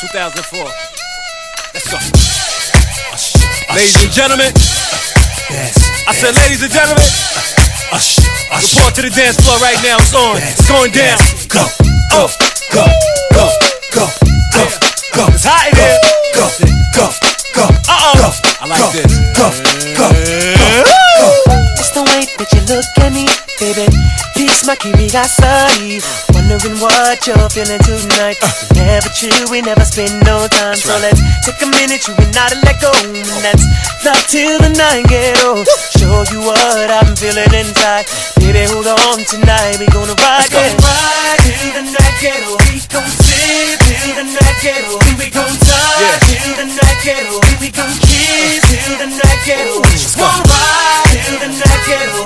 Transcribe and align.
2004. 0.00 0.60
Let's 1.72 1.88
go. 1.88 1.96
Ladies 3.74 3.96
and 4.04 4.12
gentlemen. 4.12 4.52
I 6.06 6.12
said, 6.12 6.36
ladies 6.36 6.62
and 6.62 6.72
gentlemen. 6.72 7.04
Report 8.52 8.92
to 8.96 9.02
the 9.02 9.12
dance 9.14 9.40
floor 9.40 9.56
right 9.64 9.80
now. 9.82 9.96
It's 9.96 10.12
on. 10.12 10.36
It's 10.36 10.68
going 10.68 10.92
down. 10.92 11.16
Go, 11.48 11.64
go, 12.12 12.28
go, 12.76 12.84
go, 13.32 13.46
go, 13.96 14.04
go, 14.52 14.64
go. 15.16 15.24
It's 15.32 15.44
hot 15.48 15.64
in 15.64 15.76
here. 15.80 15.96
Go, 16.36 16.44
go, 16.92 17.06
go, 17.56 17.64
Uh-oh. 17.88 18.36
I 18.60 18.66
like 18.68 18.92
this. 18.92 19.08
go, 19.32 19.48
go, 19.96 20.06
go. 20.12 21.26
It's 21.80 21.90
the 21.96 22.04
way 22.04 22.28
that 22.36 22.48
you 22.52 22.60
look 22.68 22.84
at 23.00 23.12
me, 23.12 23.24
baby. 23.56 23.88
Piques 24.36 24.66
my 24.66 24.76
curiosity. 24.76 26.35
Wondering 26.56 26.80
what 26.80 27.20
you're 27.26 27.50
feeling 27.52 27.84
tonight. 27.84 28.40
Never 28.72 29.12
true, 29.12 29.44
we 29.52 29.60
never 29.60 29.84
spend 29.84 30.24
no 30.24 30.48
time. 30.48 30.80
So 30.80 30.96
let's 31.04 31.20
take 31.44 31.60
a 31.60 31.68
minute, 31.68 32.08
you 32.08 32.16
and 32.16 32.32
I 32.32 32.48
to 32.48 32.56
let 32.64 32.80
go. 32.80 32.88
And 32.96 33.44
that's 33.44 33.60
love 34.00 34.24
till 34.24 34.56
the 34.64 34.72
night 34.72 35.04
get 35.04 35.36
old. 35.44 35.68
Show 36.00 36.24
you 36.32 36.40
what 36.40 36.88
I'm 36.88 37.12
feeling 37.12 37.52
inside. 37.52 38.08
Baby, 38.40 38.64
hold 38.72 38.88
on 38.88 39.20
tonight. 39.28 39.76
We 39.76 39.84
gonna 39.92 40.16
ride, 40.16 40.48
yeah. 40.48 40.72
Ride 40.80 41.44
till 41.44 41.76
the 41.76 41.84
night 41.92 42.16
get 42.24 42.40
old. 42.48 42.64
We 42.72 42.80
gon' 42.88 43.04
sing 43.04 43.76
till 43.76 44.16
the 44.16 44.24
night 44.24 44.56
get 44.64 44.80
old. 44.88 45.04
We 45.20 45.28
gon' 45.28 45.52
die 45.60 46.16
till 46.24 46.56
the 46.56 46.72
night 46.72 46.98
get 47.04 47.20
old. 47.36 47.44
We 47.60 47.68
gon' 47.68 47.92
kiss 48.00 48.64
till 48.64 48.96
the 48.96 49.12
night 49.12 49.40
get 49.44 49.68
old. 49.76 49.84
Wanna 50.16 50.40
ride 50.48 51.20
till 51.20 51.36
the 51.36 51.52
night 51.52 51.82
get 51.84 52.08
old. 52.16 52.25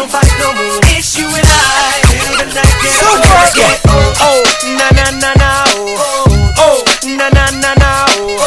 Don't 0.00 0.08
fight 0.08 0.32
no 0.40 0.48
more. 0.56 0.80
It's 0.96 1.12
you 1.18 1.28
and 1.28 1.44
I 1.44 2.00
the 2.40 2.46
night 2.56 2.76
get 2.80 2.96
old. 3.04 3.20
Super. 3.20 3.44
Get 3.52 3.78
old. 3.92 4.16
Oh, 4.24 4.40
na 4.80 4.88
na 4.96 5.06
na 5.20 5.30
na. 5.36 5.50
Oh, 5.76 6.24
oh, 6.56 6.78
na 7.04 7.28
na 7.28 7.44
na 7.60 7.72
na. 7.76 7.90
Oh, 8.16 8.40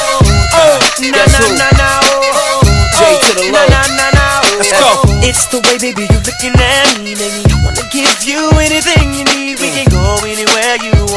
oh, 0.57 0.75
na 0.97 1.23
na 1.29 1.41
na 1.53 1.69
na. 1.77 1.89
Oh, 2.09 2.65
J 2.97 3.21
to 3.21 3.29
the 3.37 3.51
na 3.53 3.61
low. 3.61 3.69
na 3.69 3.81
na 3.85 4.07
na. 4.17 4.25
Oh, 4.41 4.57
Let's 4.57 4.73
go. 4.73 4.89
It's 5.21 5.45
the 5.53 5.61
way, 5.69 5.77
baby, 5.77 6.09
You're 6.09 6.25
looking 6.25 6.57
at 6.57 6.97
me, 7.05 7.13
make 7.13 7.33
me 7.37 7.45
wanna 7.61 7.85
give 7.93 8.17
you 8.25 8.49
anything 8.57 9.13
you 9.13 9.25
need. 9.37 9.59
We 9.61 9.69
can 9.77 9.85
go 9.93 10.17
anywhere 10.25 10.52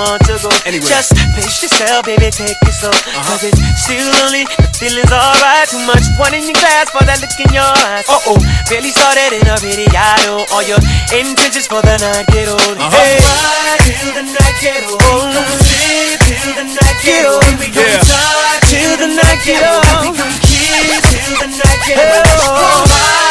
want 0.06 0.22
to 0.30 0.38
go. 0.38 0.50
Anywhere. 0.66 0.86
Just 0.86 1.12
pace 1.34 1.62
yourself, 1.62 2.06
baby, 2.06 2.30
take 2.30 2.54
it 2.54 2.74
slow. 2.74 2.94
Cause 3.26 3.42
it's 3.42 3.58
still 3.82 4.06
only 4.22 4.46
the 4.46 4.66
feeling's 4.78 5.10
alright. 5.10 5.66
Too 5.68 5.82
much 5.86 6.06
one 6.18 6.34
in 6.34 6.46
your 6.46 6.54
glass 6.58 6.90
for 6.94 7.02
that 7.02 7.18
look 7.18 7.34
in 7.42 7.50
your 7.50 7.66
eyes. 7.90 8.06
Uh 8.06 8.30
oh, 8.30 8.38
barely 8.70 8.94
started 8.94 9.34
in 9.34 9.44
a 9.50 9.56
video. 9.58 10.46
All 10.54 10.62
your 10.62 10.78
intentions 11.10 11.66
for 11.66 11.82
the 11.82 11.98
night 11.98 12.26
get 12.30 12.46
old. 12.48 12.76
Hey, 12.94 13.18
ride 13.18 13.82
till 13.82 14.14
the 14.14 14.24
night 14.30 14.56
get 14.62 14.82
old. 14.86 15.02
We 15.02 15.34
gon' 15.34 15.58
live 15.58 16.20
till 16.22 16.54
the 16.54 16.66
night 16.70 16.98
get 17.02 17.26
old. 17.26 17.42
We 17.58 17.66
Yeah. 17.74 17.98
die 18.06 18.62
till 18.70 18.94
the 18.96 19.08
night 19.10 19.40
get 19.42 19.62
old. 19.66 20.14
We 20.14 20.30
kiss 20.46 21.02
till 21.10 21.34
the 21.42 21.48
night 21.50 21.80
get 21.86 21.98
old. 21.98 23.26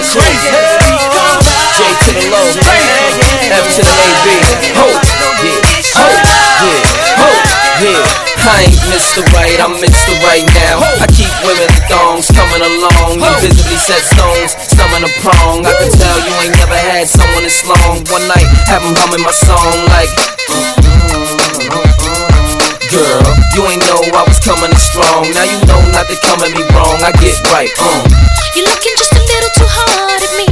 J 0.00 1.86
to 2.04 2.10
the 2.12 2.24
low, 2.28 2.44
F 2.44 3.66
to 3.76 3.82
the 3.82 3.94
AB. 4.04 4.26
Ho, 4.76 4.86
yeah. 7.80 8.04
I 8.40 8.68
ain't 8.68 8.82
Mr. 8.92 9.24
Right, 9.32 9.58
I'm 9.60 9.76
Mr. 9.80 10.12
Right 10.24 10.44
now. 10.64 10.80
I 11.00 11.06
keep 11.12 11.32
women 11.44 11.64
in 11.64 11.82
thongs 11.88 12.28
coming 12.32 12.60
along. 12.60 13.20
You 13.20 13.30
visibly 13.40 13.76
set 13.80 14.04
stones, 14.04 14.56
stomach 14.68 15.04
a 15.04 15.10
prong. 15.24 15.64
I 15.64 15.72
can 15.76 15.90
tell 15.92 16.18
you 16.24 16.32
ain't 16.44 16.56
never 16.56 16.76
had 16.76 17.08
someone 17.08 17.44
this 17.44 17.64
long. 17.64 18.04
One 18.12 18.24
night, 18.28 18.48
have 18.68 18.84
'em 18.84 18.96
humming 18.96 19.24
my 19.24 19.32
song 19.32 19.76
like. 19.92 20.12
Girl, 22.90 23.22
you 23.54 23.62
ain't 23.70 23.84
know 23.86 24.02
I 24.18 24.24
was 24.26 24.40
coming 24.40 24.70
in 24.70 24.80
strong. 24.80 25.30
Now 25.32 25.46
you 25.46 25.58
know 25.70 25.80
not 25.94 26.08
to 26.10 26.16
come 26.26 26.42
at 26.42 26.52
me 26.52 26.62
wrong. 26.74 26.98
I 27.00 27.12
get 27.22 27.38
right, 27.54 27.70
uh. 27.78 28.02
You're 28.56 28.66
looking 28.66 28.94
just 28.98 29.14
a 29.14 29.22
little 29.22 29.52
too 29.56 29.68
hard 29.70 30.20
at 30.20 30.32
me. 30.36 30.49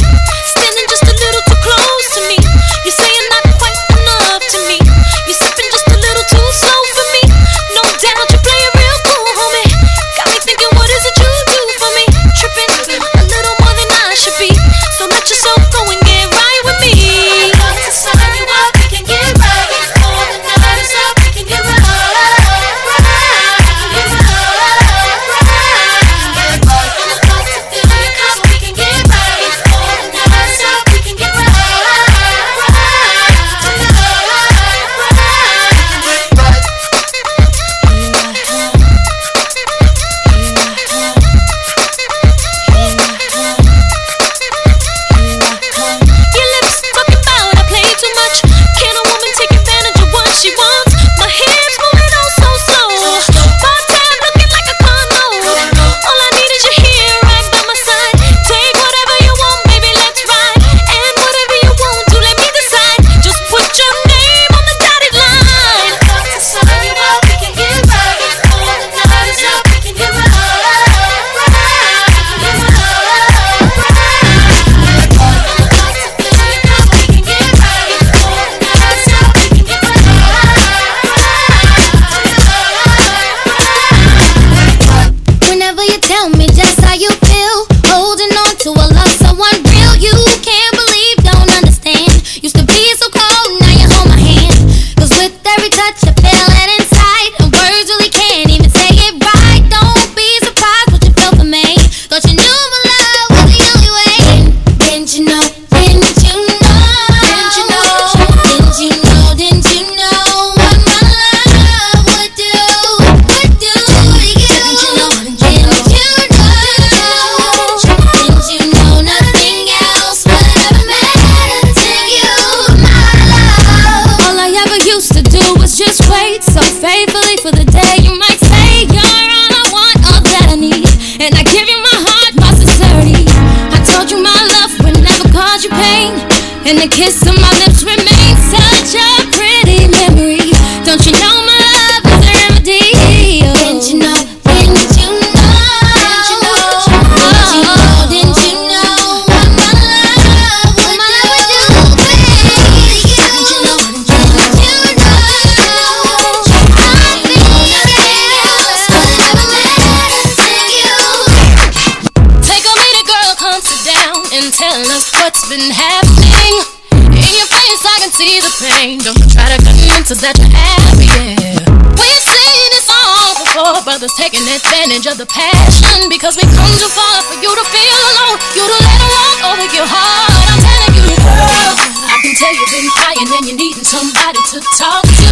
The 175.19 175.27
passion 175.27 176.07
because 176.07 176.39
we 176.39 176.47
come 176.55 176.71
too 176.79 176.87
far 176.95 177.19
for 177.27 177.35
you 177.43 177.51
to 177.51 177.65
feel 177.75 178.03
alone. 178.15 178.39
You 178.55 178.63
to 178.63 178.79
let 178.79 178.99
them 179.03 179.11
walk 179.19 179.39
over 179.51 179.67
your 179.75 179.89
heart. 179.91 180.31
I'm 180.31 180.63
telling 180.63 180.95
you, 180.95 181.19
girl. 181.19 181.75
I 182.07 182.17
can 182.23 182.39
tell 182.39 182.55
you've 182.55 182.71
been 182.71 182.87
crying 182.95 183.27
and 183.27 183.43
you're 183.51 183.59
needing 183.59 183.83
somebody 183.83 184.39
to 184.39 184.63
talk 184.79 185.03
to. 185.03 185.27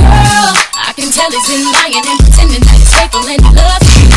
Girl, 0.00 0.56
I 0.72 0.96
can 0.96 1.12
tell 1.12 1.28
he's 1.28 1.44
been 1.52 1.68
lying 1.68 2.00
and 2.00 2.16
pretending 2.16 2.64
that 2.64 2.76
he's 2.80 2.88
faithful 2.96 3.20
and 3.28 3.36
he 3.44 3.50
loves 3.52 3.88
you. 3.92 4.08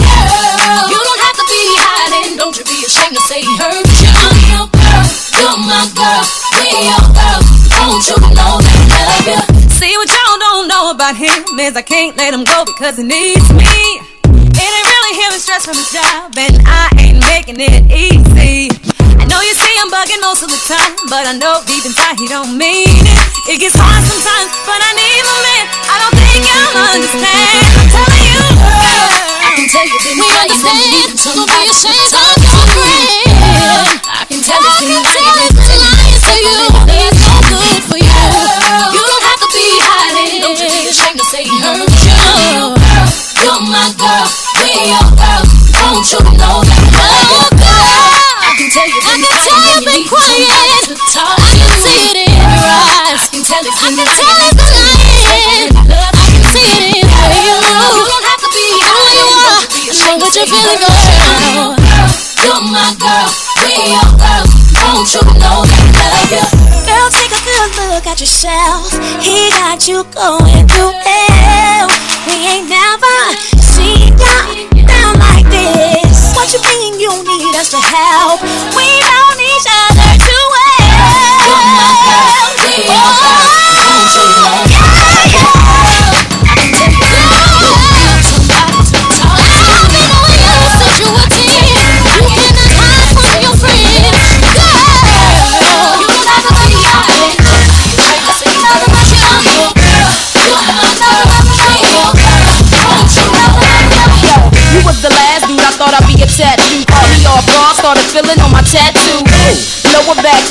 Girl, 0.00 0.80
you 0.88 0.96
don't 0.96 1.22
have 1.28 1.36
to 1.36 1.44
be 1.44 1.62
hiding. 1.84 2.40
Don't 2.40 2.56
you 2.56 2.64
be 2.64 2.88
ashamed 2.88 3.20
to 3.20 3.22
say 3.28 3.44
he 3.44 3.52
hurt 3.52 3.84
you. 3.84 4.08
I'm 4.16 4.32
your 4.48 4.64
girl, 4.72 5.04
you're 5.44 5.60
my 5.60 5.84
girl, 5.92 6.24
we 6.56 6.72
your 6.88 7.04
girls. 7.12 7.48
Don't 7.68 8.00
you 8.00 8.16
know 8.32 8.64
that 8.64 8.80
I 8.96 9.12
love 9.28 9.60
you? 9.60 9.76
See 9.76 9.92
what 9.92 10.08
y'all 10.08 10.40
don't 10.40 10.72
know 10.72 10.88
about 10.96 11.20
him 11.20 11.36
is 11.60 11.76
I 11.76 11.84
can't 11.84 12.16
let 12.16 12.32
him 12.32 12.48
go 12.48 12.64
because 12.64 12.96
he 12.96 13.04
needs 13.04 13.52
me. 13.52 14.07
But 21.08 21.24
I 21.24 21.32
know 21.40 21.64
deep 21.64 21.84
inside 21.88 22.20
he 22.20 22.28
don't 22.28 22.52
mean 22.60 22.84
it. 22.84 23.24
It 23.48 23.56
gets 23.64 23.76
hard 23.80 24.04
sometimes, 24.04 24.52
but 24.68 24.76
I 24.76 24.92
need 24.92 25.24
a 25.24 25.36
man. 25.40 25.64
I 25.88 25.96
don't 26.04 26.12
think 26.20 26.44
you'll 26.44 26.84
understand. 26.84 27.64
I'm 27.80 27.88
telling 27.88 28.28
you, 28.28 28.44
girl. 28.60 29.08
I 29.40 29.50
can 29.56 29.66
tell 29.72 29.88
you've 29.88 30.04
been 30.04 30.20
crying 30.20 30.52
and 30.52 30.60
you're 30.60 30.92
needing 30.92 31.16
somebody 31.16 31.72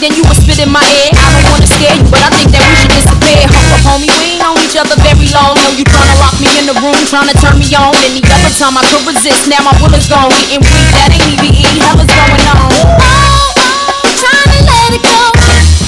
Then 0.07 0.15
you 0.15 0.24
would 0.24 0.39
spit 0.39 0.63
in 0.63 0.71
my 0.71 0.80
ear. 0.80 1.12
I 1.19 1.27
don't 1.36 1.51
wanna 1.51 1.68
scare 1.68 1.92
you, 1.92 2.07
but 2.07 2.24
I 2.24 2.31
think 2.31 2.56
that 2.56 2.63
we 2.63 2.75
should 2.80 2.95
disappear. 2.95 3.44
Hold 3.44 3.75
up, 3.75 3.83
homie, 3.83 4.07
we 4.07 4.24
ain't 4.24 4.39
known 4.39 4.56
each 4.63 4.80
other 4.80 4.95
very 5.04 5.27
long. 5.36 5.51
Know 5.59 5.75
you 5.75 5.83
tryna 5.83 6.15
lock 6.24 6.31
me 6.39 6.48
in 6.56 6.63
the 6.63 6.80
room, 6.80 6.95
tryna 7.12 7.36
turn 7.44 7.59
me 7.59 7.68
on. 7.75 7.92
Any 8.07 8.24
other 8.24 8.48
time 8.56 8.80
I 8.80 8.88
could 8.88 9.04
resist, 9.04 9.51
now 9.51 9.59
my 9.68 9.75
bullet's 9.83 10.07
gone. 10.07 10.31
Getting 10.31 10.63
weak, 10.63 10.88
that 10.95 11.12
ain't 11.12 11.27
even 11.27 11.51
E. 11.51 11.68
Hell 11.83 12.00
is 12.00 12.07
going 12.07 12.45
on. 12.56 12.71
Oh, 13.04 13.51
oh, 13.59 14.07
Trying 14.15 14.48
to 14.56 14.59
let 14.63 14.95
it 14.95 15.04
go. 15.04 15.19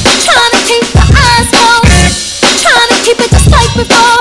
Trying 0.03 0.51
to 0.51 0.61
keep 0.67 0.83
my 0.99 1.07
eyes 1.15 1.47
closed. 1.55 2.59
Trying 2.59 2.91
to 2.91 2.97
keep 3.07 3.23
it 3.23 3.31
just 3.31 3.47
like 3.47 3.71
before. 3.71 4.18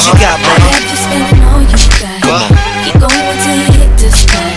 What 0.00 0.16
you 0.16 0.16
got, 0.16 0.40
I 0.40 0.48
mama? 0.48 0.64
have 0.72 0.96
spending 0.96 1.44
all 1.44 1.60
you 1.60 1.76
got. 2.00 2.48
Keep 2.88 2.96
going 3.04 3.36
till 3.44 3.52
you 3.52 3.68
hit 3.84 3.92
the 4.00 4.08
spot. 4.08 4.48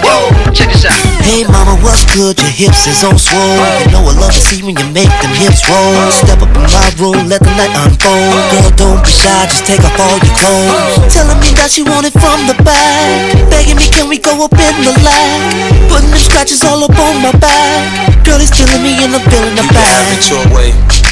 Hey 1.20 1.44
mama, 1.52 1.76
what's 1.84 2.08
good? 2.16 2.40
Your 2.40 2.48
hips 2.48 2.88
is 2.88 3.04
on 3.04 3.20
swole. 3.20 3.60
You 3.84 3.92
know 3.92 4.08
I 4.08 4.16
love 4.24 4.32
to 4.32 4.40
see 4.40 4.64
when 4.64 4.80
you 4.80 4.88
make 4.96 5.12
them 5.20 5.36
hips 5.36 5.68
roll. 5.68 6.00
Step 6.16 6.40
up 6.40 6.48
in 6.56 6.64
my 6.72 6.88
room, 6.96 7.28
let 7.28 7.44
the 7.44 7.52
night 7.60 7.76
unfold. 7.76 8.40
Girl, 8.56 8.72
don't 8.80 9.04
be 9.04 9.12
shy, 9.12 9.44
just 9.52 9.68
take 9.68 9.84
off 9.84 10.00
all 10.00 10.16
your 10.16 10.32
clothes. 10.40 11.12
Telling 11.12 11.36
me 11.44 11.52
that 11.60 11.76
you 11.76 11.84
want 11.92 12.08
it 12.08 12.16
from 12.16 12.40
the 12.48 12.56
back. 12.64 13.36
Begging 13.52 13.76
me, 13.76 13.92
can 13.92 14.08
we 14.08 14.24
go 14.24 14.48
up 14.48 14.56
in 14.56 14.76
the 14.88 14.96
lag? 15.04 15.92
Putting 15.92 16.08
them 16.08 16.24
scratches 16.24 16.64
all 16.64 16.88
up 16.88 16.96
on 16.96 17.20
my 17.20 17.36
back. 17.44 18.24
Girl, 18.24 18.40
it's 18.40 18.48
killing 18.56 18.80
me 18.80 18.96
and 19.04 19.12
I'm 19.12 19.20
feeling 19.28 19.60
the 19.60 19.68
You 19.68 19.76
can 19.76 19.84
have 19.92 20.08
back. 20.08 20.16
it 20.16 20.24
your 20.32 20.46
way. 20.56 21.03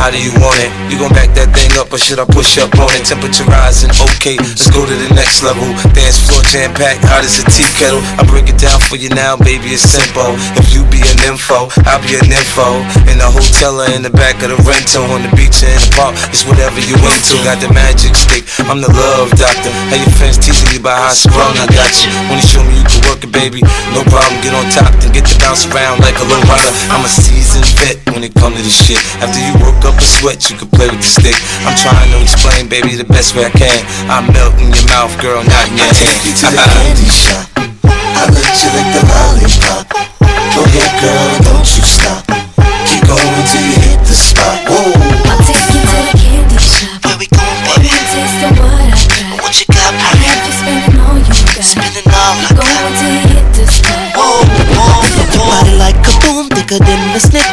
How 0.00 0.10
do 0.10 0.18
you 0.18 0.32
want 0.40 0.58
it? 0.58 0.70
You 0.90 0.98
gon' 0.98 1.14
back 1.14 1.30
that 1.38 1.52
thing 1.54 1.72
up 1.78 1.92
or 1.92 1.98
should 1.98 2.18
I 2.18 2.26
push 2.26 2.58
up 2.58 2.72
on 2.78 2.90
it? 2.96 3.06
Temperature 3.06 3.46
rising, 3.46 3.92
okay, 4.16 4.36
let's 4.38 4.68
go 4.70 4.84
to 4.84 4.94
the 4.94 5.10
next 5.14 5.42
level. 5.42 5.64
Dance 5.94 6.18
floor 6.26 6.42
jam 6.48 6.74
packed, 6.74 7.04
hot 7.06 7.22
as 7.22 7.38
a 7.38 7.44
tea 7.52 7.66
kettle. 7.78 8.02
I 8.18 8.26
break 8.26 8.48
it 8.48 8.58
down 8.58 8.80
for 8.80 8.96
you 8.96 9.10
now, 9.12 9.36
baby, 9.36 9.74
it's 9.74 9.84
simple. 9.84 10.34
If 10.58 10.74
you 10.74 10.82
be 10.88 11.02
an 11.04 11.18
info, 11.28 11.70
I'll 11.86 12.02
be 12.02 12.18
an 12.18 12.28
info. 12.28 12.82
In 13.10 13.20
the 13.20 13.28
hotel 13.28 13.80
or 13.80 13.88
in 13.92 14.02
the 14.02 14.12
back 14.12 14.42
of 14.42 14.50
the 14.54 14.58
rental, 14.66 15.06
on 15.12 15.22
the 15.22 15.32
beach 15.36 15.62
or 15.62 15.70
in 15.70 15.80
the 15.80 15.90
park, 15.94 16.14
it's 16.32 16.44
whatever 16.48 16.80
you 16.80 16.96
into. 16.96 17.36
Got 17.44 17.60
the 17.60 17.70
magic 17.70 18.16
stick, 18.16 18.48
I'm 18.66 18.80
the 18.80 18.90
love 18.90 19.30
doctor. 19.36 19.70
How 19.92 19.98
your 19.98 20.12
friends 20.18 20.40
teasing 20.40 20.72
you 20.72 20.80
about 20.80 20.98
how 20.98 21.12
I 21.12 21.16
sprung, 21.16 21.54
I 21.58 21.66
got 21.70 21.92
you. 22.02 22.08
When 22.30 22.40
you 22.40 22.46
show 22.46 22.62
me 22.64 22.74
you 22.78 22.86
can 22.86 23.02
work 23.06 23.22
it, 23.22 23.32
baby, 23.34 23.62
no 23.92 24.02
problem. 24.08 24.34
Get 24.42 24.54
on 24.56 24.66
top, 24.72 24.92
then 24.98 25.12
get 25.14 25.26
to 25.30 25.36
bounce 25.38 25.68
around 25.70 26.02
like 26.02 26.18
a 26.18 26.26
low 26.26 26.40
rider. 26.48 26.72
I'm 26.90 27.04
a 27.04 27.10
seasoned 27.10 27.68
vet 27.78 27.98
when 28.10 28.22
it 28.24 28.34
comes 28.34 28.58
to 28.58 28.62
this 28.62 28.74
shit. 28.74 28.98
After 29.22 29.38
you 29.38 29.54
work 29.62 29.81
up 29.84 29.98
a 29.98 30.04
sweat, 30.04 30.50
you 30.50 30.56
can 30.56 30.68
play 30.70 30.88
with 30.88 31.02
the 31.02 31.10
stick. 31.10 31.36
I'm 31.66 31.74
trying 31.78 32.10
to 32.10 32.18
explain, 32.22 32.68
baby, 32.68 32.94
the 32.96 33.04
best 33.08 33.34
way 33.34 33.44
I 33.46 33.50
can. 33.50 33.78
I 34.10 34.22
melt 34.32 34.54
in 34.58 34.70
your 34.70 34.86
mouth, 34.88 35.14
girl, 35.20 35.42
not 35.42 35.64
in 35.70 35.78
your 35.78 35.86
I 35.86 35.94
take 35.94 36.22
you 36.26 36.34
to 36.42 36.46
the 36.50 36.58
candy 36.62 37.08
shop. 37.10 37.46
I 37.86 38.22
let 38.30 38.54
you 38.62 38.68
lick 38.74 38.88
the 38.94 39.02
lollipop. 39.10 39.84
Go 40.54 40.60
ahead, 40.66 40.92
girl, 41.02 41.30
don't 41.46 41.66
you 41.66 41.82
stop. 41.82 42.22
Keep 42.86 43.02
going 43.10 43.44
till 43.50 43.64
you 43.66 43.76
hit 43.82 44.00
the 44.06 44.14
spot. 44.14 44.56
Whoa. 44.70 44.92
I'll 45.30 45.42
take 45.42 45.66
you 45.74 45.80
to 45.82 45.98
the 46.06 46.14
candy 46.20 46.58
shop. 46.62 47.02
Where 47.06 47.18
we 47.18 47.26
going, 47.32 47.42
I 47.42 47.74
baby? 47.82 47.90
want 47.90 47.98
a 47.98 48.10
taste 48.12 48.40
of 48.46 48.52
what 48.62 48.78
I 48.78 48.90
got. 48.92 49.42
What 49.42 49.52
you 49.58 49.66
got, 49.72 49.90
I 49.90 50.10
baby? 50.12 50.24
have 50.30 50.42
you 50.46 50.54
spending 50.54 50.98
all 51.02 51.18
you 51.18 51.34
got. 51.50 51.64
Spending 51.66 52.06
all 52.12 52.34
I 52.38 52.46
Keep 52.46 52.56
going 52.62 52.94
till 53.00 53.10
you 53.10 53.22
hit 53.34 53.46
the 53.56 53.64
spot. 53.66 54.06
Whoa, 54.14 54.46
whoa, 54.78 55.02
Your 55.34 55.46
body 55.50 55.74
like 55.80 55.98
a 56.06 56.14
boom, 56.22 56.46
thicker 56.52 56.78
than 56.78 57.01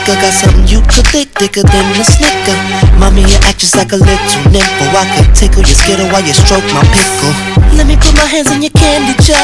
snicker. 0.09 0.21
Got 0.21 0.33
something 0.33 0.67
you 0.67 0.81
could 0.89 1.07
lick, 1.13 1.29
thicker 1.37 1.63
than 1.63 1.85
a 1.99 2.03
snicker. 2.03 2.57
Mommy, 2.97 3.21
you 3.21 3.37
act 3.45 3.59
just 3.59 3.75
like 3.75 3.91
a 3.91 3.97
little 3.97 4.41
nympho. 4.49 4.85
I 4.95 5.05
could 5.15 5.35
tickle 5.35 5.63
your 5.63 5.75
skittle 5.75 6.07
while 6.09 6.23
you 6.23 6.33
stroke 6.33 6.65
my 6.73 6.83
pickle. 6.93 7.33
Let 7.77 7.85
me 7.85 7.95
put 7.95 8.13
my 8.15 8.25
hands 8.25 8.51
in 8.51 8.61
your 8.61 8.73
candy 8.73 9.13
jar. 9.21 9.39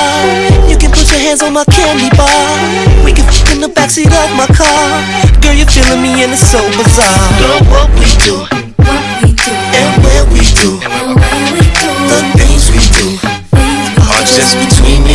You 0.69 0.77
can 0.77 0.91
put 0.91 1.05
your 1.11 1.21
hands 1.21 1.41
on 1.41 1.53
my 1.53 1.65
candy 1.65 2.09
bar. 2.17 2.33
We 3.05 3.13
can 3.13 3.25
fuck 3.29 3.51
in 3.53 3.61
the 3.61 3.69
backseat 3.69 4.09
of 4.09 4.29
my 4.33 4.47
car. 4.49 5.01
Girl, 5.41 5.53
you're 5.53 5.69
feeling 5.69 6.01
me 6.01 6.23
and 6.23 6.33
it's 6.33 6.45
so 6.49 6.61
bizarre. 6.73 7.29
Girl, 7.39 7.61
what 7.69 7.89
we 7.99 8.09
do 8.25 8.35
What 8.81 9.03
we 9.21 9.33
do, 9.33 9.51
and 9.53 9.91
where 10.03 10.25
we 10.33 10.41
do, 10.57 10.77
and 10.81 11.13
where 11.15 11.47
we 11.53 11.61
do, 11.61 11.89
the 12.09 12.19
things 12.37 12.69
we 12.73 12.81
do 12.97 13.07
are 14.09 14.25
just 14.25 14.57
between 14.57 15.03
me 15.05 15.14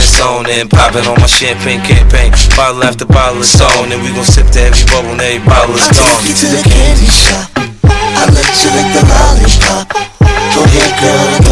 it's 0.00 0.20
on 0.20 0.48
and 0.48 0.68
popping 0.70 1.04
on 1.06 1.20
my 1.20 1.26
champagne 1.26 1.80
campaign. 1.84 2.32
Bottle 2.56 2.84
after 2.84 3.04
bottle 3.04 3.40
is 3.40 3.60
on, 3.60 3.92
and 3.92 4.00
we 4.02 4.12
gon' 4.12 4.24
sip 4.24 4.48
to 4.56 4.60
every 4.60 4.84
bubble, 4.88 5.12
and 5.12 5.20
every 5.20 5.44
bottle 5.44 5.76
I 5.76 5.84
gone. 5.92 6.16
take 6.16 6.28
you 6.28 6.34
to 6.40 6.46
the 6.56 6.62
candy 6.64 7.08
shop. 7.08 7.48
I 7.84 8.24
let 8.32 8.48
you 8.60 8.70
lick 8.72 8.88
the 8.96 9.02
lollipop. 9.04 9.86
Go 10.56 10.64
ahead, 10.64 10.92
girl, 11.00 11.49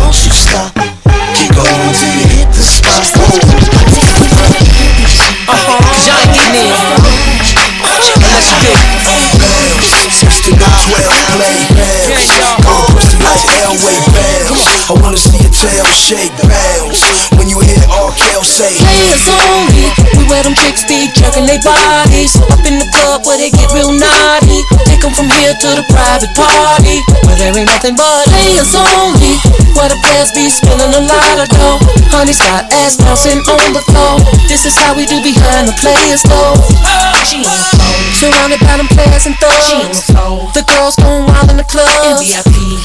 their 21.49 21.61
bodies. 21.64 22.37
Up 22.52 22.61
in 22.69 22.76
the 22.76 22.88
club 22.93 23.25
where 23.25 23.40
they 23.40 23.49
get 23.49 23.73
real 23.73 23.88
naughty. 23.88 24.61
Take 24.85 25.00
'em 25.00 25.14
from 25.17 25.33
here 25.40 25.57
to 25.57 25.69
the 25.81 25.85
private 25.88 26.33
party. 26.37 27.00
Where 27.25 27.37
there 27.40 27.57
ain't 27.57 27.71
nothing 27.73 27.97
but 27.97 28.28
players 28.28 28.75
only. 28.76 29.40
Where 29.73 29.88
the 29.88 29.97
players 30.05 30.31
be 30.37 30.50
spilling 30.50 30.93
a 30.93 31.02
lot 31.09 31.37
of 31.40 31.49
dough. 31.49 31.81
Honey's 32.12 32.38
got 32.38 32.69
ass 32.73 32.97
bouncing 33.00 33.40
on 33.49 33.73
the 33.73 33.83
floor. 33.88 34.21
This 34.49 34.67
is 34.69 34.76
how 34.76 34.93
we 34.93 35.07
do 35.07 35.23
behind 35.23 35.64
the 35.69 35.76
players 35.81 36.23
though. 36.28 37.18
She 37.29 37.45
on 37.45 37.53
the 37.53 37.69
phone. 37.77 38.09
Surrounded 38.17 38.61
by 38.65 38.81
them 38.81 38.89
players 38.89 39.29
and 39.29 39.37
thugs. 39.37 39.69
She 39.69 39.77
the 40.57 40.65
girls 40.65 40.97
going 40.97 41.29
wild 41.29 41.51
in 41.53 41.57
the 41.61 41.69
club. 41.69 41.87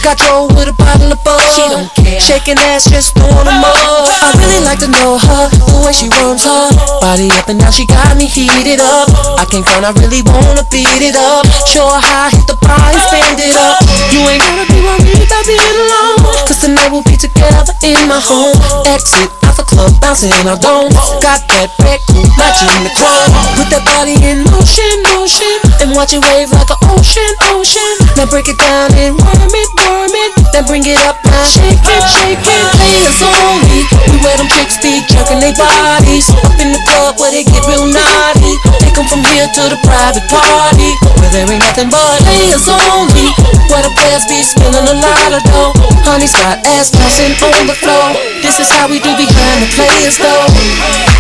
Got 0.04 0.18
Joe 0.20 0.52
with 0.52 0.68
a 0.68 0.76
bottle 0.76 1.12
of 1.12 1.24
bug. 1.24 1.40
She 1.56 1.64
don't 1.72 1.88
care. 1.96 2.20
Shaking 2.20 2.60
ass, 2.60 2.84
just 2.92 3.16
throwing 3.16 3.48
them 3.48 3.64
up. 3.64 3.72
Oh, 3.72 4.04
oh. 4.04 4.28
I 4.28 4.30
really 4.36 4.60
like 4.68 4.80
to 4.84 4.90
know 4.92 5.18
her, 5.18 5.48
the 5.48 5.80
way 5.86 5.94
she 5.96 6.12
runs 6.22 6.44
her 6.44 6.94
body 7.14 7.28
up 7.36 7.52
and 7.52 7.60
now 7.60 7.70
She 7.70 7.86
got 7.86 8.16
me 8.18 8.26
heated 8.26 8.80
up. 8.80 9.12
I 9.38 9.46
can't 9.46 9.68
front, 9.68 9.86
I 9.86 9.92
really 10.00 10.24
wanna 10.24 10.66
beat 10.72 11.04
it 11.04 11.14
up. 11.20 11.46
Show 11.70 11.86
her 11.86 12.02
how 12.02 12.28
I 12.28 12.30
hit 12.34 12.48
the 12.48 12.58
bar 12.64 12.80
and 12.90 13.04
stand 13.12 13.38
it 13.38 13.54
up. 13.60 13.78
You 14.10 14.24
ain't 14.32 14.42
gonna 14.42 14.66
be 14.72 14.80
worried 14.82 15.20
about 15.20 15.46
being 15.46 15.60
alone. 15.60 16.18
Cause 16.48 16.64
tonight 16.64 16.90
we'll 16.90 17.06
be 17.06 17.20
together 17.20 17.76
in 17.86 18.00
my 18.08 18.18
home. 18.18 18.58
Exit 18.90 19.30
out 19.46 19.60
the 19.60 19.68
club, 19.68 19.92
bouncing 20.02 20.34
our 20.48 20.58
dome. 20.58 20.90
Got 21.22 21.46
that 21.54 21.70
red 21.86 22.00
cool 22.10 22.26
matching 22.40 22.72
the 22.82 22.92
chrome. 22.98 23.30
Put 23.60 23.68
that 23.70 23.84
body 23.86 24.18
in 24.24 24.33
motion, 24.42 24.94
motion. 25.14 25.54
And 25.84 25.94
watch 25.94 26.14
it 26.14 26.24
wave 26.34 26.50
like 26.50 26.70
an 26.74 26.80
ocean, 26.96 27.32
ocean. 27.54 27.94
Now 28.18 28.26
break 28.26 28.50
it 28.50 28.58
down 28.58 28.90
and 28.98 29.14
worm 29.20 29.54
it, 29.54 29.70
worm 29.86 30.14
it. 30.14 30.32
Then 30.54 30.66
bring 30.66 30.86
it 30.86 30.98
up 31.06 31.22
now. 31.28 31.46
Shake 31.46 31.78
it, 31.78 32.04
shake 32.10 32.42
it. 32.42 32.66
Players 32.80 33.20
only. 33.22 33.82
We 34.10 34.18
wear 34.24 34.38
them 34.38 34.50
chicks 34.58 34.80
be 34.82 35.04
jerking 35.12 35.40
their 35.44 35.54
bodies. 35.54 36.30
Up 36.46 36.58
in 36.58 36.74
the 36.74 36.82
club 36.90 37.20
where 37.20 37.30
they 37.30 37.44
get 37.44 37.62
real 37.68 37.86
naughty. 37.86 38.54
Take 38.82 38.98
'em 38.98 39.06
from 39.12 39.22
here 39.30 39.46
to 39.46 39.64
the 39.70 39.80
private 39.86 40.26
party. 40.30 40.90
Where 41.20 41.30
there 41.30 41.46
ain't 41.46 41.62
nothing 41.62 41.90
but 41.90 42.22
players 42.24 42.66
only. 42.70 43.28
Where 43.70 43.84
the 43.84 43.94
players 43.98 44.26
be 44.26 44.42
spilling 44.44 44.88
a 44.88 44.98
lot 44.98 45.32
of 45.34 45.44
dough. 45.44 45.74
Honey's 46.08 46.34
got 46.34 46.66
ass 46.68 46.92
bouncing 46.92 47.36
on 47.44 47.68
the 47.68 47.76
floor. 47.76 48.16
This 48.42 48.60
is 48.60 48.70
how 48.70 48.88
we 48.88 49.00
do 49.00 49.12
behind 49.16 49.64
the 49.64 49.70
players 49.76 50.18
though. 50.18 50.48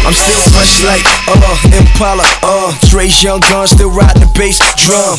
I'm 0.06 0.14
still 0.14 0.42
fresh 0.52 0.84
like, 0.84 1.04
uh, 1.32 1.78
Impala, 1.80 2.26
uh, 2.44 2.74
Dre's 2.94 3.24
young 3.26 3.42
gun, 3.50 3.66
still 3.66 3.90
riding 3.90 4.22
the 4.22 4.30
bass 4.38 4.62
drum. 4.78 5.18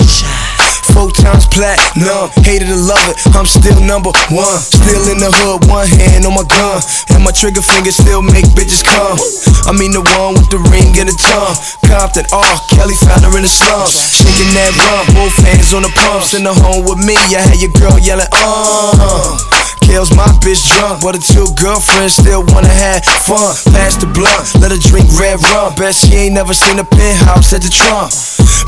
Four 0.94 1.10
times 1.10 1.42
platinum, 1.50 2.30
hated 2.46 2.70
to 2.70 2.78
love 2.78 3.02
it, 3.10 3.18
I'm 3.34 3.50
still 3.50 3.74
number 3.82 4.14
one. 4.30 4.62
Still 4.62 5.10
in 5.10 5.18
the 5.18 5.26
hood, 5.26 5.66
one 5.66 5.90
hand 5.90 6.22
on 6.22 6.38
my 6.38 6.46
gun, 6.46 6.78
and 7.10 7.26
my 7.26 7.34
trigger 7.34 7.66
finger 7.66 7.90
still 7.90 8.22
make 8.22 8.46
bitches 8.54 8.86
come. 8.86 9.18
I 9.66 9.74
mean 9.74 9.90
the 9.90 10.06
one 10.14 10.38
with 10.38 10.54
the 10.54 10.62
ring 10.70 10.94
and 11.02 11.10
the 11.10 11.18
tongue. 11.18 11.58
Compton, 11.90 12.30
R. 12.30 12.46
Kelly 12.70 12.94
found 12.94 13.26
her 13.26 13.34
in 13.34 13.42
the 13.42 13.50
slums, 13.50 13.90
shaking 13.90 14.54
that 14.54 14.70
rump, 14.78 15.10
both 15.18 15.34
hands 15.42 15.74
on 15.74 15.82
the 15.82 15.90
pumps. 15.98 16.30
In 16.30 16.46
the 16.46 16.54
home 16.54 16.86
with 16.86 17.02
me, 17.02 17.18
I 17.18 17.42
had 17.42 17.58
your 17.58 17.74
girl 17.74 17.98
yelling, 17.98 18.30
uh. 18.30 19.63
Kale's 19.84 20.10
my 20.16 20.26
bitch 20.40 20.64
drunk, 20.72 21.04
but 21.04 21.14
her 21.14 21.20
two 21.20 21.44
girlfriends 21.60 22.16
still 22.16 22.42
wanna 22.48 22.72
have 22.72 23.04
fun. 23.04 23.52
Pass 23.76 24.00
the 24.00 24.08
blunt, 24.08 24.56
let 24.60 24.72
her 24.72 24.80
drink 24.80 25.06
red 25.20 25.36
rum. 25.52 25.76
Bet 25.76 25.94
she 25.94 26.16
ain't 26.16 26.34
never 26.34 26.54
seen 26.54 26.78
a 26.80 26.84
penthouse 26.84 27.52
at 27.52 27.60
the 27.60 27.68
Trump. 27.68 28.08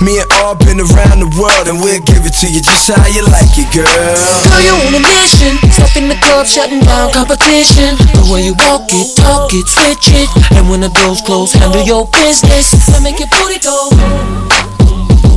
Me 0.04 0.20
and 0.20 0.28
all 0.38 0.54
been 0.54 0.76
around 0.76 1.24
the 1.24 1.30
world, 1.40 1.72
and 1.72 1.80
we'll 1.80 2.04
give 2.04 2.20
it 2.28 2.36
to 2.44 2.46
you 2.52 2.60
just 2.60 2.92
how 2.92 3.00
you 3.08 3.24
like 3.32 3.48
it, 3.56 3.64
girl. 3.72 3.88
Girl, 3.88 4.60
you 4.60 4.76
on 4.76 4.92
a 4.92 5.00
mission. 5.00 5.56
Step 5.72 5.96
in 5.96 6.12
the 6.12 6.18
club, 6.20 6.44
shutting 6.44 6.84
down 6.84 7.10
competition. 7.12 7.96
The 8.12 8.28
way 8.28 8.44
you 8.44 8.54
walk 8.68 8.92
it, 8.92 9.16
talk 9.16 9.48
it, 9.56 9.64
switch 9.64 10.12
it. 10.12 10.28
And 10.52 10.68
when 10.68 10.84
the 10.84 10.92
doors 10.92 11.24
close, 11.24 11.52
handle 11.52 11.82
your 11.82 12.04
business. 12.12 12.76
Now 12.92 13.00
make 13.00 13.18
your 13.18 13.32
booty 13.32 13.58
go. 13.64 13.88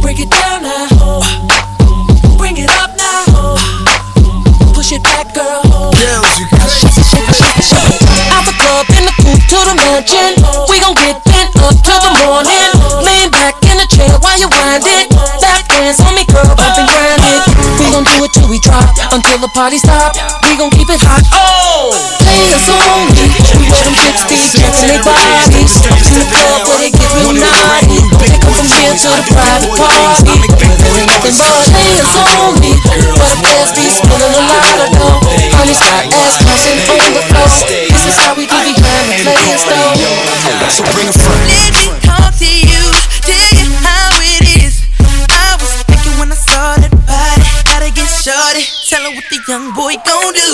Break 0.03 0.19
it 0.19 0.29
down 0.29 0.63
now. 0.63 1.23
Bring 2.37 2.57
it 2.57 2.69
up 2.83 2.91
now. 2.97 3.48
Push 4.89 4.97
it 4.97 5.05
back, 5.05 5.29
girl. 5.37 5.61
Girls, 5.93 6.41
you 6.41 6.49
got 6.49 6.65
Out 8.33 8.41
the 8.41 8.57
club, 8.57 8.89
in 8.97 9.05
the 9.05 9.13
coupe 9.21 9.45
to 9.53 9.59
the 9.69 9.75
mansion. 9.77 10.33
We 10.65 10.81
gon' 10.81 10.97
get 10.97 11.21
bent 11.29 11.53
up 11.61 11.77
till 11.85 12.01
the 12.01 12.09
morning. 12.25 12.73
Laying 13.05 13.29
back 13.29 13.53
in 13.69 13.77
the 13.77 13.85
chair 13.85 14.09
while 14.17 14.33
you 14.41 14.49
wind 14.49 14.81
it. 14.89 15.13
Lap 15.45 15.61
dance 15.69 16.01
on 16.01 16.17
me, 16.17 16.25
girl, 16.25 16.57
bump 16.57 16.73
and 16.81 16.89
grind 16.89 17.21
it. 17.21 17.41
We 17.77 17.85
gon' 17.93 18.01
do 18.01 18.17
it 18.25 18.33
till 18.33 18.49
we 18.49 18.57
drop, 18.65 18.89
until 19.13 19.37
the 19.37 19.51
party 19.53 19.77
stop. 19.77 20.17
We 20.49 20.57
gon' 20.57 20.73
keep 20.73 20.89
it 20.89 20.97
hot. 21.05 21.21
Oh, 21.37 21.93
players 22.25 22.65
only. 22.65 23.29
We 23.61 23.69
wear 23.69 23.85
them 23.85 23.93
be 23.93 24.09
checking 24.41 24.89
their 24.89 25.05
bodies. 25.05 25.85
In 25.85 26.17
the 26.17 26.25
club 26.33 26.65
where 26.65 26.81
they 26.81 26.89
get 26.89 27.13
real 27.13 27.37
naughty. 27.37 28.01
Take 28.25 28.41
'em 28.41 28.53
from 28.57 28.65
here 28.73 28.97
to 28.97 29.09
the 29.21 29.25
private 29.37 29.69
party. 29.77 30.33
Ain't 30.33 31.05
nothing 31.13 31.37
but 31.37 31.53
hands 31.77 32.09
on 32.25 32.57
me. 32.57 32.73
But 33.21 33.29
the 33.29 33.39
best 33.45 33.68
So 40.69 40.83
bring 40.93 41.07
a 41.07 41.11
friend. 41.11 41.49
Let 41.49 41.73
me 41.73 41.85
talk 42.05 42.33
to 42.37 42.45
you, 42.45 42.83
tell 43.25 43.49
you 43.57 43.69
how 43.81 44.09
it 44.21 44.43
is. 44.63 44.85
I 45.29 45.57
was 45.59 45.73
thinking 45.89 46.15
when 46.19 46.31
I 46.31 46.35
saw 46.37 46.77
that 46.77 46.93
body, 47.09 47.45
gotta 47.65 47.89
get 47.91 48.07
shorty. 48.07 48.63
Tell 48.87 49.03
her 49.03 49.13
what 49.15 49.25
the 49.29 49.39
young 49.47 49.73
boy 49.73 49.95
gon' 50.05 50.33
do. 50.33 50.48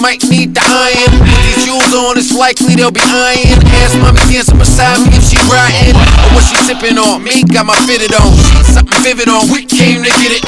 Might 0.00 0.22
need 0.30 0.54
to 0.54 0.62
iron. 0.62 1.18
With 1.18 1.42
these 1.42 1.66
jewels 1.66 1.94
on, 1.94 2.14
it's 2.16 2.30
likely 2.30 2.78
they'll 2.78 2.94
be 2.94 3.02
iron. 3.02 3.58
Ask 3.82 3.98
mommy 3.98 4.22
dancing 4.30 4.58
beside 4.58 5.02
me 5.02 5.10
if 5.18 5.24
she 5.26 5.38
riding 5.50 5.98
or 5.98 6.38
what 6.38 6.44
she 6.46 6.54
sipping 6.62 6.98
on. 6.98 7.24
Me 7.24 7.42
got 7.42 7.66
my 7.66 7.74
fitted 7.82 8.14
on, 8.14 8.30
something 8.62 9.00
vivid 9.02 9.28
on. 9.28 9.50
We 9.50 9.66
came 9.66 10.02
to 10.02 10.12
get 10.22 10.30
it 10.30 10.44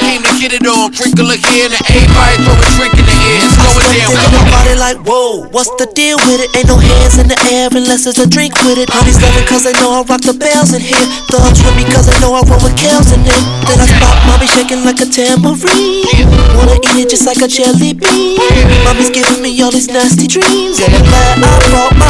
came 0.00 0.22
to 0.22 0.29
get 0.40 0.56
it 0.56 0.64
on. 0.64 0.88
Crinkle 0.96 1.28
a 1.28 1.36
here 1.36 1.68
and 1.68 1.76
everybody 1.76 2.40
throw 2.40 2.56
a 2.56 2.68
drink 2.80 2.96
in 2.96 3.04
the 3.04 3.12
air. 3.12 3.44
It's 3.44 3.60
going 3.60 3.84
down. 3.92 4.16
Come 4.16 4.48
on. 4.48 4.64
it 4.72 4.80
like, 4.80 4.96
whoa, 5.04 5.44
what's 5.52 5.68
the 5.76 5.84
deal 5.92 6.16
with 6.24 6.40
it? 6.40 6.48
Ain't 6.56 6.72
no 6.72 6.80
hands 6.80 7.20
in 7.20 7.28
the 7.28 7.36
air 7.52 7.68
unless 7.68 8.08
there's 8.08 8.16
a 8.16 8.24
drink 8.24 8.56
with 8.64 8.80
it. 8.80 8.88
Honey's 8.88 9.20
loving 9.20 9.44
cause 9.44 9.68
they 9.68 9.76
know 9.76 9.92
I 9.92 10.00
rock 10.08 10.24
the 10.24 10.32
bells 10.32 10.72
in 10.72 10.80
here. 10.80 11.04
Thugs 11.28 11.60
with 11.60 11.76
me 11.76 11.84
cause 11.92 12.08
they 12.08 12.16
know 12.24 12.32
I 12.32 12.40
roll 12.48 12.56
with 12.64 12.72
Kels 12.80 13.12
in 13.12 13.20
it. 13.20 13.42
Then 13.68 13.84
I 13.84 13.86
spot 13.86 14.16
mommy 14.24 14.48
shaking 14.48 14.80
like 14.80 15.04
a 15.04 15.08
tambourine. 15.12 16.08
Wanna 16.56 16.80
eat 16.80 17.04
it 17.04 17.12
just 17.12 17.28
like 17.28 17.44
a 17.44 17.48
jelly 17.48 17.92
bean. 17.92 18.40
Mommy's 18.88 19.12
giving 19.12 19.44
me 19.44 19.52
all 19.60 19.70
these 19.70 19.92
nasty 19.92 20.24
dreams. 20.24 20.80
And 20.80 20.88
I'm 20.88 21.04
glad 21.04 21.36
I 21.36 21.52
brought 21.68 21.94
my 22.00 22.08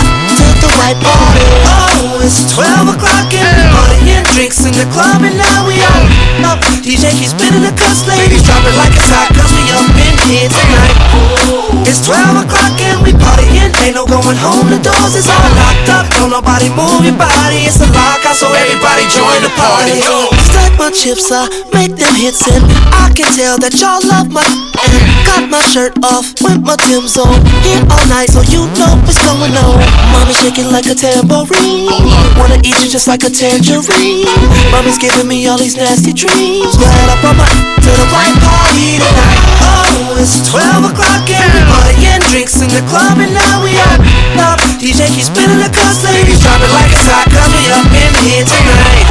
the 0.60 0.70
right 0.76 0.96
party. 1.00 1.44
Oh, 1.64 2.20
it's 2.20 2.52
12 2.52 2.94
o'clock 2.94 3.32
and 3.32 3.48
we 3.56 3.64
partying 3.72 4.24
drinks 4.36 4.60
in 4.64 4.72
the 4.76 4.86
club 4.92 5.24
and 5.24 5.36
now 5.36 5.64
we 5.64 5.80
out. 5.80 6.06
Up, 6.44 6.60
DJ 6.84 7.12
keeps 7.16 7.32
spinning 7.36 7.64
the 7.64 7.72
cuss, 7.76 8.04
ladies 8.08 8.44
drop 8.44 8.64
it 8.64 8.76
like 8.76 8.92
a 8.96 9.04
hot 9.12 9.28
cause 9.36 9.52
we 9.52 9.62
up 9.76 9.88
in 9.92 10.14
here 10.28 10.48
tonight. 10.48 10.96
It's 11.84 12.00
12 12.04 12.44
o'clock 12.44 12.76
and 12.80 13.00
we 13.04 13.12
partying, 13.16 13.72
ain't 13.84 13.96
no 13.96 14.04
going 14.04 14.36
home, 14.40 14.68
the 14.72 14.80
doors 14.80 15.16
is 15.16 15.28
all 15.28 15.50
locked 15.56 15.88
up. 15.92 16.04
Don't 16.16 16.32
nobody 16.32 16.68
move 16.72 17.04
your 17.04 17.16
body, 17.16 17.68
it's 17.68 17.80
a 17.80 17.88
lockout, 17.92 18.36
so 18.36 18.48
everybody 18.52 19.04
join 19.12 19.40
the 19.44 19.52
party. 19.56 20.00
Stack 20.48 20.76
my 20.76 20.92
chips, 20.92 21.32
I 21.32 21.48
make 21.72 21.96
them 21.96 22.14
hits 22.16 22.44
and 22.48 22.64
I 22.92 23.12
can 23.12 23.28
tell 23.36 23.56
that 23.60 23.76
y'all 23.80 24.00
love 24.04 24.32
my 24.32 24.44
and 24.80 25.04
got 25.28 25.44
my 25.48 25.62
shirt 25.68 25.92
off 26.04 26.32
with 26.40 26.60
my 26.64 26.76
Tim's 26.88 27.16
on. 27.20 27.36
Here 27.62 27.84
all 27.92 28.06
night, 28.08 28.32
so 28.32 28.40
you 28.48 28.64
know 28.80 28.96
what's 29.04 29.20
going 29.22 29.52
on. 29.52 29.76
Mommy 30.12 30.34
shaking 30.50 30.72
like 30.72 30.86
a 30.86 30.94
tambourine, 30.94 31.86
wanna 32.36 32.58
eat 32.64 32.74
you 32.82 32.90
just 32.90 33.06
like 33.06 33.22
a 33.22 33.30
tangerine. 33.30 34.26
Mommy's 34.72 34.98
giving 34.98 35.28
me 35.28 35.46
all 35.46 35.58
these 35.58 35.76
nasty 35.76 36.12
dreams. 36.12 36.76
Glad 36.76 37.06
I 37.06 37.20
brought 37.22 37.36
my 37.38 37.46
to 37.80 37.90
the 37.90 38.06
right 38.10 38.36
party 38.42 38.98
tonight. 38.98 39.42
Oh, 39.62 40.18
it's 40.18 40.42
12 40.50 40.90
o'clock 40.90 41.22
and 41.30 41.50
we 41.54 41.62
partying 41.70 42.22
drinks 42.34 42.58
in 42.62 42.70
the 42.70 42.82
club 42.90 43.22
and 43.22 43.30
now 43.30 43.62
we 43.62 43.78
out. 43.78 44.00
Up, 44.42 44.58
DJ 44.82 45.06
keeps 45.14 45.30
spinning 45.30 45.62
the 45.62 45.70
cuss, 45.70 46.02
ladies 46.02 46.42
drop 46.42 46.58
it 46.58 46.70
like 46.74 46.90
it's 46.90 47.06
hot, 47.06 47.30
cause 47.30 47.50
we 47.54 47.70
up 47.70 47.86
in 47.94 48.12
here 48.26 48.42
tonight. 48.42 49.06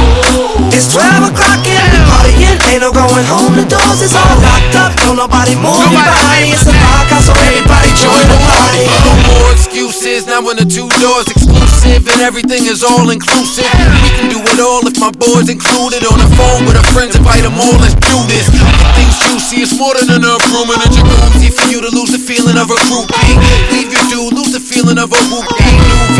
It's 0.76 0.92
12 0.92 1.32
o'clock 1.32 1.62
and 1.64 1.88
we 1.88 2.00
partying, 2.04 2.58
ain't 2.68 2.84
no 2.84 2.92
going 2.92 3.26
home, 3.26 3.56
the 3.56 3.64
doors 3.64 4.00
is 4.04 4.12
all 4.12 4.36
locked 4.44 4.76
up. 4.76 4.92
Don't 5.08 5.16
nobody 5.16 5.56
move 5.56 5.88
your 5.88 6.04
body, 6.04 6.52
it's 6.52 6.68
a 6.68 6.74
lockout, 6.74 7.24
so 7.24 7.32
everybody 7.48 7.90
join 7.96 8.24
the 8.28 8.38
party. 8.44 8.84
No 9.08 9.12
more 9.24 9.48
excuses, 9.56 10.26
now 10.26 10.44
when 10.44 10.56
the 10.60 10.66
two 10.66 10.88
doors 11.00 11.29
exclusive 11.30 12.02
and 12.04 12.20
everything 12.20 12.66
is 12.66 12.82
all 12.82 13.08
inclusive. 13.10 13.66
We 14.02 14.10
can 14.18 14.28
do 14.28 14.40
it 14.42 14.58
all 14.58 14.82
if 14.86 14.98
my 14.98 15.10
boys 15.14 15.48
included. 15.48 16.02
On 16.04 16.18
the 16.18 16.30
phone 16.34 16.66
with 16.66 16.76
our 16.76 16.88
friends, 16.90 17.14
invite 17.16 17.46
them 17.46 17.56
all, 17.56 17.78
let's 17.78 17.94
do 17.94 18.16
this. 18.26 18.50
Get 18.50 18.90
things 18.98 19.16
juicy, 19.24 19.62
it's 19.62 19.78
more 19.78 19.94
than 19.94 20.10
enough 20.10 20.42
room 20.50 20.68
in 20.74 20.78
a 20.82 20.88
jacuzzi 20.90 21.48
for 21.54 21.66
you 21.70 21.80
to 21.80 21.90
lose 21.94 22.10
the 22.10 22.20
feeling 22.20 22.58
of 22.58 22.68
a 22.68 22.78
groupie. 22.90 23.34
Leave 23.72 23.90
you 23.94 24.02
do, 24.10 24.20
lose 24.34 24.52
the 24.52 24.60
feeling 24.60 24.98
of 24.98 25.12
a 25.14 25.20
whoopie. 25.30 25.72
New 26.18 26.19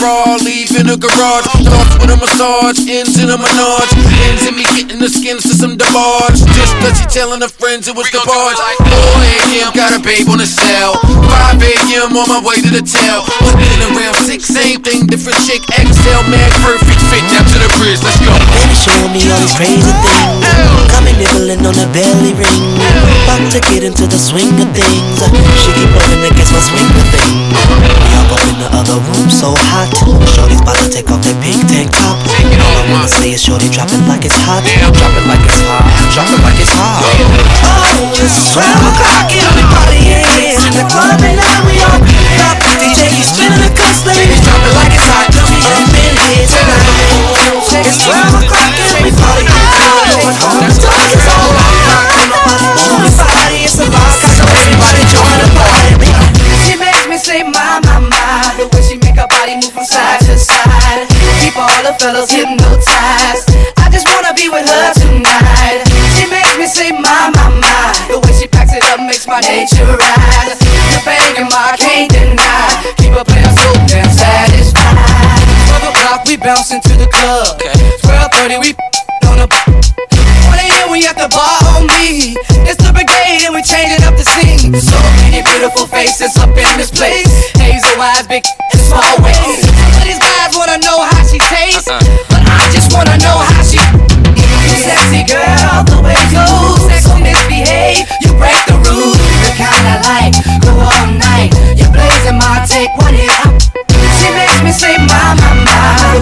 Keys 0.00 0.16
to 0.16 0.24
the 0.24 0.40
Ferrari, 0.40 0.40
leave 0.40 0.72
in 0.80 0.86
the 0.88 0.96
garage. 0.96 1.44
Starts 1.60 1.92
with 2.00 2.08
a 2.08 2.16
massage, 2.16 2.80
ends 2.88 3.20
in 3.20 3.28
a 3.28 3.36
menage. 3.36 3.92
Ends 4.24 4.48
in 4.48 4.56
me 4.56 4.64
getting 4.72 4.96
the 4.96 5.12
skins 5.12 5.44
to 5.44 5.52
some 5.52 5.76
DeBarge. 5.76 6.40
Just 6.56 6.72
cause 6.80 6.96
she 6.96 7.04
telling 7.12 7.44
her 7.44 7.52
friends 7.52 7.84
it 7.84 7.92
was 7.92 8.08
the 8.08 8.24
barge. 8.24 8.56
4 8.56 8.96
a.m. 9.60 9.68
got 9.76 9.92
a 9.92 10.00
babe 10.00 10.24
on 10.32 10.40
the 10.40 10.48
cell. 10.48 10.96
5 11.04 11.60
a.m. 11.60 12.16
on 12.16 12.26
my 12.32 12.40
way 12.40 12.56
to 12.64 12.70
the 12.72 12.80
tail. 12.80 13.28
But 13.44 13.60
then 13.60 13.92
around 13.92 14.16
6, 14.24 14.40
same 14.40 14.80
thing, 14.80 15.04
different 15.04 15.36
chick. 15.44 15.60
XL, 15.68 16.22
mad, 16.32 16.48
perfect 16.64 17.00
fit. 17.12 17.20
Down 17.28 17.44
to 17.44 17.58
the 17.60 17.68
bridge, 17.76 18.00
let's 18.00 18.16
go. 18.24 18.32
Baby 18.56 18.76
showing 18.80 19.12
me 19.12 19.20
all 19.28 19.36
these 19.36 19.52
crazy 19.52 19.84
things. 19.84 20.32
Got 20.96 21.04
me 21.04 21.12
nibbling 21.20 21.60
on 21.68 21.76
the 21.76 21.84
belly 21.92 22.32
ring. 22.32 22.60
About 23.28 23.52
to 23.52 23.60
get 23.68 23.84
into 23.84 24.08
the 24.08 24.16
swing 24.16 24.48
of 24.64 24.70
things. 24.72 25.20
She 25.60 25.68
keep 25.76 25.92
running 25.92 26.24
against 26.24 26.56
my 26.56 26.62
swing 26.64 26.88
of 26.88 27.06
thing. 27.12 28.19
We 28.50 28.58
in 28.58 28.66
the 28.66 28.70
other 28.74 28.98
room 28.98 29.30
so 29.30 29.54
hot. 29.70 29.86
Shorty's 30.34 30.58
about 30.58 30.74
to 30.82 30.90
take 30.90 31.06
off 31.14 31.22
that 31.22 31.38
pink 31.38 31.62
tank 31.70 31.94
top. 31.94 32.18
All 32.18 32.82
I 32.82 32.82
wanna 32.90 33.06
say 33.06 33.30
is 33.30 33.38
shorty 33.38 33.70
drop 33.70 33.86
it 33.94 34.02
like 34.10 34.26
it's 34.26 34.34
hot. 34.42 34.66
Drop 34.66 35.14
it 35.14 35.22
like 35.30 35.38
it's 35.46 35.62
hot. 35.70 35.86
Oh, 35.86 36.10
drop 36.10 36.26
it 36.26 36.42
like 36.42 36.58
it's 36.58 36.74
hot. 36.74 36.98
Oh, 36.98 38.10
it's 38.10 38.50
12 38.50 38.90
o'clock 38.90 39.30
and 39.30 39.54
we 39.54 39.62
partying 39.70 40.66
in 40.66 40.74
the 40.74 40.86
club 40.90 41.22
and 41.22 41.38
now 41.38 41.62
we 41.62 41.78
all 41.78 42.02
up. 42.50 42.58
DJ 42.82 43.06
keeps 43.14 43.30
spinning 43.30 43.54
the 43.62 43.70
cuss, 43.70 44.02
ladies 44.02 44.42
drop 44.42 44.58
it 44.66 44.74
like 44.74 44.98
it's 44.98 45.06
hot. 45.06 45.30
We 45.30 45.54
up 45.70 45.94
in 45.94 46.10
here 46.18 46.50
tonight. 46.50 46.90
It's 47.86 48.02
12 48.02 48.34
o'clock 48.34 48.74
and 48.74 48.98
we. 49.06 49.10
Going 49.14 50.36
home, 50.42 50.58
the 50.66 50.74
stars 50.74 51.14
is 51.14 51.22
all 51.22 51.54
locked 51.54 51.54
up. 51.54 51.59
other 61.90 61.98
fellas 61.98 62.30
getting 62.30 62.56
no 62.56 62.70
ties. 62.78 63.42
I 63.78 63.90
just 63.90 64.06
wanna 64.06 64.34
be 64.34 64.48
with 64.48 64.66
her 64.68 64.92
tonight. 64.94 65.82
She 66.14 66.30
makes 66.30 66.54
me 66.58 66.66
say, 66.66 66.90
my, 66.92 67.30
my, 67.34 67.50
my. 67.58 67.90
The 68.06 68.18
way 68.22 68.32
she 68.38 68.46
packs 68.46 68.74
it 68.74 68.84
up 68.94 69.00
makes 69.00 69.26
my 69.26 69.40
nature 69.40 69.86
rise. 69.86 70.58
The 70.94 70.98
bang 71.04 71.34
and 71.42 71.50
my, 71.50 71.74
can't 71.78 72.10
deny. 72.10 72.94
Keep 72.98 73.18
her 73.18 73.24
playing 73.24 73.54
so 73.58 73.68
damn 73.90 74.06
satisfied. 74.10 75.42
12 75.82 75.90
o'clock, 75.90 76.20
we 76.26 76.36
bounce 76.36 76.70
into 76.70 76.94
the 76.94 77.06
club. 77.10 77.58
12.30, 78.06 78.60
we 78.62 78.70
on 79.26 79.42
the... 79.42 79.48
When 80.46 80.58
they 80.58 80.70
we 80.90 81.06
at 81.06 81.16
the 81.16 81.28
bar 81.30 81.58
on 81.74 81.86
me, 81.98 82.36
it's 82.66 82.78
the 82.78 82.92
brigade 82.92 83.46
and 83.46 83.54
we 83.54 83.62
changing 83.62 84.02
up 84.06 84.14
the 84.14 84.26
scene. 84.38 84.74
So 84.78 84.98
many 85.26 85.42
beautiful 85.42 85.86
faces 85.86 86.36
up 86.38 86.50
in 86.50 86.70
this 86.78 86.90
place. 86.90 87.50
Hazel 87.58 88.00
eyes, 88.00 88.26
big 88.26 88.44
and 88.72 88.80
small 88.80 89.16
waist. 89.22 89.69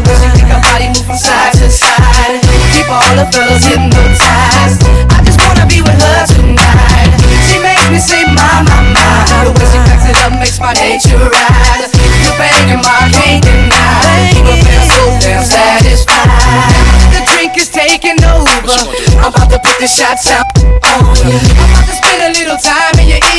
Way 0.05 0.17
she 0.19 0.29
make 0.35 0.51
her 0.51 0.61
body 0.61 0.89
move 0.91 1.07
from 1.07 1.19
side 1.19 1.55
to 1.59 1.69
side. 1.71 2.43
Keep 2.75 2.89
all 2.91 3.13
the 3.15 3.27
fellas 3.31 3.65
hypnotized. 3.65 4.83
I 5.11 5.19
just 5.25 5.39
wanna 5.43 5.65
be 5.67 5.81
with 5.81 5.99
her 5.99 6.21
tonight. 6.27 7.15
She 7.47 7.63
makes 7.63 7.87
me 7.89 7.99
say 8.03 8.23
my, 8.27 8.67
my, 8.67 8.79
my. 8.93 9.47
The 9.47 9.53
way 9.55 9.67
she 9.71 9.79
backs 9.87 10.07
it 10.09 10.17
up 10.25 10.33
makes 10.37 10.59
my 10.61 10.75
nature 10.75 11.19
rise. 11.19 11.93
You're 12.25 12.37
banging 12.37 12.83
my 12.83 13.09
can't 13.15 13.43
deny. 13.45 14.35
Keep 14.35 14.67
feel 14.67 14.85
so 14.91 15.03
damn 15.23 15.45
satisfied. 15.47 16.75
The 17.15 17.23
drink 17.31 17.55
is 17.57 17.71
taking 17.71 18.19
over. 18.27 18.79
I'm 19.23 19.31
about 19.31 19.51
to 19.55 19.59
put 19.63 19.77
the 19.79 19.89
shots 19.89 20.27
out 20.31 20.47
on 20.59 21.07
you. 21.23 21.39
I'm 21.39 21.71
about 21.71 21.87
to 21.87 21.95
spend 21.95 22.21
a 22.27 22.31
little 22.35 22.59
time 22.59 22.99
in 22.99 23.07
your 23.15 23.23
ear 23.23 23.38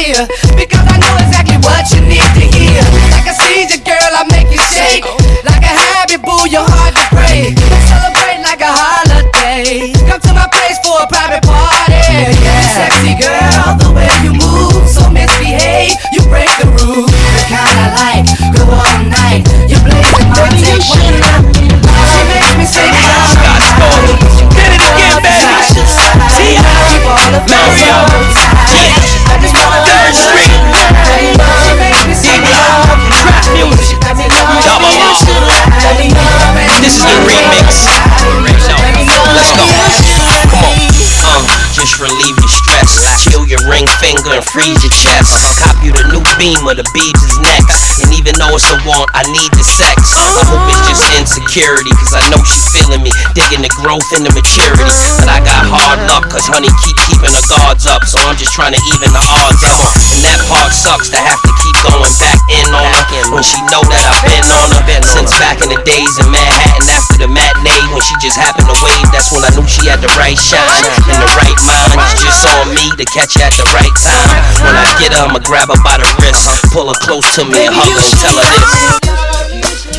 freeze 44.59 44.83
your 44.83 44.91
chest. 44.91 45.31
Cop 45.63 45.79
you 45.79 45.95
the 45.95 46.03
new 46.11 46.19
beam 46.35 46.59
of 46.67 46.75
the 46.75 46.83
beads 46.91 47.23
is 47.23 47.39
next. 47.39 48.03
And 48.03 48.11
even 48.11 48.35
though 48.35 48.51
it's 48.51 48.67
a 48.67 48.75
want, 48.83 49.07
I 49.15 49.23
need 49.31 49.51
the 49.55 49.63
sex. 49.63 50.11
I 50.11 50.43
hope 50.51 50.67
it's 50.67 50.83
just 50.83 51.03
insecurity, 51.15 51.95
cause 51.95 52.11
I 52.11 52.23
know 52.27 52.43
she 52.43 52.59
feeling 52.75 52.99
me. 52.99 53.11
Digging 53.31 53.63
the 53.63 53.71
growth 53.79 54.05
and 54.11 54.27
the 54.27 54.33
maturity. 54.35 54.83
But 55.23 55.31
I 55.31 55.39
got 55.39 55.63
hard 55.63 56.03
luck, 56.11 56.27
cause 56.27 56.43
honey 56.51 56.67
keep 56.83 56.99
keeping 57.07 57.31
her 57.31 57.45
guards 57.47 57.87
up. 57.87 58.03
So 58.03 58.19
I'm 58.19 58.35
just 58.35 58.51
trying 58.51 58.75
to 58.75 58.81
even 58.99 59.15
the 59.15 59.23
odds 59.23 59.63
up. 59.63 59.79
And 60.11 60.19
that 60.27 60.39
part 60.51 60.75
sucks 60.75 61.07
to 61.15 61.19
have 61.19 61.39
to 61.39 61.51
keep 61.63 61.68
going 61.83 62.15
back 62.19 62.39
in 62.51 62.67
on 62.73 62.83
her. 62.83 63.05
When 63.31 63.43
she 63.43 63.59
know 63.69 63.83
that 63.85 64.03
I've 64.03 64.23
been 64.25 64.45
on 64.49 64.69
her. 64.75 64.83
Since 65.05 65.31
back 65.39 65.61
in 65.63 65.69
the 65.71 65.79
days 65.87 66.13
in 66.19 66.27
Manhattan 66.29 66.87
after 66.91 67.17
the 67.23 67.29
matinee. 67.29 67.83
When 67.93 68.03
she 68.03 68.15
just 68.19 68.35
happened 68.35 68.67
to 68.67 68.77
wave, 68.83 69.07
that's 69.13 69.31
when 69.31 69.43
I 69.45 69.51
knew 69.55 69.65
she 69.65 69.87
had 69.87 70.01
the 70.03 70.11
right 70.19 70.37
shine. 70.37 70.83
And 71.07 71.17
the 71.19 71.29
right 71.39 71.59
mind. 71.63 71.95
It's 72.09 72.21
just 72.23 72.43
on 72.45 72.73
me 72.75 72.91
to 72.99 73.05
catch 73.09 73.39
her 73.39 73.47
at 73.47 73.55
the 73.55 73.67
right 73.75 73.95
time. 73.99 74.29
When 74.65 74.75
I 74.75 74.89
get 74.99 75.15
her, 75.15 75.23
I'ma 75.25 75.39
grab 75.43 75.71
her 75.71 75.79
by 75.83 75.97
the 75.99 76.09
wrist. 76.19 76.45
Pull 76.73 76.89
her 76.89 76.99
close 77.03 77.25
to 77.39 77.45
me 77.45 77.67
and 77.67 77.75
hug 77.75 77.95
her 77.95 78.03
and 78.03 78.17
tell 78.19 78.35
her 78.35 78.47
this. 78.49 78.99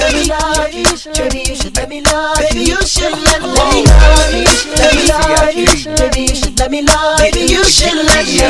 Baby, 0.01 0.33
you. 0.73 0.91
Should 0.97 1.77
let 1.77 1.89
me 1.89 2.01
love 2.03 2.39
you. 2.41 2.45
Baby, 2.49 2.65
you 2.65 2.77
should 2.83 3.13
let 3.27 3.43
me 3.43 3.85
love 3.87 4.33
you. 4.33 5.67
Should 5.77 6.59
let 6.59 6.71
me 6.71 6.83
love 6.83 7.21
you. 7.21 7.31
Baby, 7.31 7.53
you 7.53 7.65
should 7.65 7.95
let 7.95 8.27
me 8.27 8.41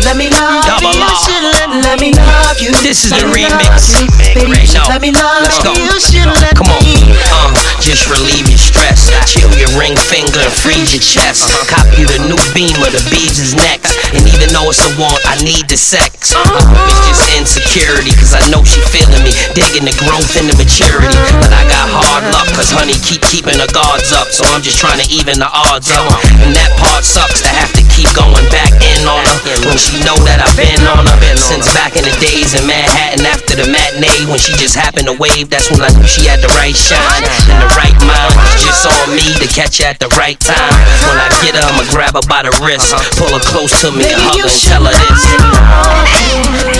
Let 0.09 0.17
me 0.17 0.33
love 0.33 0.65
Double 0.65 0.89
you. 0.97 1.05
R. 1.05 1.85
Let 1.85 2.01
me 2.01 2.17
love 2.17 2.57
you. 2.65 2.73
This 2.81 3.05
is 3.05 3.13
Let 3.13 3.21
the 3.21 3.29
remix. 3.29 3.93
love 3.93 4.09
you. 4.09 4.09
Baby, 4.33 4.57
you 4.57 4.65
should 4.65 4.89
let 4.89 5.05
me 5.05 5.13
love 5.13 5.45
Let's 5.45 5.61
go. 5.61 5.77
you. 5.77 5.93
Should 6.01 6.33
let 6.41 6.57
Come 6.57 6.73
on. 6.73 6.81
me. 6.81 6.97
Uh, 7.29 7.53
just 7.85 8.09
relieve 8.09 8.49
your 8.49 8.57
stress. 8.57 9.13
Chill 9.29 9.53
your 9.61 9.69
ring 9.77 9.93
finger 10.09 10.41
and 10.41 10.49
freeze 10.65 10.97
your 10.97 11.05
chest. 11.05 11.53
Cop 11.69 11.85
you 12.01 12.09
the 12.09 12.25
new 12.25 12.41
beam 12.57 12.73
of 12.81 12.97
the 12.97 13.05
beads 13.13 13.37
is 13.37 13.53
next. 13.53 14.01
And 14.17 14.25
even 14.33 14.49
though 14.57 14.73
it's 14.73 14.81
a 14.81 14.89
want, 14.97 15.21
I 15.29 15.37
need 15.45 15.69
the 15.69 15.77
sex. 15.77 16.33
I 16.33 16.41
hope 16.57 16.73
it's 16.89 17.05
just 17.13 17.25
insecurity, 17.37 18.17
cause 18.17 18.33
I 18.33 18.41
know 18.49 18.65
she 18.65 18.81
feeling 18.89 19.21
me. 19.21 19.37
Digging 19.53 19.85
the 19.85 19.93
growth 20.01 20.33
and 20.41 20.49
the 20.49 20.57
maturity. 20.57 21.21
But 21.37 21.53
I 21.53 21.69
got 21.69 21.85
hard 21.85 22.25
luck, 22.33 22.49
cause 22.57 22.73
honey 22.73 22.97
keep 23.05 23.21
keeping 23.29 23.61
her 23.61 23.69
guards 23.77 24.09
up. 24.17 24.33
So 24.33 24.49
I'm 24.57 24.65
just 24.65 24.81
trying 24.81 25.05
to 25.05 25.09
even 25.13 25.37
the 25.37 25.53
odds 25.53 25.93
up. 25.93 26.09
And 26.41 26.57
that 26.57 26.73
part 26.81 27.05
sucks 27.05 27.45
to 27.45 27.53
have 27.53 27.77
to 27.77 27.85
keep 27.93 28.09
going 28.17 28.49
back 28.49 28.73
in 28.81 29.05
on 29.05 29.21
her. 29.21 29.37
When 29.69 29.77
she 29.77 29.98
know 30.05 30.19
that 30.27 30.43
I've 30.43 30.57
been 30.59 30.83
on 30.87 31.07
her. 31.07 31.17
Since 31.39 31.71
back 31.73 31.97
in 31.97 32.05
the 32.05 32.13
days 32.21 32.53
in 32.53 32.67
Manhattan 32.67 33.25
after 33.25 33.57
the 33.57 33.67
matinee. 33.71 34.27
When 34.29 34.39
she 34.39 34.53
just 34.59 34.75
happened 34.75 35.07
to 35.09 35.17
wave, 35.17 35.49
that's 35.49 35.71
when 35.71 35.81
I 35.81 35.89
knew 35.97 36.05
she 36.05 36.27
had 36.29 36.43
the 36.45 36.51
right 36.61 36.77
shine. 36.77 37.25
And 37.49 37.63
the 37.63 37.71
right 37.79 37.97
mind. 38.05 38.35
It's 38.53 38.65
just 38.69 38.85
on 38.85 39.15
me 39.17 39.25
to 39.41 39.47
catch 39.49 39.79
her 39.81 39.89
at 39.89 39.99
the 39.99 40.11
right 40.19 40.39
time. 40.39 40.75
When 41.09 41.17
I 41.17 41.29
get 41.41 41.57
her, 41.57 41.65
I'ma 41.65 41.85
grab 41.89 42.15
her 42.19 42.25
by 42.29 42.45
the 42.45 42.53
wrist. 42.61 42.93
Pull 43.17 43.33
her 43.33 43.43
close 43.45 43.73
to 43.81 43.93
me 43.95 44.05
and 44.09 44.21
hug 44.21 44.41
her 44.45 44.51
and 44.51 44.63
tell 44.67 44.85
her 44.85 44.93
this. 44.93 45.23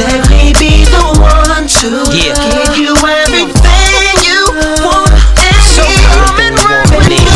Let 0.05 0.23
me 0.29 0.53
be 0.59 0.85
the 0.85 1.07
one 1.23 1.65
to 1.81 1.89
Yeah. 2.13 2.35
give 2.35 2.77
you 2.77 2.93
everything 2.93 4.15
you 4.27 4.41
want. 4.85 5.13
And 5.39 5.59
so 5.65 5.85
come 6.13 6.37
and 6.41 6.55
run 6.61 6.85
with 6.93 7.09
me. 7.09 7.29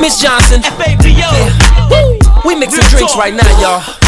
Miss 0.00 0.20
Johnson. 0.20 0.62
Yeah. 1.02 2.18
We 2.44 2.54
mixing 2.54 2.84
drinks 2.90 3.16
right 3.16 3.34
now, 3.34 3.60
y'all. 3.60 4.07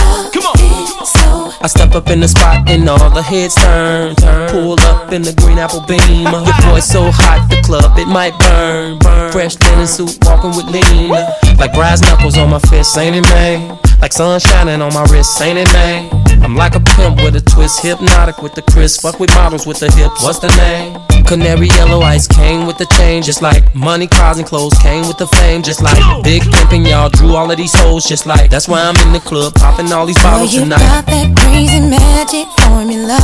I 1.62 1.66
step 1.66 1.94
up 1.94 2.08
in 2.08 2.20
the 2.20 2.28
spot 2.28 2.70
and 2.70 2.88
all 2.88 3.10
the 3.10 3.20
heads 3.20 3.54
turn. 3.54 4.14
turn. 4.16 4.48
Pull 4.48 4.80
up 4.80 5.12
in 5.12 5.20
the 5.20 5.34
green 5.34 5.58
apple 5.58 5.84
beam. 5.84 6.24
Your 6.24 6.56
boy 6.64 6.80
so 6.80 7.10
hot, 7.12 7.46
the 7.50 7.60
club 7.60 7.98
it 7.98 8.08
might 8.08 8.32
burn. 8.40 8.98
Fresh 9.30 9.60
linen 9.60 9.86
suit, 9.86 10.16
walking 10.24 10.56
with 10.56 10.64
lean. 10.72 11.10
Like 11.58 11.74
brass 11.74 12.00
knuckles 12.00 12.38
on 12.38 12.48
my 12.48 12.60
fist, 12.60 12.96
ain't 12.96 13.16
it, 13.16 13.28
man? 13.28 13.78
Like 14.00 14.14
sun 14.14 14.40
shining 14.40 14.80
on 14.80 14.94
my 14.94 15.04
wrist, 15.12 15.38
ain't 15.42 15.58
it, 15.58 15.68
man? 15.74 16.08
I'm 16.42 16.56
like 16.56 16.74
a 16.74 16.80
pimp 16.80 17.18
with 17.18 17.36
a 17.36 17.42
twist, 17.42 17.82
hypnotic 17.82 18.42
with 18.42 18.54
the 18.54 18.62
crisp. 18.62 19.02
Fuck 19.02 19.20
with 19.20 19.28
models 19.34 19.66
with 19.66 19.80
the 19.80 19.92
hips. 19.92 20.24
What's 20.24 20.38
the 20.38 20.48
name? 20.56 20.96
Canary 21.26 21.68
yellow 21.68 22.00
ice 22.00 22.26
came 22.26 22.66
with 22.66 22.78
the 22.78 22.86
chain, 22.96 23.22
just 23.22 23.42
like 23.42 23.74
money, 23.74 24.06
cars, 24.06 24.38
and 24.38 24.46
clothes 24.46 24.76
came 24.78 25.06
with 25.06 25.18
the 25.18 25.26
fame, 25.26 25.62
just 25.62 25.82
like 25.82 26.24
big 26.24 26.42
pimping. 26.50 26.86
Y'all 26.86 27.10
drew 27.10 27.36
all 27.36 27.50
of 27.50 27.56
these 27.58 27.74
hoes, 27.74 28.04
just 28.04 28.24
like 28.24 28.50
that's 28.50 28.66
why 28.66 28.80
I'm 28.80 28.96
in 29.06 29.12
the 29.12 29.20
club 29.20 29.54
popping 29.54 29.92
all 29.92 30.06
these 30.06 30.16
bottles 30.22 30.54
you 30.54 30.62
tonight. 30.62 31.04
Crazy 31.50 31.80
magic 31.80 32.46
formula, 32.60 33.18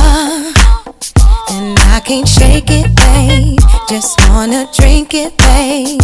and 1.51 1.79
I 1.95 2.01
can't 2.03 2.27
shake 2.27 2.69
it, 2.69 2.87
babe. 2.95 3.59
Just 3.87 4.19
wanna 4.29 4.67
drink 4.77 5.13
it, 5.13 5.37
babe. 5.37 6.01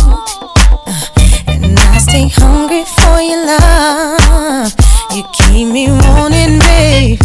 Uh, 0.88 1.06
and 1.48 1.78
I 1.78 1.98
stay 1.98 2.30
hungry 2.30 2.86
for 2.96 3.20
your 3.20 3.46
love. 3.46 4.72
You 5.14 5.24
keep 5.38 5.68
me 5.68 5.90
wanting, 5.92 6.60
babe. 6.60 7.20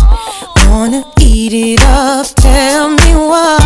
Wanna 0.67 1.05
eat 1.21 1.53
it 1.53 1.81
up? 1.83 2.27
Tell 2.35 2.91
me 2.91 3.11
what. 3.31 3.63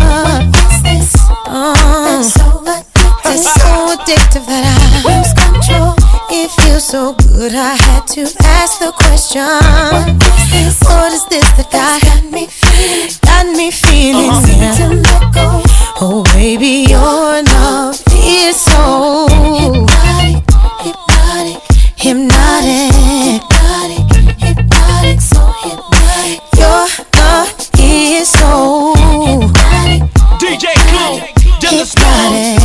What 0.53 0.71
is 0.71 0.83
this? 0.83 1.11
Oh, 1.47 1.73
That's 2.05 2.33
so 2.33 2.47
addictive. 2.73 3.33
It's 3.33 3.53
so 3.61 3.73
addictive 3.95 4.45
that 4.51 4.63
I 4.69 4.85
lose 5.09 5.33
control. 5.33 6.02
It 6.35 6.49
feels 6.49 6.87
so 6.87 7.13
good, 7.13 7.53
I 7.53 7.75
had 7.75 8.07
to 8.17 8.21
ask 8.43 8.79
the 8.79 8.91
question. 8.91 9.45
What 9.45 10.09
is 10.09 10.49
this 10.49 10.81
What 10.89 11.13
is 11.13 11.25
this 11.27 11.45
that 11.57 11.69
got, 11.71 12.01
got 12.01 12.25
me 12.25 12.47
feeling? 12.47 13.13
Got 13.21 13.45
me 13.55 13.69
feeling 13.69 14.31
uh-huh. 14.33 14.57
yeah. 14.57 14.73
to 14.81 14.87
let 14.97 15.23
go. 15.29 15.61
Oh, 16.01 16.23
baby, 16.33 16.89
your 16.89 17.43
love 17.43 18.01
is 18.17 18.57
so 18.57 19.29
hypnotic, 19.29 20.41
hypnotic, 20.81 21.61
hypnotic, 22.01 22.89
hypnotic, 23.29 24.01
hypnotic, 24.41 25.21
so 25.21 25.37
hypnotic. 25.61 26.41
Your 26.57 26.89
love 27.13 27.53
is 27.77 28.27
so 28.27 28.97
hypnotic. 29.21 30.01
DJ 30.41 30.73
Clue, 30.89 31.21
Desert 31.61 31.93
Storm 31.93 32.62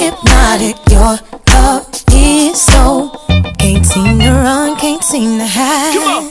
hypnotic. 0.00 0.76
Your 0.88 1.20
love 1.52 1.86
is 2.12 2.60
so. 2.60 3.12
Can't 3.58 3.84
seem 3.84 4.18
to 4.18 4.30
run, 4.32 4.76
can't 4.76 5.04
seem 5.04 5.38
to 5.38 5.46
hide. 5.46 6.30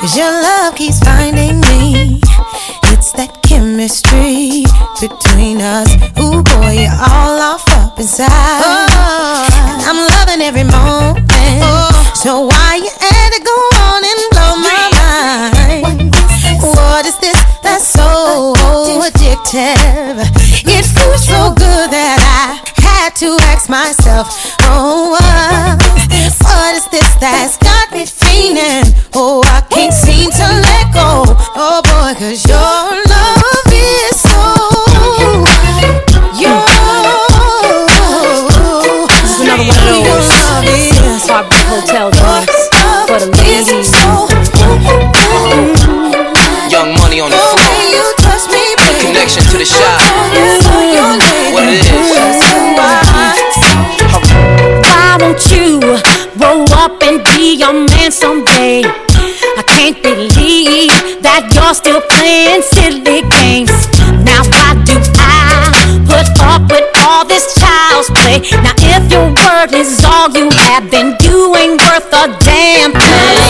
Cause 0.00 0.16
your 0.16 0.30
love 0.30 0.74
keeps 0.74 0.98
finding 0.98 1.60
me. 1.60 2.20
It's 2.90 3.12
that 3.12 3.30
chemistry 3.46 4.66
between 4.98 5.62
us. 5.62 5.94
Ooh, 6.18 6.42
boy, 6.42 6.82
you're 6.82 7.00
all 7.14 7.38
off 7.54 7.64
up 7.78 7.98
inside. 8.00 8.26
Oh, 8.28 9.46
I'm 9.86 10.00
loving 10.14 10.42
every 10.42 10.64
moment. 10.64 11.30
Oh, 11.62 12.12
so 12.14 12.40
why 12.50 12.82
you 12.82 12.90
had 12.90 13.30
to 13.36 13.40
go 13.50 13.56
on 13.86 14.00
and 14.10 14.20
blow 14.34 14.52
my 14.68 14.84
mind? 14.98 16.10
What 16.74 17.06
is 17.06 17.16
this 17.18 17.38
that's 17.62 17.86
so 17.86 18.54
addicted? 19.06 19.89
To 23.20 23.36
ask 23.52 23.68
myself, 23.68 24.28
oh, 24.72 24.99
playing 62.20 62.62
silly 62.62 63.22
games. 63.32 63.72
Now 64.28 64.44
why 64.52 64.76
do 64.84 64.96
I 65.16 65.80
put 66.04 66.28
up 66.52 66.62
with 66.70 66.88
all 67.00 67.24
this 67.24 67.54
child's 67.56 68.10
play? 68.10 68.44
Now 68.60 68.74
if 68.76 69.10
your 69.10 69.28
word 69.40 69.72
is 69.72 70.04
all 70.04 70.28
you 70.30 70.50
have, 70.50 70.90
then 70.90 71.16
you 71.22 71.56
ain't 71.56 71.80
worth 71.80 72.12
a 72.12 72.26
damn 72.44 72.92
thing. 72.92 73.49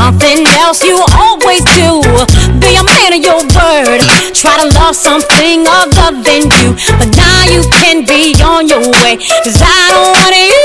Something 0.00 0.46
else 0.64 0.80
you 0.82 0.96
always 1.12 1.60
do. 1.76 2.00
Be 2.56 2.72
a 2.80 2.84
man 2.84 3.12
of 3.12 3.20
your 3.20 3.40
word. 3.52 4.00
Try 4.32 4.56
to 4.56 4.66
love 4.80 4.96
something 4.96 5.68
other 5.68 6.16
than 6.24 6.48
you. 6.56 6.72
But 6.96 7.12
now 7.12 7.40
you 7.44 7.60
can 7.76 8.08
be 8.08 8.32
on 8.40 8.64
your 8.64 8.80
way. 8.80 9.20
Cause 9.44 9.60
I 9.60 9.76
don't 9.92 10.16
want 10.16 10.32
you. 10.32 10.64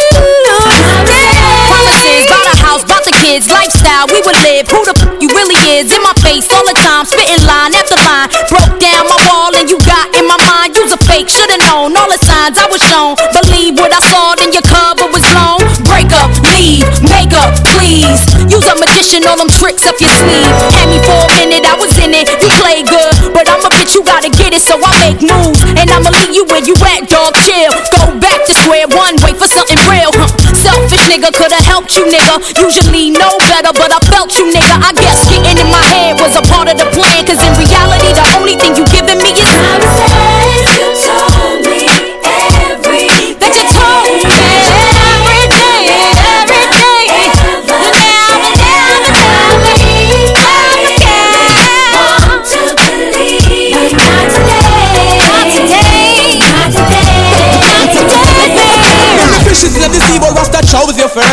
Promises, 1.67 2.23
bought 2.31 2.47
a 2.47 2.55
house, 2.63 2.83
bought 2.87 3.03
the 3.03 3.15
kids, 3.27 3.51
lifestyle 3.51 4.07
we 4.07 4.23
would 4.23 4.39
live. 4.47 4.71
Who 4.71 4.79
the 4.87 4.95
f 4.95 5.03
you 5.19 5.27
really 5.35 5.59
is 5.75 5.91
in 5.91 5.99
my 5.99 6.15
face 6.23 6.47
all 6.55 6.63
the 6.63 6.77
time, 6.79 7.03
spitting 7.03 7.43
line 7.43 7.75
after 7.75 7.99
line. 8.07 8.31
Broke 8.47 8.79
down 8.79 9.03
my 9.11 9.19
wall 9.27 9.51
and 9.59 9.67
you 9.67 9.77
got 9.83 10.15
in 10.15 10.23
my 10.31 10.39
mind. 10.47 10.79
You's 10.79 10.95
a 10.95 11.01
fake, 11.03 11.27
should've 11.27 11.59
known 11.67 11.91
all 11.99 12.07
the 12.07 12.21
signs 12.23 12.55
I 12.55 12.67
was 12.71 12.79
shown. 12.87 13.19
Believe 13.35 13.75
what 13.75 13.91
I 13.91 13.99
saw, 13.99 14.35
then 14.39 14.55
your 14.55 14.63
cover 14.63 15.11
was 15.11 15.23
blown. 15.27 15.59
Break 15.83 16.09
up, 16.23 16.31
leave, 16.47 16.87
please. 17.29 18.21
Use 18.51 18.65
a 18.69 18.75
magician, 18.77 19.25
all 19.25 19.37
them 19.37 19.49
tricks 19.49 19.85
up 19.87 19.97
your 19.97 20.11
sleeve. 20.11 20.45
Had 20.73 20.87
me 20.89 20.99
for 21.01 21.17
a 21.17 21.27
minute, 21.41 21.65
I 21.65 21.75
was 21.77 21.93
in 21.97 22.13
it. 22.13 22.29
You 22.41 22.49
play 22.61 22.85
good, 22.85 23.33
but 23.33 23.49
I'm 23.49 23.61
a 23.65 23.71
bitch, 23.73 23.95
you 23.95 24.03
gotta 24.03 24.29
get 24.29 24.53
it, 24.53 24.61
so 24.61 24.77
I 24.77 24.91
make 25.01 25.21
moves. 25.21 25.61
And 25.77 25.89
I'ma 25.89 26.13
leave 26.13 26.33
you 26.35 26.45
where 26.45 26.61
you 26.61 26.75
at, 26.93 27.09
dog. 27.09 27.33
Chill, 27.41 27.73
go 27.93 28.13
back 28.21 28.45
to 28.45 28.53
square 28.53 28.87
one, 28.93 29.17
wait 29.25 29.37
for 29.37 29.49
something 29.49 29.79
real. 29.89 30.13
Huh. 30.13 30.29
Selfish 30.55 31.05
nigga 31.09 31.33
could've 31.33 31.65
helped 31.65 31.97
you, 31.97 32.05
nigga. 32.05 32.41
Usually 32.57 33.09
know 33.11 33.37
better, 33.49 33.73
but 33.73 33.89
I 33.89 33.99
felt 34.09 34.33
you, 34.37 34.49
nigga. 34.53 34.75
I 34.81 34.93
guess 34.93 35.25
getting 35.29 35.57
in 35.57 35.69
my 35.69 35.83
head 35.89 36.19
was 36.21 36.37
a 36.37 36.43
part 36.45 36.69
of 36.69 36.77
the 36.77 36.87
plan. 36.93 37.25
Cause 37.25 37.41
in 37.41 37.53
reality, 37.57 38.13
the 38.13 38.25
only 38.37 38.55
thing 38.55 38.77
you 38.77 38.85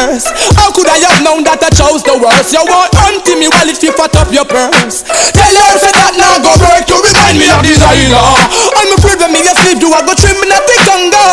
first. 0.03 0.27
How 0.59 0.75
could 0.75 0.91
I 0.91 0.99
have 0.99 1.23
known 1.23 1.47
that 1.47 1.62
I 1.62 1.71
chose 1.71 2.03
the 2.03 2.19
worst? 2.19 2.51
You 2.51 2.62
want 2.67 2.91
hunting 2.99 3.38
me 3.38 3.47
while 3.47 3.69
it 3.71 3.79
fit 3.79 3.95
fat 3.95 4.15
up 4.19 4.31
your 4.35 4.47
purse. 4.47 5.07
Tell 5.07 5.55
her 5.55 5.79
say 5.79 5.93
that 5.95 6.15
now 6.19 6.43
go 6.43 6.51
work 6.59 6.83
to 6.91 6.97
remind 6.99 7.38
me 7.38 7.47
of 7.51 7.62
designer. 7.62 8.19
I'm 8.19 8.91
afraid 8.99 9.23
when 9.23 9.31
me 9.31 9.47
a 9.47 9.55
sleep, 9.62 9.79
do 9.79 9.95
I 9.95 10.03
go 10.03 10.15
trim 10.19 10.35
me 10.43 10.51
not 10.51 10.67
take 10.67 10.83
younger? 10.83 11.29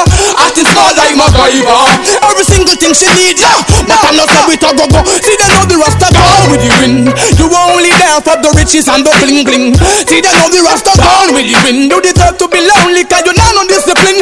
Acting 0.45 0.69
small 0.69 0.93
like 0.93 1.17
my 1.17 1.25
MacGyver. 1.33 1.81
Every 2.29 2.45
single 2.45 2.77
thing 2.77 2.93
she 2.93 3.09
needs, 3.17 3.41
yeah. 3.41 3.57
But 3.89 3.99
I'm 4.05 4.15
not 4.15 4.29
with 4.45 4.61
a 4.61 4.71
go 4.77 4.85
go. 4.85 5.01
See 5.17 5.33
they 5.33 5.49
know 5.49 5.65
the 5.65 5.77
Rasta 5.81 6.07
gone 6.13 6.47
with 6.53 6.61
the 6.61 6.71
wind. 6.83 7.09
You 7.41 7.47
only 7.49 7.91
there 7.97 8.21
for 8.21 8.37
the 8.37 8.53
riches 8.53 8.85
and 8.85 9.01
the 9.01 9.11
bling 9.25 9.45
bling. 9.45 9.73
See 10.05 10.21
they 10.21 10.33
know 10.37 10.47
the 10.53 10.61
Rasta 10.61 10.93
gone 10.93 11.33
with 11.33 11.49
the 11.49 11.57
wind. 11.65 11.89
You 11.89 11.99
deserve 12.05 12.37
to 12.37 12.45
be 12.47 12.61
lonely 12.61 13.01
'cause 13.07 13.25
you're 13.25 13.37
not 13.37 13.57
on 13.57 13.65
discipline. 13.65 14.21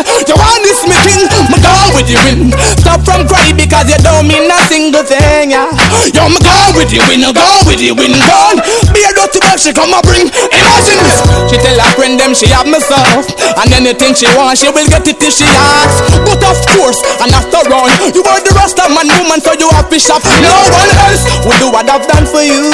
With 1.97 2.13
the 2.13 2.17
wind. 2.29 2.53
Stop 2.77 3.01
from 3.01 3.25
crying 3.25 3.57
because 3.57 3.89
you 3.89 3.97
don't 4.05 4.29
mean 4.29 4.45
a 4.45 4.57
single 4.69 5.01
thing, 5.01 5.49
yeah. 5.49 5.73
Yo, 6.13 6.29
me 6.29 6.37
gone 6.45 6.77
with 6.77 6.93
the 6.93 7.01
wind, 7.09 7.25
gone 7.33 7.65
with 7.65 7.81
the 7.81 7.89
wind, 7.97 8.13
gone. 8.21 8.61
Be 8.93 9.01
a 9.01 9.09
dirty 9.17 9.41
bag, 9.41 9.57
she 9.57 9.73
come 9.73 9.89
and 9.89 10.05
bring. 10.05 10.29
This. 10.29 11.17
She 11.49 11.57
tell 11.57 11.73
her 11.73 11.91
friend 11.97 12.21
them 12.21 12.37
she 12.37 12.53
have 12.53 12.69
myself, 12.69 13.25
and 13.57 13.73
anything 13.73 14.13
she 14.13 14.29
want, 14.37 14.61
she 14.61 14.69
will 14.69 14.85
get 14.85 15.09
it 15.09 15.17
if 15.17 15.33
she 15.33 15.49
asks. 15.49 16.05
But 16.21 16.37
of 16.45 16.57
course, 16.77 17.01
and 17.17 17.33
after 17.33 17.65
all, 17.73 17.89
you 18.13 18.21
are 18.21 18.41
the 18.45 18.53
Rasta 18.53 18.85
man 18.93 19.09
woman, 19.17 19.41
so 19.41 19.57
you 19.57 19.67
have 19.73 19.89
to 19.89 19.97
shop. 19.97 20.21
No 20.21 20.53
one 20.69 20.91
else 21.09 21.25
will 21.41 21.57
do 21.57 21.67
what 21.73 21.89
I've 21.89 22.05
done 22.05 22.29
for 22.29 22.45
you. 22.45 22.69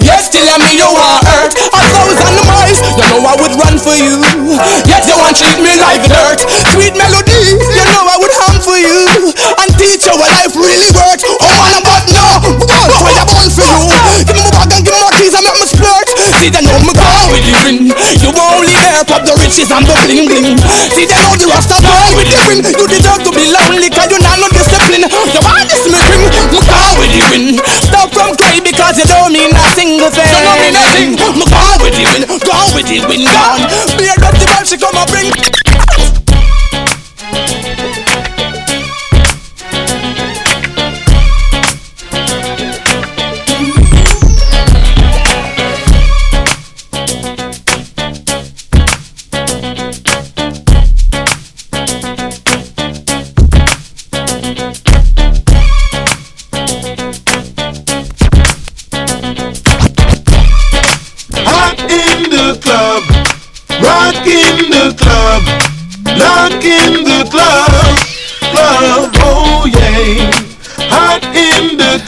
Yes, 0.00 0.32
still 0.32 0.48
I 0.48 0.56
me 0.64 0.80
you 0.80 0.88
are 0.88 1.20
hurt. 1.20 1.52
A 1.52 1.80
thousand 1.92 2.36
miles, 2.48 2.80
you 2.96 3.04
know 3.12 3.28
I 3.28 3.34
would 3.36 3.54
run 3.60 3.76
for 3.76 3.92
you. 3.92 4.24
Yet 4.88 5.04
you 5.04 5.16
want 5.20 5.36
treat 5.36 5.60
me 5.60 5.76
like 5.76 6.00
dirt. 6.08 6.40
Sweet 6.72 6.96
melody, 6.96 7.60
you 7.60 7.84
know 7.92 8.08
I 8.08 8.16
would 8.16 8.32
for 8.32 8.53
you. 8.78 9.32
And 9.60 9.70
teach 9.78 10.06
you 10.06 10.14
what 10.16 10.30
life 10.30 10.54
really 10.54 10.90
works. 10.94 11.24
Oh 11.26 11.38
man, 11.40 11.80
but 11.84 12.04
no, 12.10 12.24
born 12.42 12.90
for 12.90 13.10
you, 13.12 13.24
born 13.26 13.48
for 13.50 13.64
you. 13.64 14.24
Give 14.24 14.36
me 14.36 14.42
my 14.44 14.52
bag 14.54 14.72
and 14.74 14.82
give 14.84 14.94
me 14.94 15.00
my 15.00 15.10
keys 15.18 15.34
and 15.34 15.44
make 15.44 15.58
me 15.60 15.66
splurt. 15.68 16.08
See 16.40 16.50
they 16.50 16.62
know 16.64 16.78
me 16.82 16.92
born 16.94 17.24
with 17.30 17.44
the 17.44 17.52
wind. 17.64 17.92
You 18.20 18.30
only 18.34 18.74
there 18.74 19.04
for 19.04 19.20
the 19.22 19.32
riches 19.38 19.70
and 19.70 19.84
the 19.86 19.94
bling 20.04 20.26
bling. 20.28 20.58
See 20.94 21.06
they 21.06 21.18
know 21.18 21.34
the 21.36 21.46
Rasta 21.48 21.76
born 21.80 22.10
with 22.18 22.28
the 22.28 22.38
wind. 22.48 22.64
You 22.64 22.86
deserve 22.88 23.22
to 23.24 23.30
be 23.32 23.44
lonely 23.50 23.88
'cause 23.90 24.10
you 24.10 24.18
not 24.20 24.38
no 24.38 24.48
discipline. 24.50 25.06
You 25.06 25.40
want 25.40 25.66
this 25.68 25.84
me 25.88 25.98
king, 26.08 26.24
me 26.52 26.60
born 26.64 26.92
with 26.98 27.12
the 27.14 27.22
wind. 27.30 27.60
Stop 27.84 28.08
from 28.12 28.36
cry 28.36 28.60
because 28.60 28.98
you 28.98 29.06
don't 29.06 29.32
mean 29.32 29.52
a 29.52 29.64
single 29.74 30.10
thing. 30.10 30.28
You 30.28 30.40
don't 30.44 30.60
mean 30.60 30.74
nothing. 30.74 31.10
Me 31.38 31.44
born 31.46 31.76
with 31.82 31.94
the 31.96 32.04
wind, 32.04 32.24
gone 32.44 32.70
with 32.74 32.86
the 32.86 32.98
wind, 33.06 33.26
gone. 33.28 33.62
Be 33.96 34.04
a 34.08 34.14
dirty 34.20 34.44
man, 34.46 34.62
she 34.66 34.76
come 34.76 34.96
and 34.96 35.08
bring. 35.10 35.30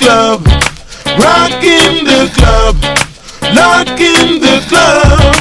Club, 0.06 0.46
rock 1.18 1.58
in 1.66 2.06
the 2.06 2.30
club, 2.38 2.78
lock 3.58 3.98
in 3.98 4.38
the 4.38 4.62
club, 4.70 5.34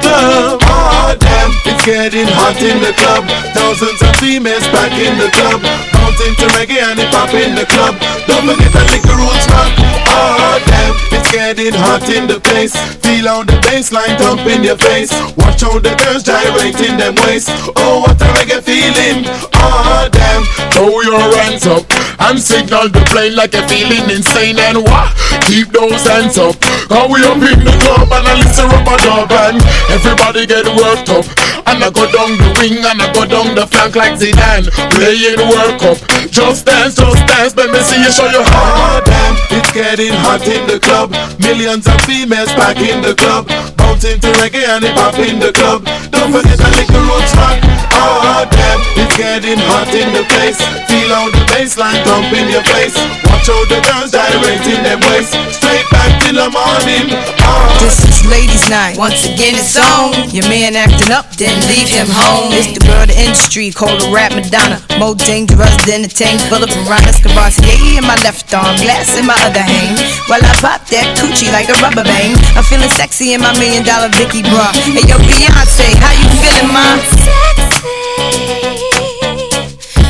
club. 0.00 0.56
Oh 0.64 1.12
damn, 1.20 1.52
it's 1.68 1.84
getting 1.84 2.24
hot 2.24 2.56
in 2.64 2.80
the 2.80 2.96
club. 2.96 3.28
Thousands 3.52 4.00
of 4.00 4.16
females 4.16 4.64
back 4.72 4.96
in 4.96 5.20
the 5.20 5.28
club, 5.36 5.60
bouncing 5.92 6.34
to 6.40 6.46
reggae 6.56 6.80
and 6.80 6.98
hip 6.98 7.12
hop 7.12 7.34
in 7.36 7.54
the 7.54 7.66
club. 7.68 7.92
Don't 8.24 8.48
forget 8.48 8.72
the 8.72 9.14
roots 9.20 9.46
rock. 9.52 9.72
Oh 10.08 10.64
damn, 10.64 11.15
getting 11.32 11.74
hot 11.74 12.06
in 12.08 12.26
the 12.26 12.40
place. 12.40 12.74
Feel 13.02 13.28
on 13.28 13.46
the 13.46 13.56
bassline 13.66 14.16
thump 14.18 14.46
in 14.46 14.62
your 14.62 14.76
face. 14.76 15.10
Watch 15.36 15.62
all 15.64 15.80
the 15.80 15.94
girls 16.04 16.22
gyrating 16.22 16.96
them 16.96 17.14
waist. 17.26 17.48
Oh, 17.76 18.04
what 18.06 18.20
a 18.20 18.26
reggae 18.38 18.62
feeling. 18.62 19.24
Oh 19.54 20.08
damn, 20.12 20.44
Throw 20.72 21.00
your 21.02 21.20
hands 21.42 21.66
up 21.66 21.84
and 22.28 22.38
signal 22.40 22.88
the 22.88 23.00
plane 23.10 23.34
like 23.36 23.54
you're 23.54 23.66
feeling 23.68 24.08
insane 24.10 24.58
and 24.58 24.78
what? 24.84 25.10
Keep 25.48 25.72
those 25.72 26.04
hands 26.06 26.38
up. 26.38 26.56
Cause 26.88 27.08
we 27.10 27.22
up 27.24 27.40
in 27.40 27.60
the 27.64 27.74
club 27.82 28.08
and 28.12 28.24
I 28.26 28.34
listen 28.38 28.68
up 28.70 28.86
a 28.86 28.94
dub 29.02 29.32
and 29.32 29.58
everybody 29.90 30.46
get 30.46 30.66
worked 30.76 31.08
up. 31.10 31.26
And 31.66 31.82
I 31.82 31.90
go 31.90 32.06
down 32.06 32.38
the 32.38 32.48
wing 32.62 32.78
and 32.78 33.02
I 33.02 33.10
go 33.12 33.26
down 33.26 33.54
the 33.58 33.66
flank 33.66 33.96
like 33.96 34.14
Zidane. 34.20 34.70
Playing 34.94 35.42
work 35.50 35.82
up. 35.82 35.98
Just 36.30 36.66
dance, 36.66 36.94
just 36.94 37.22
dance, 37.26 37.56
let 37.56 37.70
me 37.70 37.80
see 37.80 37.98
you 38.02 38.12
show 38.12 38.28
your 38.30 38.44
ah, 38.44 38.54
Oh 38.54 39.00
heart. 39.00 39.04
damn, 39.06 39.34
it's 39.58 39.72
getting 39.72 40.12
hot 40.12 40.46
in 40.46 40.62
the 40.68 40.78
club. 40.78 41.15
Millions 41.40 41.86
of 41.86 42.00
females 42.02 42.52
back 42.54 42.76
in 42.76 43.00
the 43.00 43.14
club. 43.14 43.48
Bouncing 43.76 44.20
to 44.20 44.28
reggae 44.42 44.66
and 44.66 44.84
hip 44.84 44.96
hop 44.98 45.18
in 45.18 45.38
the 45.38 45.52
club. 45.52 45.84
Don't 46.10 46.32
forget 46.34 46.58
to 46.58 46.68
lick 46.76 46.88
the 46.90 47.00
roots 47.06 47.32
rock. 47.38 47.58
Oh 47.96 48.44
damn, 48.50 48.80
it's 49.00 49.16
getting 49.16 49.60
hot 49.70 49.88
in 49.94 50.12
the 50.12 50.24
place. 50.36 50.60
Feel 50.90 51.10
how 51.14 51.30
the 51.32 51.42
bassline 51.48 52.02
thump 52.04 52.28
in 52.34 52.50
your 52.52 52.66
face. 52.74 52.96
Watch 53.24 53.48
how 53.48 53.62
the 53.72 53.80
girls 53.80 54.12
gyrating 54.12 54.82
their 54.84 55.00
waist. 55.08 55.32
Straight 55.54 55.85
back 56.06 56.22
till 56.22 56.38
the 56.38 56.50
morning. 56.50 57.10
Oh. 57.42 57.66
This 57.82 57.98
is 58.06 58.26
ladies' 58.26 58.68
night. 58.70 58.96
Once 58.98 59.26
again, 59.26 59.54
it's 59.58 59.76
on. 59.76 60.14
Your 60.30 60.46
man 60.48 60.76
acting 60.76 61.12
up, 61.12 61.30
then 61.36 61.54
leave 61.66 61.88
him 61.88 62.06
home. 62.08 62.52
It's 62.54 62.70
the 62.74 62.82
girl 62.86 63.02
of 63.02 63.08
the 63.10 63.18
industry, 63.18 63.70
called 63.70 64.02
a 64.02 64.08
rap 64.10 64.32
Madonna. 64.32 64.80
More 64.98 65.14
dangerous 65.14 65.74
than 65.84 66.04
a 66.06 66.10
tank 66.10 66.40
full 66.46 66.62
of 66.62 66.70
piranhas. 66.70 67.18
Courvoisier 67.18 67.98
in 67.98 68.04
my 68.06 68.16
left 68.22 68.52
arm, 68.54 68.76
glass 68.82 69.18
in 69.18 69.26
my 69.26 69.38
other 69.42 69.62
hand. 69.62 69.98
While 70.30 70.42
I 70.42 70.54
pop 70.62 70.86
that 70.94 71.18
coochie 71.18 71.50
like 71.50 71.68
a 71.68 71.76
rubber 71.82 72.04
band. 72.04 72.38
I'm 72.54 72.64
feeling 72.64 72.90
sexy 72.90 73.34
in 73.34 73.40
my 73.40 73.52
million 73.58 73.82
dollar 73.84 74.08
Vicky 74.14 74.42
bra. 74.42 74.72
Hey, 74.74 75.02
yo, 75.06 75.18
Beyonce, 75.18 75.90
how 75.98 76.14
you 76.14 76.28
feeling, 76.38 76.70
ma? 76.70 76.98
Sexy. 77.02 78.06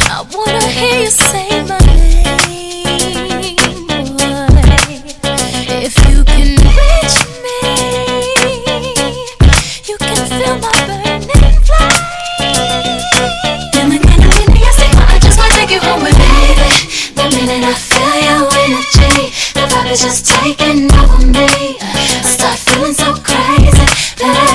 I 0.09 0.25
wanna 0.33 0.67
hear 0.69 1.05
you 1.05 1.11
The 17.27 17.37
minute 17.39 17.65
I 17.65 17.75
feel 17.75 18.23
your 18.23 18.47
energy, 18.55 19.35
the 19.55 19.67
vibe 19.67 19.91
is 19.91 20.01
just 20.01 20.27
taking 20.27 20.87
over 20.95 21.27
me. 21.27 21.77
I 21.81 22.23
start 22.23 22.57
feeling 22.57 22.95
so 22.95 23.15
crazy, 23.15 24.15
babe. 24.17 24.46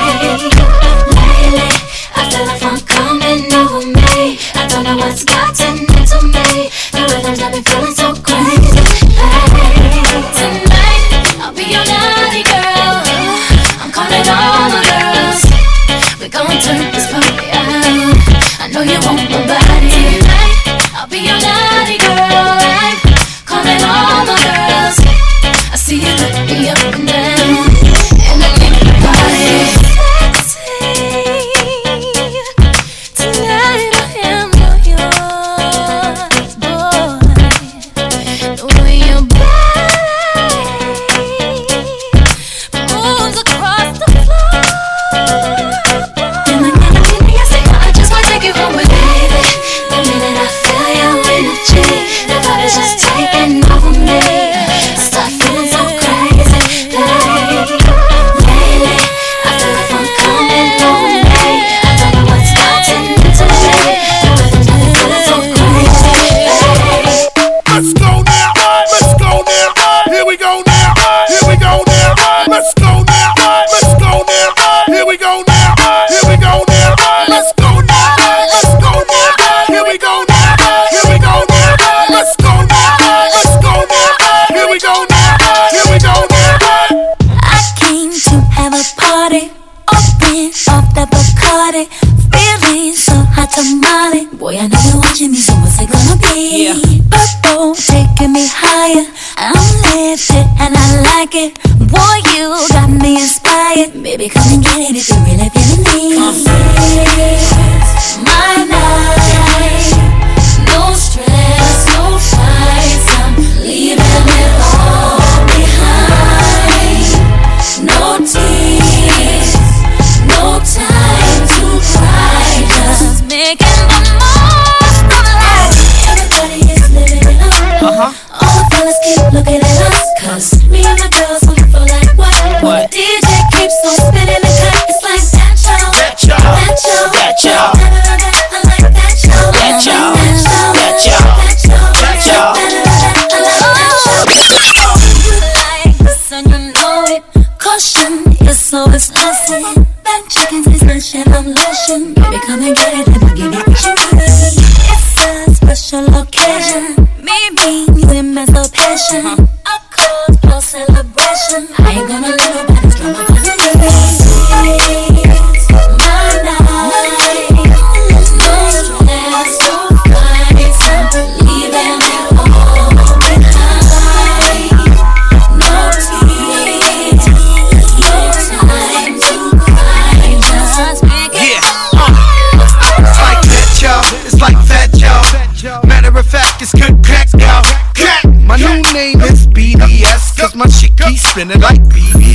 It 190.62 190.67
chicken 190.67 191.08
be 191.10 191.17
spinning 191.17 191.60
like 191.60 191.83
that, 191.89 192.31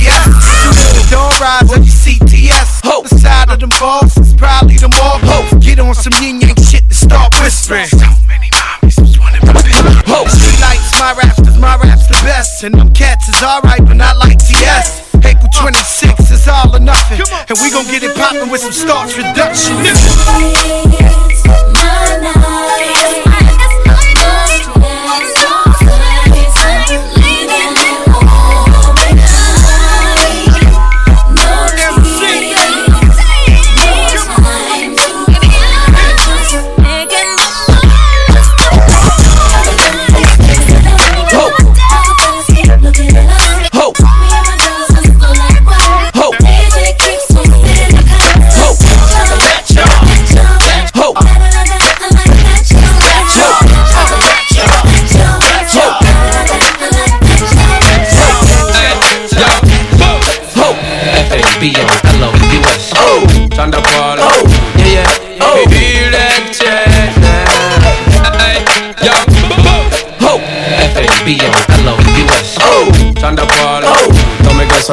best. 12.57 12.63
And 12.63 12.75
them 12.75 12.93
cats 12.93 13.29
is 13.29 13.43
alright, 13.43 13.85
but 13.85 13.95
not 13.95 14.17
like 14.17 14.37
TS. 14.37 15.15
April 15.25 15.49
26 15.53 16.31
is 16.31 16.47
all 16.47 16.75
or 16.75 16.79
nothing. 16.79 17.21
And 17.49 17.57
we 17.61 17.71
gon' 17.71 17.85
get 17.85 18.03
it 18.03 18.15
poppin' 18.15 18.49
with 18.49 18.61
some 18.61 18.71
Storch 18.71 19.13
production. 19.15 21.06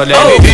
Don't 0.03 0.43
make 0.43 0.44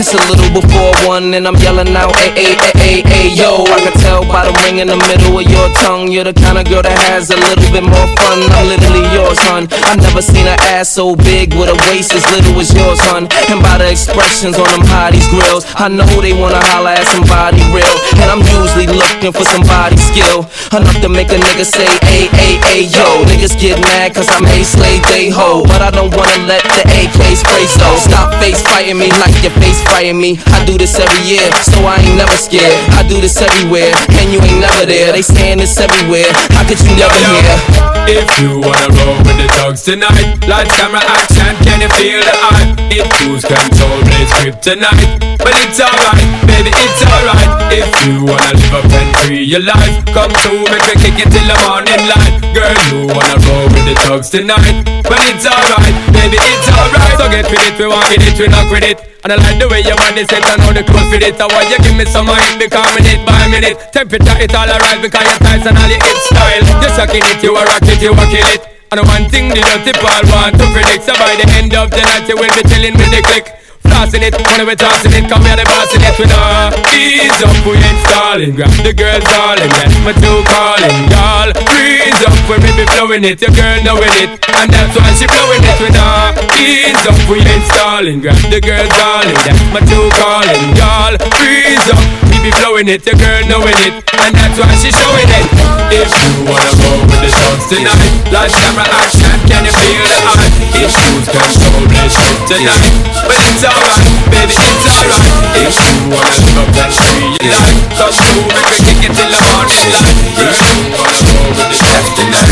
It's 0.00 0.16
a 0.16 0.22
little 0.32 0.48
before 0.48 0.96
one, 1.04 1.36
and 1.36 1.44
I'm 1.44 1.60
yelling 1.60 1.92
out, 1.92 2.16
a 2.16 2.32
a 2.32 2.56
a 2.56 3.04
a 3.04 3.04
a 3.04 3.20
yo. 3.36 3.68
I 3.68 3.84
can 3.84 3.92
tell 4.00 4.24
by 4.24 4.48
the 4.48 4.52
ring 4.64 4.80
in 4.80 4.88
the 4.88 4.96
middle 4.96 5.36
of 5.36 5.44
your 5.44 5.68
tongue, 5.84 6.08
you're 6.08 6.24
the 6.24 6.32
kind 6.32 6.56
of 6.56 6.64
girl 6.64 6.80
that 6.80 6.96
has 7.12 7.28
a 7.28 7.36
little 7.36 7.68
bit 7.68 7.84
more 7.84 8.08
fun. 8.16 8.40
I'm 8.48 8.64
literally 8.72 9.04
yours, 9.12 9.36
hun. 9.44 9.68
I've 9.84 10.00
never 10.00 10.24
seen 10.24 10.48
an 10.48 10.56
ass 10.72 10.88
so 10.88 11.12
big 11.12 11.52
with 11.52 11.68
a 11.68 11.76
waist 11.92 12.16
as 12.16 12.24
little 12.32 12.56
as 12.56 12.72
yours, 12.72 12.96
hun. 13.12 13.28
And 13.52 13.60
by 13.60 13.76
the 13.76 13.92
expressions 13.92 14.56
on 14.56 14.64
them 14.72 14.88
hotties 14.88 15.28
grills, 15.28 15.68
I 15.76 15.92
know 15.92 16.08
they 16.24 16.32
wanna 16.32 16.64
holla 16.72 16.96
at 16.96 17.04
somebody 17.12 17.60
real. 17.68 17.92
And 18.24 18.32
I'm 18.32 18.40
usually 18.56 18.88
looking 18.88 19.36
for 19.36 19.44
somebody 19.52 20.00
skill 20.00 20.48
enough 20.72 20.96
to 21.04 21.12
make 21.12 21.28
a 21.28 21.36
nigga 21.36 21.68
say, 21.68 21.84
a 22.08 22.24
a 22.40 22.48
a 22.72 22.88
yo. 22.88 23.28
Niggas 23.28 23.52
get 23.60 23.76
mad 23.84 24.16
cause 24.16 24.32
I'm 24.32 24.48
a 24.48 24.64
slave, 24.64 25.04
they 25.12 25.28
ho. 25.28 25.60
But 25.68 25.84
I 25.84 25.92
don't 25.92 26.08
wanna 26.08 26.48
let 26.48 26.64
the 26.72 26.88
AK 26.88 27.36
spray 27.36 27.68
so. 27.68 27.84
Stop 28.00 28.32
face 28.40 28.64
fighting 28.64 28.96
me 28.96 29.12
like 29.20 29.36
your 29.44 29.52
face 29.60 29.89
me. 29.98 30.38
I 30.46 30.64
do 30.64 30.78
this 30.78 30.98
every 30.98 31.22
year, 31.26 31.42
so 31.66 31.82
I 31.82 31.98
ain't 31.98 32.16
never 32.16 32.36
scared. 32.38 32.78
I 32.94 33.02
do 33.02 33.20
this 33.20 33.42
everywhere, 33.42 33.90
and 34.22 34.32
you 34.32 34.38
ain't 34.38 34.60
never 34.62 34.86
there. 34.86 35.12
They 35.12 35.22
saying 35.22 35.58
this 35.58 35.76
everywhere. 35.78 36.30
How 36.54 36.62
could 36.62 36.78
you 36.78 36.94
never 36.94 37.18
hear? 37.18 37.90
If 38.06 38.26
you 38.38 38.62
wanna 38.62 38.88
roll 39.02 39.18
with 39.26 39.36
the 39.36 39.50
dogs 39.58 39.82
tonight, 39.82 40.46
lights, 40.46 40.74
camera, 40.78 41.02
action, 41.02 41.52
you 41.80 41.88
feel 41.96 42.20
the 42.20 42.34
hype? 42.36 42.76
It 42.92 43.06
lose 43.24 43.44
control, 43.46 43.98
blaze 44.04 44.32
kryptonite, 44.36 45.40
but 45.40 45.54
it's 45.64 45.80
alright, 45.80 46.20
baby, 46.44 46.68
it's 46.74 47.00
alright. 47.08 47.50
If 47.72 47.88
you 48.04 48.26
wanna 48.28 48.52
live 48.52 48.74
up 48.76 48.92
and 48.92 49.10
free 49.24 49.44
your 49.46 49.64
life, 49.64 50.04
come 50.12 50.28
through, 50.44 50.68
make 50.68 50.84
me 50.84 50.94
kick 51.00 51.16
it 51.24 51.28
till 51.32 51.46
the 51.46 51.56
morning 51.64 52.02
light. 52.04 52.36
Girl, 52.52 52.74
you 52.90 53.08
wanna 53.08 53.36
roll 53.48 53.66
with 53.72 53.86
the 53.88 53.94
dogs 54.04 54.28
tonight, 54.28 54.84
but 55.08 55.18
it's 55.30 55.46
alright, 55.48 55.94
baby, 56.12 56.36
it's 56.36 56.68
alright. 56.68 57.16
So 57.16 57.24
get 57.32 57.48
with 57.48 57.64
it, 57.64 57.78
we 57.78 57.86
want 57.88 58.10
it, 58.12 58.22
we 58.36 58.46
knock 58.50 58.68
with 58.68 58.84
it. 58.84 58.98
And 59.22 59.32
I 59.32 59.36
like 59.36 59.60
the 59.60 59.68
way 59.68 59.80
your 59.84 59.96
body 59.96 60.24
set 60.24 60.44
and 60.44 60.60
how 60.60 60.72
the 60.72 60.82
clothes 60.82 61.08
fit 61.12 61.22
it. 61.22 61.40
I 61.40 61.44
want 61.44 61.68
you 61.68 61.78
give 61.84 61.96
me 61.96 62.04
some 62.08 62.24
mind 62.24 62.56
because 62.56 62.88
minute 62.96 63.20
by 63.24 63.48
minute. 63.52 63.76
Temperature 63.92 64.36
it 64.40 64.52
all 64.56 64.68
alright 64.68 65.00
because 65.00 65.24
you're 65.28 65.40
tight 65.44 65.64
and 65.64 65.76
all 65.76 65.88
your 65.88 66.00
hit 66.00 66.18
style. 66.28 66.64
You're 66.80 66.94
sucking 66.96 67.24
it, 67.24 67.40
you 67.44 67.52
are 67.54 67.64
rock 67.68 67.84
it, 67.84 68.00
you 68.00 68.12
are 68.16 68.30
kill 68.32 68.48
it. 68.48 68.79
And 68.92 69.06
one 69.06 69.30
thing 69.30 69.48
the 69.48 69.62
dirty 69.62 69.92
Paul 70.02 70.22
want 70.34 70.58
to 70.58 70.66
predict. 70.74 71.04
So 71.04 71.14
by 71.14 71.36
the 71.38 71.46
end 71.54 71.72
of 71.74 71.90
the 71.92 72.02
night 72.02 72.28
you 72.28 72.34
will 72.34 72.50
be 72.50 72.62
chilling 72.68 72.98
with 72.98 73.10
the 73.14 73.22
click. 73.22 73.59
Flossing 73.90 74.22
it, 74.22 74.38
when 74.38 74.62
we 74.66 74.74
tossing 74.78 75.10
it, 75.18 75.26
come 75.26 75.42
here 75.42 75.58
the 75.58 75.66
bossing 75.66 75.98
it, 75.98 76.14
we 76.14 76.30
know. 76.30 76.70
Ease 76.94 77.42
up, 77.42 77.50
we 77.66 77.74
ain't 77.74 77.98
stalling, 78.06 78.54
grab 78.54 78.70
the 78.86 78.94
girls 78.94 79.26
darling, 79.26 79.66
that's 79.74 79.98
my 80.06 80.14
two 80.14 80.38
calling, 80.46 80.98
y'all 81.10 81.50
Freeze 81.66 82.22
up, 82.22 82.34
we 82.46 82.54
be 82.62 82.86
blowing 82.94 83.26
it, 83.26 83.42
your 83.42 83.50
girl 83.50 83.82
knowing 83.82 84.14
it. 84.22 84.38
And 84.54 84.70
that's 84.70 84.94
why 84.94 85.10
she 85.18 85.26
blowing 85.26 85.66
it, 85.66 85.76
we 85.82 85.90
know. 85.90 86.38
Ease 86.54 87.02
up, 87.02 87.18
we 87.26 87.42
ain't 87.42 87.66
stalling, 87.66 88.22
grab 88.22 88.38
the 88.46 88.62
girls 88.62 88.90
darling, 88.94 89.38
that's 89.42 89.58
my 89.74 89.82
two 89.82 90.06
calling, 90.22 90.62
y'all 90.78 91.18
Freeze 91.34 91.90
up, 91.90 91.98
we 92.30 92.38
be 92.46 92.50
blowing 92.62 92.86
it, 92.86 93.02
your 93.02 93.18
girl 93.18 93.42
knowing 93.50 93.78
it. 93.90 94.06
And 94.22 94.32
that's 94.38 94.54
why 94.54 94.70
she 94.78 94.94
showing 94.94 95.26
it. 95.26 95.46
If 95.90 96.06
you 96.06 96.46
wanna 96.46 96.70
go 96.78 97.02
with 97.02 97.18
the 97.18 97.30
shots 97.34 97.66
tonight 97.66 98.20
Lights, 98.30 98.54
camera, 98.54 98.86
action, 98.86 99.34
can 99.50 99.66
you 99.66 99.74
feel 99.74 100.06
the 100.06 100.18
hype? 100.22 100.54
If 100.78 100.86
shoes 100.94 101.26
control, 101.26 101.82
let's 101.90 102.14
shoot 102.14 102.38
tonight. 102.46 102.94
But 103.26 103.34
it's 103.42 103.66
alright, 103.80 104.12
baby, 104.30 104.54
it's 104.56 104.86
alright 104.86 105.32
If 105.56 105.72
you 105.72 106.12
wanna 106.12 106.32
live 106.44 106.58
up 106.60 106.70
that 106.76 106.90
free 106.92 107.32
your 107.40 107.56
life 107.56 107.80
Come 107.96 108.12
through, 108.12 108.44
make 108.52 108.66
me 108.68 108.78
kick 108.84 109.08
it 109.08 109.12
till 109.16 109.30
the 109.30 109.40
morning 109.40 109.88
light 109.96 110.16
If 110.36 110.56
you 110.60 110.92
wanna 110.92 111.14
go 111.24 111.32
with 111.56 111.68
the 111.70 111.76
shots 111.76 112.08
tonight 112.14 112.50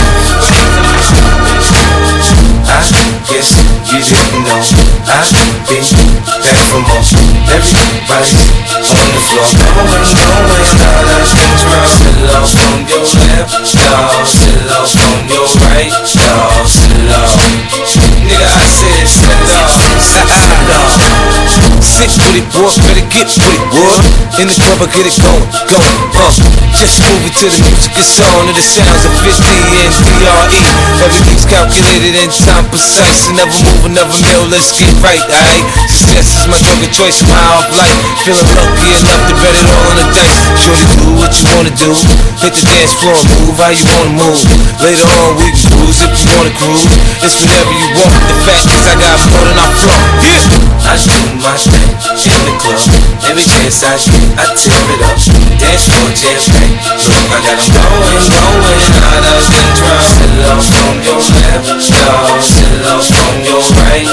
I 2.68 2.85
guess 3.29 3.51
you 3.89 4.01
know 4.45 4.61
I've 5.09 5.29
been 5.68 5.85
back 6.41 6.61
for 6.68 6.81
more 6.85 7.05
Everybody's 7.49 8.49
on 8.89 9.09
the 9.09 9.20
floor 9.29 9.49
Going, 9.59 10.05
going, 10.16 10.39
all 10.39 11.05
the 11.09 11.26
things 11.29 11.62
wrong 11.68 11.89
Sit 11.89 12.29
off 12.33 12.57
on 12.57 12.89
your 12.89 13.05
left, 13.05 13.53
y'all 13.74 14.24
Sit 14.24 14.68
off 14.72 14.97
on 14.97 15.29
your 15.29 15.49
right, 15.61 15.93
y'all 16.14 16.78
Off 17.19 17.35
Nigga, 18.23 18.47
I 18.47 18.66
said 18.66 19.09
sit 19.09 19.51
off 19.51 21.47
Sit 21.83 22.11
with 22.18 22.39
it, 22.39 22.47
boy, 22.55 22.70
better 22.83 23.07
get 23.11 23.29
with 23.31 23.55
it, 23.55 23.64
boy. 23.70 23.95
In 24.39 24.47
the 24.47 24.55
club, 24.55 24.79
I 24.83 24.87
get 24.95 25.07
it 25.07 25.14
going, 25.18 25.43
going, 25.66 25.97
uh 26.14 26.31
Just 26.79 27.03
move 27.03 27.26
it 27.26 27.35
to 27.43 27.47
the 27.51 27.59
music, 27.59 27.91
it's 27.99 28.22
on 28.22 28.47
To 28.47 28.55
the 28.55 28.62
sounds 28.62 29.03
of 29.03 29.14
50 29.18 29.35
and 29.83 29.95
DRE 29.99 30.62
Everything's 31.03 31.47
calculated 31.47 32.14
in 32.18 32.31
time 32.47 32.66
precise. 32.70 33.26
And 33.31 33.39
never 33.39 33.55
move 33.66 33.83
another 33.87 34.14
meal, 34.22 34.47
let's 34.51 34.74
get 34.74 34.91
right, 35.03 35.22
alright? 35.26 35.66
Success 35.91 36.39
is 36.39 36.47
my 36.47 36.59
drug 36.62 36.83
of 36.83 36.91
choice, 36.95 37.18
my 37.26 37.39
off 37.55 37.70
life. 37.74 37.99
Feeling 38.22 38.47
lucky 38.55 38.91
enough 38.95 39.22
to 39.31 39.35
bet 39.43 39.55
it 39.55 39.66
all 39.66 39.85
on 39.91 39.97
the 39.99 40.07
dice 40.14 40.39
Shorty, 40.59 40.87
do 41.03 41.11
what 41.18 41.31
you 41.35 41.47
wanna 41.55 41.74
do. 41.74 41.91
Hit 42.43 42.55
the 42.55 42.62
dance 42.62 42.95
floor, 42.99 43.18
move 43.43 43.59
how 43.59 43.74
you 43.74 43.87
wanna 43.95 44.14
move. 44.14 44.39
Later 44.83 45.07
on, 45.18 45.39
we 45.39 45.51
can 45.51 45.66
cruise 45.79 45.99
if 46.03 46.11
you 46.14 46.26
wanna 46.35 46.55
cruise. 46.59 46.87
It's 47.26 47.39
whatever 47.43 47.74
you 47.74 47.89
want, 47.99 48.14
the 48.26 48.37
fact 48.47 48.66
is 48.70 48.83
I 48.87 48.95
got 48.99 49.18
more 49.35 49.45
than 49.47 49.59
I 49.59 49.66
flaunt 49.83 50.07
Yeah! 50.22 50.68
I 50.89 50.97
do 50.97 51.18
my 51.43 51.57
thing 51.71 51.89
in 52.29 52.41
the 52.49 52.55
club 52.61 52.81
Every 53.29 53.45
chance 53.45 53.85
I 53.85 53.97
get, 54.01 54.23
I 54.41 54.45
tear 54.57 54.83
it 54.95 55.03
up 55.05 55.19
Dance 55.61 55.85
floor, 55.89 56.09
jam 56.16 56.41
packed 56.41 56.89
Look, 57.09 57.27
I 57.29 57.39
got 57.45 57.61
'em 57.61 57.71
going, 57.73 58.25
going 58.33 58.95
out 58.99 59.25
of 59.29 59.45
control. 59.49 60.01
Sit 60.05 60.33
off 60.49 60.64
from 60.64 60.97
your 61.05 61.21
left, 61.21 61.66
Sit 61.81 62.09
off 62.89 63.05
from 63.07 63.35
your 63.45 63.62
right, 63.77 64.09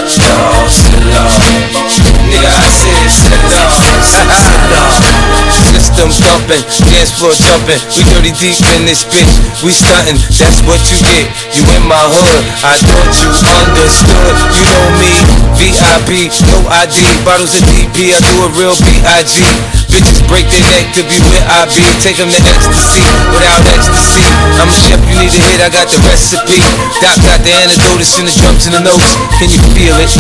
System 5.96 6.12
thumping, 6.28 6.64
dance 6.92 7.16
floor 7.16 7.32
jumping. 7.32 7.80
We 7.96 8.04
dirty 8.12 8.36
deep 8.36 8.60
in 8.76 8.84
this 8.84 9.08
bitch. 9.08 9.32
We 9.64 9.72
stunting, 9.72 10.20
that's 10.36 10.60
what 10.68 10.84
you 10.92 11.00
get. 11.00 11.24
You 11.56 11.64
in 11.72 11.88
my 11.88 11.96
hood, 11.96 12.44
I 12.68 12.76
thought 12.84 13.16
you 13.16 13.32
understood. 13.32 14.36
You 14.60 14.64
know 14.76 14.88
me, 15.00 15.16
VIP, 15.56 16.36
no 16.52 16.68
ID 16.68 17.00
Bottles 17.24 17.56
of 17.56 17.64
DP, 17.72 18.12
I 18.12 18.20
do 18.20 18.44
a 18.44 18.52
real 18.60 18.76
B.I.G. 18.76 19.40
Bitches 19.96 20.20
break 20.28 20.44
their 20.52 20.60
neck 20.76 20.92
to 21.00 21.08
be 21.08 21.16
where 21.32 21.40
I 21.48 21.72
be 21.72 21.80
Take 22.04 22.20
them 22.20 22.28
to 22.28 22.42
ecstasy, 22.52 23.00
without 23.32 23.64
ecstasy 23.72 24.28
I'm 24.60 24.68
a 24.68 24.76
chef, 24.76 25.00
you 25.08 25.16
need 25.16 25.32
a 25.32 25.40
hit, 25.48 25.64
I 25.64 25.72
got 25.72 25.88
the 25.88 25.96
recipe 26.04 26.60
Doc 27.00 27.16
got 27.24 27.40
the 27.48 27.56
antidote, 27.56 28.04
it's 28.04 28.20
in 28.20 28.28
the 28.28 28.36
drums 28.36 28.68
and 28.68 28.76
the 28.76 28.84
notes 28.84 29.16
Can 29.40 29.48
you 29.48 29.64
feel 29.72 29.96
it? 29.96 30.12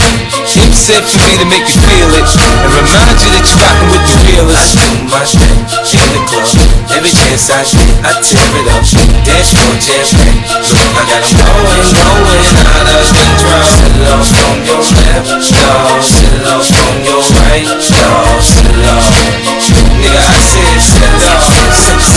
Him 0.55 0.71
said 0.71 1.03
for 1.03 1.19
me 1.27 1.35
to 1.43 1.47
make 1.51 1.67
you 1.67 1.75
feel 1.91 2.07
it 2.15 2.23
And 2.23 2.71
remind 2.71 3.19
you 3.19 3.29
that 3.35 3.43
you're 3.43 3.59
rocking 3.59 3.91
with 3.91 4.03
the 4.07 4.15
realest 4.31 4.79
I 4.79 4.87
do 4.95 5.03
my 5.11 5.27
thing 5.27 5.59
in 5.91 6.07
the 6.15 6.23
club 6.23 6.75
Every 6.95 7.11
chance 7.11 7.51
I 7.51 7.59
shit, 7.67 7.89
I 8.07 8.15
tear 8.23 8.39
it 8.55 8.67
up. 8.71 8.85
Dance 9.27 9.51
floor 9.51 9.75
jam 9.83 10.05
packed. 10.15 10.71
Look, 10.71 10.89
I 10.95 11.03
got 11.11 11.27
'em 11.27 11.35
going, 11.43 11.91
going 11.91 12.55
out 12.55 12.87
of 12.87 13.07
control. 13.11 13.67
Slow 13.75 14.21
from 14.23 14.55
your 14.63 14.79
left, 14.79 15.27
slow, 15.43 15.99
slow 15.99 16.61
from 16.63 16.93
your 17.03 17.19
right, 17.35 17.67
slow, 17.83 18.39
slow. 18.39 19.64
Nigga, 19.73 20.21
I 20.21 20.39
said 20.41 20.77
slow, 20.81 21.41
slow. 21.73 22.15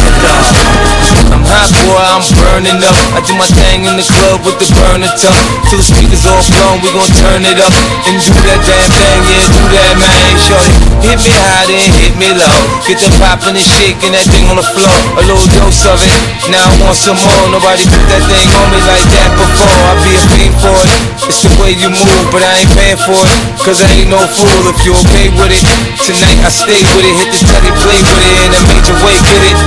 I'm 1.28 1.44
hot, 1.44 1.68
boy, 1.84 2.00
I'm 2.00 2.24
burning 2.36 2.80
up. 2.84 2.96
I 3.16 3.20
do 3.24 3.36
my 3.36 3.48
thing 3.52 3.84
in 3.84 3.96
the 3.96 4.04
club 4.04 4.44
with 4.44 4.56
the 4.60 4.68
burner. 4.76 5.08
Till 5.16 5.76
the 5.76 5.84
speakers 5.84 6.24
all 6.24 6.40
blown, 6.52 6.80
we 6.80 6.88
gon' 6.92 7.08
turn 7.20 7.44
it 7.44 7.60
up 7.60 7.74
and 8.08 8.16
do 8.20 8.32
that 8.48 8.60
damn 8.64 8.88
thing, 8.92 9.20
yeah, 9.28 9.44
do 9.52 9.62
that, 9.76 9.92
man. 10.00 10.32
Shorty, 10.40 10.72
hit 11.04 11.18
me 11.20 11.32
high, 11.36 11.68
then 11.68 11.88
hit 12.00 12.14
me 12.16 12.28
low. 12.32 12.56
Get 12.88 13.00
the 13.04 13.12
poppin' 13.20 13.56
and 13.56 13.64
shaking 13.64 14.16
that 14.16 14.24
thing 14.32 14.48
on 14.48 14.56
the 14.56 14.64
floor. 14.64 14.96
A 15.20 15.22
little 15.28 15.44
dose 15.52 15.84
of 15.84 16.00
it, 16.00 16.16
now 16.48 16.64
I 16.64 16.72
want 16.84 16.96
some 16.96 17.20
more. 17.20 17.44
Nobody 17.52 17.84
put 17.84 18.04
that 18.08 18.24
thing 18.24 18.48
on 18.48 18.66
me 18.72 18.80
like 18.88 19.04
that 19.12 19.30
before. 19.36 19.76
I 19.88 19.92
be 20.04 20.12
a 20.16 20.22
fiend 20.32 20.56
for 20.64 20.76
it. 20.88 20.90
It's 21.28 21.44
the 21.44 21.52
way 21.60 21.76
you 21.76 21.92
move, 21.92 22.24
but 22.32 22.40
I 22.40 22.64
ain't 22.64 22.72
paying 22.72 23.00
for 23.04 23.20
it. 23.20 23.36
Cause 23.60 23.84
I 23.84 23.88
ain't 24.00 24.08
no 24.08 24.20
fool 24.32 24.64
if 24.72 24.80
you 24.88 24.96
okay 24.96 25.28
with 25.36 25.52
it. 25.52 25.60
Tonight 26.00 26.40
I 26.40 26.48
stay 26.48 26.80
with 26.96 27.04
it, 27.04 27.14
hit 27.20 27.28
the 27.36 27.37
telly, 27.46 27.70
play 27.82 28.00
with 28.02 28.18
it 28.18 28.38
in 28.46 28.52
a 28.54 28.60
major 28.66 28.96
way, 29.04 29.14
get 29.22 29.42
it. 29.52 29.58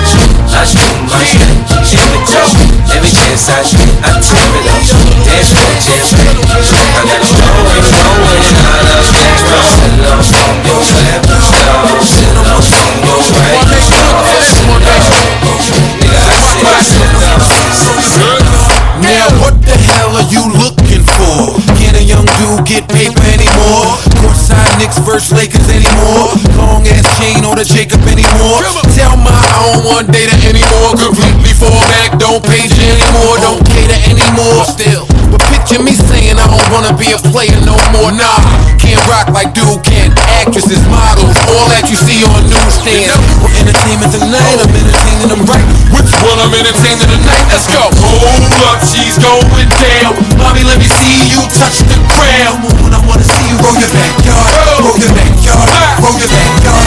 I 0.52 0.68
do 0.68 0.84
my 1.08 1.24
thing, 1.24 1.64
in 1.96 2.08
the 2.12 2.20
club. 2.28 2.52
Every 2.92 3.12
chance 3.12 3.48
I 3.48 3.64
get, 3.64 3.88
I 4.04 4.20
tear 4.20 4.44
it 4.44 4.68
up. 4.68 4.84
Dance 5.24 5.56
floor 5.56 5.72
jam 5.80 6.04
packed. 6.12 6.44
I 6.72 7.08
got 7.08 7.24
it 7.24 7.32
going, 7.32 7.86
going 7.88 8.56
out 8.62 8.88
of 8.92 9.08
control. 9.16 9.72
Slow 10.02 10.20
from 10.22 10.52
your 10.68 10.84
left, 10.84 11.32
slow, 11.40 12.04
slow 12.04 12.60
from 12.60 12.90
your 13.06 13.22
right. 13.40 13.64
Nigga, 16.02 16.22
I 16.22 16.80
said 16.84 17.70
slow. 18.04 18.36
Now 19.02 19.28
what 19.42 19.56
the 19.66 19.76
hell 19.88 20.14
are 20.18 20.28
you 20.30 20.44
looking 20.52 20.71
for? 21.32 21.56
Can 21.80 21.96
a 21.96 22.04
young 22.04 22.26
dude 22.40 22.64
get 22.68 22.84
paper 22.88 23.24
anymore? 23.32 24.00
Courtside 24.20 24.80
Knicks 24.80 25.00
versus 25.00 25.32
Lakers 25.32 25.68
anymore? 25.72 26.36
Long 26.60 26.84
ass 26.88 27.08
chain 27.20 27.44
or 27.46 27.56
the 27.56 27.66
Jacob 27.66 28.04
anymore? 28.08 28.64
Tell 28.96 29.16
my 29.16 29.32
I 29.32 29.72
don't 29.72 29.84
want 29.88 30.06
data 30.12 30.36
anymore. 30.48 30.96
Completely 31.00 31.54
fall 31.56 31.82
back, 31.88 32.20
don't 32.20 32.44
page 32.44 32.72
you 32.76 32.88
anymore, 32.92 33.40
don't 33.40 33.64
cater 33.64 34.00
anymore. 34.12 34.66
Still, 34.68 35.08
but 35.32 35.42
picture 35.52 35.80
me 35.80 35.96
saying 35.96 36.36
I 36.36 36.48
don't 36.48 36.68
wanna 36.74 36.94
be 36.98 37.12
a 37.16 37.20
player 37.32 37.56
no 37.64 37.78
more. 37.96 38.12
Nah, 38.12 38.42
can't 38.76 39.00
rock 39.08 39.32
like 39.32 39.56
dude 39.56 39.80
can. 39.88 40.12
Actresses, 40.42 40.82
models, 40.90 41.38
all 41.54 41.68
that 41.72 41.88
you 41.88 41.96
see 41.96 42.26
on 42.26 42.44
newsstands. 42.50 43.16
Entertainment 43.62 44.12
tonight, 44.12 44.58
I'm 44.60 44.74
entertaining 44.74 45.30
them 45.30 45.44
right. 45.48 45.68
Which 45.94 46.12
one 46.26 46.38
I'm 46.42 46.52
entertaining 46.52 47.08
tonight? 47.08 47.46
Let's 47.48 47.70
go. 47.70 47.84
Hold 47.94 48.52
up, 48.74 48.82
she's 48.84 49.22
going 49.22 49.70
down. 49.80 50.31
Mommy, 50.62 50.70
let 50.70 50.78
me 50.78 50.86
see 50.86 51.26
you 51.34 51.42
touch 51.50 51.82
the 51.90 51.98
ground. 52.06 52.62
When 52.86 52.94
I 52.94 53.02
wanna 53.10 53.26
see 53.26 53.50
you 53.50 53.58
roll 53.66 53.74
your 53.82 53.90
backyard, 53.90 54.86
roll 54.86 54.94
your 54.94 55.10
backyard, 55.10 55.58
roll 55.98 56.14
your 56.22 56.30
backyard. 56.30 56.86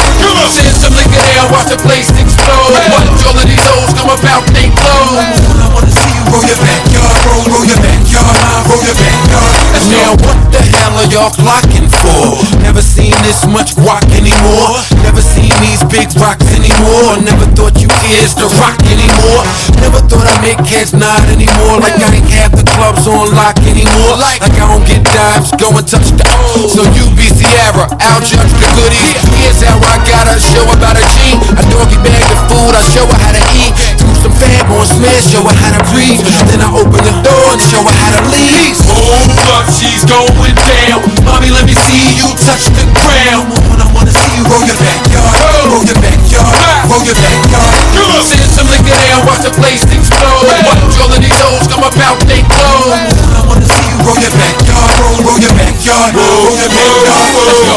Send 0.55 0.77
some 0.79 0.95
liquor 0.95 1.19
down, 1.19 1.51
watch 1.51 1.67
the 1.67 1.79
place 1.83 2.07
explode. 2.15 2.71
Watch 2.71 3.27
all 3.27 3.35
of 3.35 3.43
these 3.43 3.59
hoes 3.59 3.91
come 3.99 4.15
about 4.15 4.47
they 4.55 4.71
clothes. 4.79 5.27
When 5.51 5.59
I 5.59 5.69
wanna 5.75 5.91
see 5.91 6.07
you 6.15 6.23
roll 6.31 6.45
your 6.47 6.61
backyard, 6.63 7.19
roll, 7.27 7.45
roll 7.51 7.67
your 7.67 7.81
backyard, 7.83 8.63
roll 8.71 8.83
your 8.85 8.95
backyard. 8.95 9.59
Now 9.91 10.11
what 10.23 10.39
the 10.55 10.63
hell 10.63 10.84
are 11.05 11.13
y'all 11.13 11.31
clocking 11.31 11.89
for? 12.01 12.41
Never 12.65 12.81
seen 12.81 13.13
this 13.21 13.45
much 13.47 13.77
guac 13.77 14.05
anymore. 14.17 14.81
Never 15.05 15.21
seen 15.21 15.53
these 15.61 15.85
big 15.93 16.09
rocks 16.17 16.49
anymore. 16.57 17.21
Never 17.21 17.45
thought 17.53 17.77
you 17.81 17.89
is 18.21 18.33
the 18.35 18.49
rock 18.61 18.79
anymore. 18.89 19.43
Never 19.85 20.01
thought 20.09 20.25
I'd 20.25 20.41
make 20.41 20.61
heads 20.65 20.95
nod 20.97 21.21
anymore. 21.29 21.81
Like 21.81 21.99
I 22.01 22.09
ain't 22.09 22.31
have 22.41 22.53
the 22.57 22.65
clubs 22.65 23.05
on 23.05 23.37
lock 23.37 23.59
anymore. 23.69 24.17
Like 24.17 24.41
I 24.45 24.65
don't 24.65 24.85
get 24.89 25.05
dimes, 25.05 25.53
go 25.61 25.69
and 25.77 25.85
touch 25.85 26.09
the 26.17 26.25
O. 26.25 26.69
So 26.73 26.83
you 26.97 27.05
be 27.13 27.29
Sierra, 27.29 27.85
I'll 28.01 28.23
judge 28.25 28.55
the 28.57 28.69
goodies. 28.73 29.21
Here's 29.41 29.61
how 29.61 29.77
I 29.85 30.01
got 30.09 30.31
a 30.31 30.41
show 30.41 30.65
about 30.73 30.97
a 30.97 31.05
G. 31.05 31.37
I 31.53 31.63
doggy 31.69 32.01
bag 32.01 32.25
of 32.33 32.41
food, 32.49 32.73
I 32.73 32.83
show 32.89 33.05
her 33.05 33.19
how 33.19 33.33
to 33.35 33.45
eat. 33.61 33.73
Do 34.01 34.09
some 34.25 34.35
fab 34.41 34.73
on 34.73 34.87
smash, 34.89 35.29
show 35.29 35.45
her 35.45 35.57
how 35.59 35.77
to 35.77 35.83
breathe. 35.93 36.23
Then 36.49 36.65
I 36.65 36.69
open 36.73 37.03
the 37.03 37.15
door 37.21 37.47
and 37.53 37.61
show 37.61 37.83
her 37.83 37.93
how 37.93 38.11
to 38.17 38.23
leave. 38.33 38.79
Hold 38.89 39.37
up, 39.53 39.69
she's 39.69 40.05
going 40.07 40.57
down. 40.57 40.94
Mommy, 41.27 41.51
let 41.51 41.67
me 41.67 41.75
see 41.75 42.15
you 42.15 42.31
touch 42.39 42.71
the 42.71 42.85
ground. 42.95 43.51
When 43.71 43.81
I 43.83 43.89
wanna 43.91 44.15
see 44.15 44.31
you 44.39 44.47
roll 44.47 44.63
your 44.63 44.79
backyard, 44.79 45.35
roll 45.67 45.83
your 45.83 45.99
backyard, 45.99 46.55
roll 46.87 47.03
your 47.03 47.19
backyard. 47.19 47.75
Send 48.23 48.47
some 48.55 48.69
liquor 48.71 48.95
down, 48.95 49.27
watch 49.27 49.43
the 49.43 49.51
place 49.57 49.83
explode. 49.91 50.47
Watch 50.47 50.97
all 51.03 51.11
of 51.11 51.19
these 51.19 51.35
hoes 51.35 51.67
come 51.67 51.83
about 51.83 52.21
they 52.31 52.47
clothes. 52.47 53.11
I 53.35 53.43
wanna 53.49 53.67
see 53.67 53.83
you 53.91 53.97
roll 54.07 54.19
your 54.23 54.35
backyard, 54.39 54.95
roll, 55.03 55.19
roll 55.27 55.41
your 55.43 55.55
backyard, 55.59 56.15
roll 56.15 56.55
your 56.55 56.71
backyard. 56.71 57.35
Let's 57.43 57.61
go. 57.67 57.77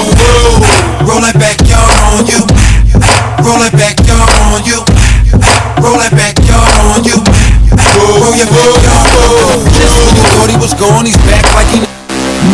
Roll 1.07 1.21
that 1.23 1.37
backyard 1.39 1.89
on 2.13 2.25
you. 2.27 2.41
Roll 3.41 3.59
that 3.63 3.73
backyard 3.73 4.29
on 4.53 4.61
you. 4.65 4.79
Roll 5.81 5.97
that 5.97 6.11
backyard 6.11 6.85
on 6.93 7.03
you. 7.07 7.17
Roll 7.17 8.35
your 8.35 8.45
backyard. 8.45 9.71
Just 9.73 9.95
when 10.05 10.13
you 10.13 10.23
thought 10.35 10.49
he 10.49 10.57
was 10.57 10.73
gone, 10.73 11.05
he's 11.05 11.17
back 11.25 11.45
like 11.55 11.67
he. 11.73 11.96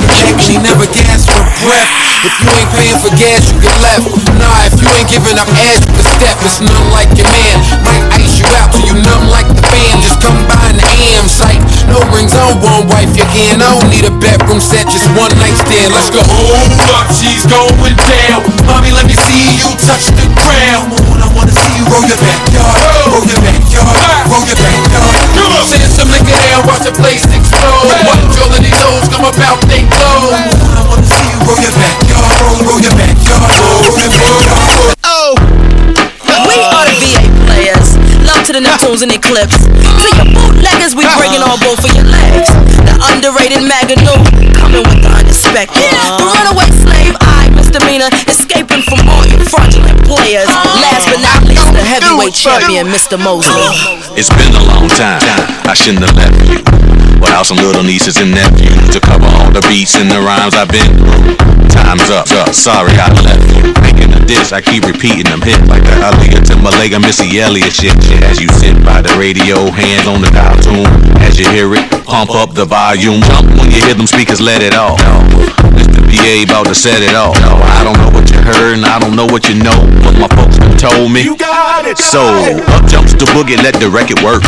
Back 0.10 0.26
and 0.34 0.41
he 0.41 0.58
never 0.58 0.86
gasped 0.89 1.30
for 1.30 1.46
breath. 1.62 1.89
If 2.26 2.34
you 2.41 2.50
ain't 2.56 2.72
paying 2.74 2.98
for 2.98 3.14
gas, 3.14 3.52
you 3.52 3.60
get 3.62 3.78
left. 3.84 4.10
Nah, 4.39 4.66
if 4.66 4.74
you 4.82 4.88
ain't 4.89 5.10
giving 5.10 5.38
up 5.38 5.50
ass, 5.54 5.86
you 5.86 5.94
can 5.94 6.08
step. 6.08 6.36
It's 6.41 6.60
none 6.62 6.89
like 6.89 7.14
your 7.14 7.30
man. 7.30 8.12
Out 8.60 8.74
till 8.76 8.86
you 8.88 8.96
numb 9.00 9.30
like 9.32 9.48
the 9.48 9.64
fan. 9.64 10.02
Just 10.04 10.20
come 10.20 10.36
by 10.48 10.60
in 10.72 10.78
the 10.80 10.86
AM 10.86 11.28
site. 11.28 11.62
No 11.88 12.00
rings, 12.12 12.34
I 12.36 12.44
don't 12.50 12.60
want 12.64 12.89
wife 12.91 13.14
again. 13.16 13.62
I 13.62 13.70
don't 13.76 13.89
need 13.91 14.06
a 14.08 14.14
bedroom 14.18 14.60
set, 14.60 14.88
just 14.89 15.08
one 15.16 15.32
night 15.39 15.56
stand. 15.60 15.94
Let's 15.94 16.10
go. 16.10 16.20
Oh, 16.24 16.58
Hold 16.58 16.89
up, 16.98 17.08
she's 17.14 17.46
going 17.48 17.96
down. 17.96 18.44
Mommy, 18.66 18.91
let 18.91 19.06
me 19.06 19.16
see 19.16 19.60
you 19.60 19.70
touch 19.80 20.10
the 20.16 20.28
ground. 20.36 20.96
When 21.12 21.20
I 21.22 21.30
wanna 21.36 21.54
see 21.54 21.72
you 21.78 21.84
roll 21.91 22.04
your 22.08 22.20
backyard, 22.20 23.12
roll 23.12 23.26
your 23.28 23.41
backyard, 23.44 23.96
ah. 23.96 24.28
roll 24.32 24.46
your 24.48 24.60
backyard. 24.60 25.16
Come 25.38 25.54
on. 25.54 25.66
Send 25.68 25.91
some 25.91 26.10
liquor 26.10 26.34
down, 26.34 26.66
watch 26.68 26.84
the 26.88 26.94
place 26.96 27.24
explode. 27.28 27.88
Watch 28.08 28.36
all 28.39 28.52
of 28.52 28.62
these 28.62 28.80
hoes 28.82 29.08
come 29.12 29.26
about 29.28 29.60
they 29.70 29.84
clothes. 29.88 30.54
When 30.58 30.78
I 30.78 30.84
wanna 30.88 31.06
see 31.06 31.26
you 31.30 31.39
roll 31.46 31.60
your 31.60 31.76
backyard, 31.76 32.24
roll, 32.48 32.62
roll 32.74 32.82
your 32.82 32.96
backyard, 32.96 33.41
roll 33.52 33.96
your 34.00 34.12
backyard. 34.12 35.03
To 38.44 38.52
the 38.52 38.60
Neptunes 38.60 39.00
and 39.00 39.16
Clipse. 39.24 39.56
To 39.72 40.08
your 40.20 40.28
bootleggers, 40.36 40.91
we 41.00 41.08
bringing 41.16 41.39
on 41.39 41.56
both 41.64 41.80
of 41.80 41.96
your 41.96 42.04
legs. 42.04 42.52
The 42.84 42.91
underrated 43.08 43.64
Magoo, 43.64 43.96
coming 44.52 44.84
with 44.84 45.00
the 45.00 45.12
unexpected. 45.16 45.80
The 46.20 46.28
runaway 46.28 46.68
slave, 46.76 47.16
I 47.24 47.48
misdemeanor, 47.56 48.12
escaping 48.28 48.84
from 48.84 49.08
all 49.08 49.24
your 49.24 49.39
fraudulent 49.48 49.96
players. 50.04 50.52
Last 50.52 51.08
but 51.08 51.24
not 51.24 51.48
least, 51.48 51.72
the 51.72 51.88
heavyweight 51.88 52.36
champion, 52.36 52.91
Mr. 52.91 53.16
Mosley. 53.16 53.64
It's 54.20 54.28
been 54.36 54.52
a 54.52 54.64
long 54.68 54.91
time. 54.91 55.24
I 55.64 55.72
shouldn't 55.72 56.04
have 56.04 56.20
left 56.20 56.36
you. 56.44 56.60
Without 57.24 57.48
some 57.48 57.64
little 57.64 57.84
nieces 57.84 58.20
and 58.20 58.36
nephews 58.36 58.91
to 58.91 59.00
cover 59.00 59.24
all 59.39 59.56
the 59.56 59.64
beats 59.72 59.96
and 59.96 60.12
the 60.12 60.20
rhymes 60.20 60.52
I've 60.52 60.68
been 60.68 60.91
through. 61.00 61.33
Time's 61.94 62.10
up. 62.10 62.26
Sorry 62.50 62.89
I 62.98 63.14
left 63.22 63.46
you. 63.54 63.70
Making 63.86 64.18
a 64.18 64.22
dish, 64.26 64.50
I 64.50 64.66
keep 64.66 64.82
repeating 64.82 65.30
them 65.30 65.46
hits 65.46 65.62
like 65.70 65.86
the 65.86 65.94
Aaliyah 66.02 66.41
to 66.50 66.58
Malega 66.58 66.98
Missy 66.98 67.38
Elliott 67.38 67.70
shit. 67.70 67.94
As 68.26 68.41
you 68.41 68.50
sit 68.50 68.74
by 68.82 69.06
the 69.06 69.14
radio, 69.14 69.70
hands 69.70 70.10
on 70.10 70.18
the 70.18 70.34
dial 70.34 70.58
tune. 70.58 70.89
As 71.22 71.38
you 71.38 71.46
hear 71.54 71.70
it, 71.78 71.86
pump 72.02 72.34
up 72.34 72.58
the 72.58 72.66
volume. 72.66 73.22
Jump 73.22 73.46
when 73.62 73.70
you 73.70 73.78
hear 73.86 73.94
them 73.94 74.10
speakers, 74.10 74.41
let 74.41 74.66
it 74.66 74.74
off. 74.74 74.98
Mr. 75.78 76.02
PA 76.02 76.34
about 76.41 76.66
to 76.66 76.74
set 76.74 77.06
it 77.06 77.14
off. 77.14 77.38
I 77.38 77.86
don't 77.86 78.02
know 78.02 78.10
what 78.10 78.26
you 78.26 78.41
heard 78.41 78.74
and 78.74 78.89
I 78.89 78.98
don't 78.98 79.14
know 79.14 79.30
what 79.30 79.46
you 79.46 79.54
know, 79.62 79.78
but 80.02 80.18
my 80.18 80.30
folks 80.34 80.58
told 80.82 81.14
me. 81.14 81.22
You 81.22 81.38
got 81.38 81.86
it. 81.86 82.02
So 82.02 82.26
up 82.74 82.89
jumps 82.89 83.14
the 83.14 83.30
boogie, 83.38 83.62
let 83.62 83.78
the 83.78 83.94
record 83.94 84.18
work. 84.26 84.41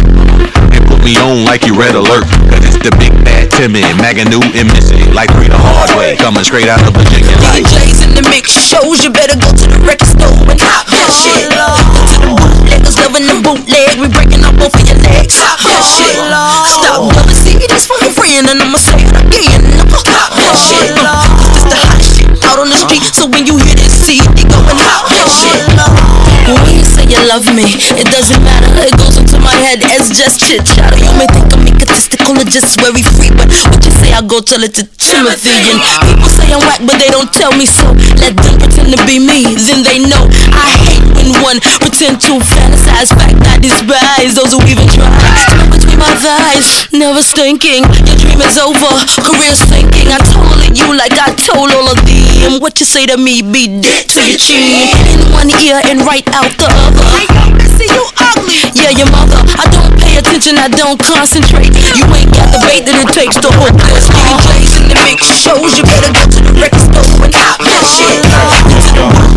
And 0.74 0.82
me 1.06 1.14
on 1.22 1.46
like 1.46 1.62
you 1.70 1.78
red 1.78 1.94
alert. 1.94 2.26
Cause 2.50 2.66
it's 2.66 2.82
the 2.82 2.90
big 2.98 3.14
bad 3.22 3.54
Timmy, 3.54 3.86
Magoo 4.02 4.42
and 4.58 4.68
Missy. 4.74 4.98
Like 5.14 5.30
three 5.38 5.46
the 5.46 5.62
hard 5.62 5.94
way, 5.94 6.18
coming 6.18 6.42
straight 6.42 6.66
out 6.66 6.82
of 6.82 6.98
Virginia. 6.98 7.38
Like 7.46 7.62
DJs 7.70 8.10
in 8.10 8.12
the 8.18 8.26
mix, 8.34 8.58
shows 8.58 9.06
you 9.06 9.14
better 9.14 9.38
go 9.38 9.54
to 9.54 9.66
the 9.70 9.78
record 9.86 10.10
store 10.10 10.34
and 10.50 10.58
hop 10.58 10.90
that 10.90 11.10
shit. 11.14 11.54
To 11.54 12.18
the 12.26 12.34
bootleggers 12.34 12.98
loving 12.98 13.30
the 13.30 13.38
bootleg, 13.46 14.02
we 14.02 14.10
breaking 14.10 14.42
up 14.42 14.58
both 14.58 14.74
of 14.74 14.82
your 14.90 14.98
legs. 15.06 15.38
Hop 15.46 15.62
that 15.62 15.86
shit. 15.86 16.18
Stop 16.74 17.06
double 17.14 17.38
C, 17.38 17.62
this 17.70 17.86
for 17.86 18.02
my 18.02 18.10
friend, 18.10 18.50
and 18.50 18.58
I'ma 18.58 18.82
say 18.82 18.98
it 18.98 19.14
again. 19.14 19.62
Hop 19.94 20.34
that 20.34 20.58
shit. 20.58 20.90
This 20.90 21.70
the 21.70 21.78
hot 21.78 22.02
shit 22.02 22.15
out 22.56 22.64
on 22.64 22.70
the 22.72 22.80
street, 22.80 23.04
so 23.12 23.28
when 23.28 23.44
you 23.44 23.60
hear 23.60 23.76
this 23.76 24.08
CD, 24.08 24.24
going 24.48 24.80
hop 24.80 25.12
that 25.12 25.28
shit. 25.28 25.60
When 26.46 26.78
you 26.78 26.86
say 26.86 27.04
you 27.10 27.20
love 27.28 27.44
me, 27.52 27.66
it 28.00 28.08
doesn't 28.08 28.40
matter. 28.40 28.70
It 28.80 28.96
goes 28.96 29.18
into 29.18 29.42
my 29.42 29.52
head 29.52 29.84
as 29.84 30.08
just 30.14 30.40
chit 30.40 30.64
chatter. 30.64 30.96
You 30.96 31.12
may 31.20 31.28
think 31.28 31.52
I'm 31.52 31.66
egotistical 31.68 32.38
or 32.38 32.48
just 32.48 32.80
very 32.80 33.02
free, 33.02 33.34
but 33.34 33.50
what 33.74 33.82
you 33.84 33.92
say, 33.92 34.14
I 34.14 34.22
go 34.24 34.40
tell 34.40 34.62
it 34.64 34.78
to 34.80 34.86
Timothy. 34.96 35.52
And 35.52 35.82
people 36.06 36.30
say 36.32 36.48
I'm 36.54 36.62
whack, 36.64 36.80
but 36.86 36.96
they 37.02 37.10
don't 37.12 37.34
tell 37.34 37.52
me 37.58 37.66
so. 37.66 37.90
Let 38.22 38.38
them 38.38 38.56
pretend 38.62 38.94
to 38.94 39.00
be 39.04 39.20
me, 39.20 39.58
then 39.58 39.84
they 39.84 40.00
know 40.06 40.30
I 40.54 40.70
hate 40.86 41.04
when 41.18 41.34
one 41.42 41.60
pretend 41.82 42.22
to 42.30 42.40
fantasize. 42.40 43.10
Fact 43.12 43.66
is 43.66 43.74
despise 43.76 44.38
those 44.38 44.54
who 44.54 44.62
even 44.70 44.88
try. 44.88 45.10
Stomach 45.44 45.70
between 45.76 46.00
my 46.00 46.14
thighs, 46.22 46.88
never 46.94 47.26
stinking. 47.26 47.84
Your 48.06 48.18
dream 48.22 48.40
is 48.46 48.56
over, 48.62 48.94
career 49.26 49.58
sinking. 49.58 50.14
I 50.14 50.22
told 50.24 50.62
you 50.78 50.94
like 50.94 51.18
I 51.18 51.34
told 51.36 51.74
all 51.74 51.90
of 51.90 52.00
What 52.48 52.80
you 52.80 52.86
say 52.86 53.06
to 53.08 53.18
me, 53.18 53.42
be 53.42 53.82
dead 53.82 54.08
to 54.10 54.30
your 54.30 54.38
chin. 54.38 54.88
In 55.20 55.34
one 55.34 55.50
ear 55.62 55.82
and 55.86 56.02
right 56.02 56.28
out 56.34 56.52
the 56.58 56.68
other. 56.70 57.75
See 57.76 57.92
you 57.92 58.06
ugly. 58.18 58.72
Yeah, 58.72 58.96
your 58.96 59.12
mother. 59.12 59.40
I 59.60 59.68
don't 59.72 59.92
pay 60.00 60.16
attention, 60.16 60.56
I 60.56 60.72
don't 60.72 60.96
concentrate. 60.96 61.76
You 61.76 62.08
ain't 62.16 62.32
got 62.32 62.48
the 62.56 62.60
bait 62.64 62.88
that 62.88 62.96
it 63.04 63.12
takes 63.12 63.36
to 63.44 63.52
hook 63.52 63.76
this. 63.84 64.08
DJs 64.08 64.72
in 64.80 64.86
the 64.92 64.98
mix 65.04 65.28
shows, 65.36 65.76
you 65.76 65.84
better 65.84 66.12
go 66.16 66.24
to 66.24 66.40
the 66.40 66.54
record 66.56 66.80
store 66.80 67.20
and 67.20 67.34
cop 67.36 67.60
that 67.60 67.84
shit. 67.84 68.24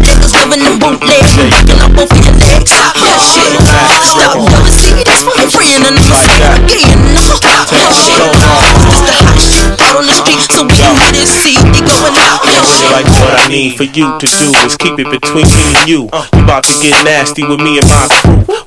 Niggas 0.07 0.32
living 0.39 0.62
in 0.62 0.78
bootlegs, 0.78 1.34
picking 1.34 1.82
up 1.82 1.91
both 1.99 2.14
of 2.14 2.20
your 2.22 2.36
legs. 2.39 2.70
Cop 2.70 2.95
that 2.95 3.18
shit. 3.18 3.59
Stop, 4.07 4.39
never 4.39 4.70
see 4.70 4.95
that's 5.03 5.22
for 5.26 5.34
your 5.34 5.51
friend, 5.51 5.82
and 5.82 5.99
I'ma 5.99 6.14
say 6.14 6.39
it 6.39 6.55
again. 6.62 7.01
Cop 7.43 7.66
that 7.74 7.91
shit. 7.91 8.22
It's 8.22 9.03
the 9.03 9.14
hot 9.18 9.39
shit 9.41 9.72
out 9.82 9.99
on 9.99 10.07
the 10.07 10.14
street, 10.14 10.43
so 10.47 10.62
we 10.62 10.78
can 10.78 11.14
it, 11.16 11.26
see 11.26 11.59
it 11.59 11.82
going 11.82 12.16
out. 12.22 12.41
That 12.47 12.64
shit. 12.66 12.91
Like 12.95 13.09
what 13.18 13.34
I 13.34 13.49
need 13.49 13.76
for 13.76 13.84
you 13.84 14.07
to 14.14 14.26
do 14.26 14.47
is 14.62 14.76
keep 14.76 14.99
it 14.99 15.11
between 15.11 15.47
me 15.47 15.64
and 15.74 15.89
you. 15.89 16.01
You 16.07 16.43
about 16.45 16.64
to 16.64 16.74
get 16.80 16.95
nasty 17.05 17.43
with 17.45 17.61
me 17.61 17.78
and 17.78 17.89
my 17.89 18.07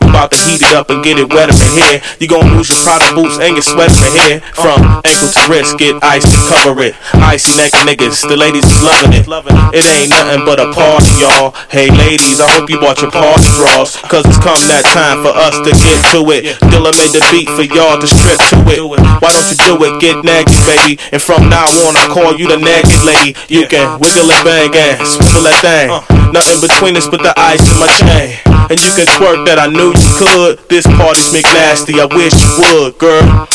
We 0.01 0.09
about 0.09 0.31
to 0.31 0.39
heat 0.43 0.61
it 0.61 0.73
up 0.75 0.89
and 0.89 1.03
get 1.03 1.17
it 1.17 1.29
wetter 1.31 1.55
in 1.55 1.73
here. 1.77 1.99
You 2.19 2.27
gon' 2.27 2.57
lose 2.57 2.69
your 2.69 2.79
Prada 2.83 3.13
boots 3.15 3.39
and 3.39 3.55
your 3.55 3.63
sweater 3.63 3.95
in 4.11 4.13
here. 4.25 4.39
From 4.57 4.81
ankle 5.07 5.29
to 5.31 5.41
wrist, 5.47 5.77
get 5.77 5.97
ice 6.03 6.25
to 6.25 6.39
cover 6.51 6.81
it. 6.83 6.95
Icy 7.15 7.55
neck 7.57 7.71
niggas, 7.87 8.27
the 8.27 8.35
ladies 8.35 8.65
is 8.65 8.81
loving 8.83 9.13
it. 9.13 9.25
It 9.71 9.85
ain't 9.87 10.11
nothing 10.11 10.43
but 10.43 10.59
a 10.59 10.73
party, 10.73 11.11
y'all. 11.21 11.55
Hey 11.69 11.89
ladies, 11.89 12.41
I 12.41 12.47
hope 12.51 12.69
you 12.69 12.79
bought 12.79 12.99
your 13.01 13.11
party 13.11 13.47
drawers. 13.55 13.95
Cause 14.11 14.27
it's 14.27 14.41
come 14.41 14.59
that 14.67 14.83
time 14.91 15.23
for 15.23 15.31
us 15.31 15.55
to 15.63 15.71
get 15.71 15.99
to 16.11 16.19
it. 16.33 16.59
Dilla 16.69 16.91
made 16.91 17.15
the 17.15 17.23
beat 17.31 17.47
for 17.47 17.63
y'all 17.63 17.97
to 17.97 18.07
strip 18.07 18.39
to 18.51 18.57
it. 18.67 18.81
Why 19.23 19.29
don't 19.31 19.47
you 19.47 19.57
do 19.63 19.73
it? 19.87 20.01
Get 20.01 20.19
naggy, 20.27 20.59
baby. 20.67 20.99
And 21.11 21.21
from 21.21 21.47
now 21.47 21.67
on, 21.87 21.95
I 21.95 22.05
call 22.11 22.35
you 22.35 22.47
the 22.47 22.59
naggy 22.59 22.99
lady. 23.07 23.37
You 23.47 23.67
can 23.67 23.99
wiggle 23.99 24.27
it, 24.27 24.41
bang, 24.43 24.75
and 24.75 25.07
swivel 25.07 25.43
that 25.47 25.59
thing. 25.63 25.87
Nothing 26.31 26.59
between 26.61 26.95
us 26.95 27.07
but 27.07 27.23
the 27.23 27.33
ice 27.39 27.63
in 27.63 27.77
my 27.79 27.87
chain. 27.99 28.39
And 28.71 28.79
you 28.79 28.91
can 28.95 29.03
twerk 29.19 29.43
that 29.50 29.50
I 29.59 29.67
knew 29.67 29.91
you 29.91 30.11
could. 30.15 30.59
This 30.69 30.85
party's 30.85 31.33
McNasty, 31.33 31.99
I 31.99 32.05
wish 32.07 32.35
you 32.37 32.51
would, 32.61 32.97
girl. 32.97 33.47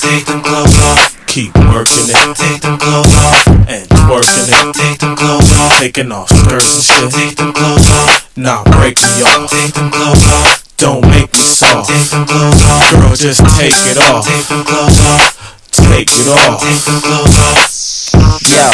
Take 0.00 0.26
them 0.26 0.42
clothes 0.42 0.76
off. 0.76 1.14
Keep 1.26 1.54
working 1.70 2.08
it. 2.08 2.36
Take 2.36 2.60
them 2.60 2.78
clothes 2.78 3.14
off. 3.14 3.46
And 3.68 3.88
twerking 3.88 4.48
it. 4.48 4.74
Take 4.74 4.98
them 4.98 5.14
clothes 5.14 5.52
off. 5.56 5.78
Taking 5.78 6.12
off 6.12 6.28
skirts 6.28 6.74
and 6.74 6.84
shit. 6.84 7.12
Take 7.12 7.36
them 7.36 7.52
clothes 7.52 7.88
off. 7.88 8.36
Nah, 8.36 8.64
break 8.76 9.00
me 9.00 9.22
off. 9.22 9.50
Take 9.50 9.74
them 9.74 9.90
clothes 9.90 10.26
off. 10.26 10.64
Don't 10.76 11.02
make 11.08 11.32
me 11.32 11.44
soft. 11.44 11.88
Take 11.88 12.10
them 12.10 12.26
clothes 12.26 12.64
off. 12.64 12.90
Girl, 12.92 13.14
just 13.14 13.40
take 13.56 13.76
it 13.88 13.98
off. 13.98 14.26
Take 14.26 14.48
them 14.48 14.64
clothes 14.64 15.00
off. 15.00 15.68
Take 15.70 16.08
it 16.10 16.28
off. 16.28 16.60
Take 16.60 16.82
them 16.84 17.00
clothes 17.00 17.38
off. 17.38 17.97
Yo, 18.48 18.64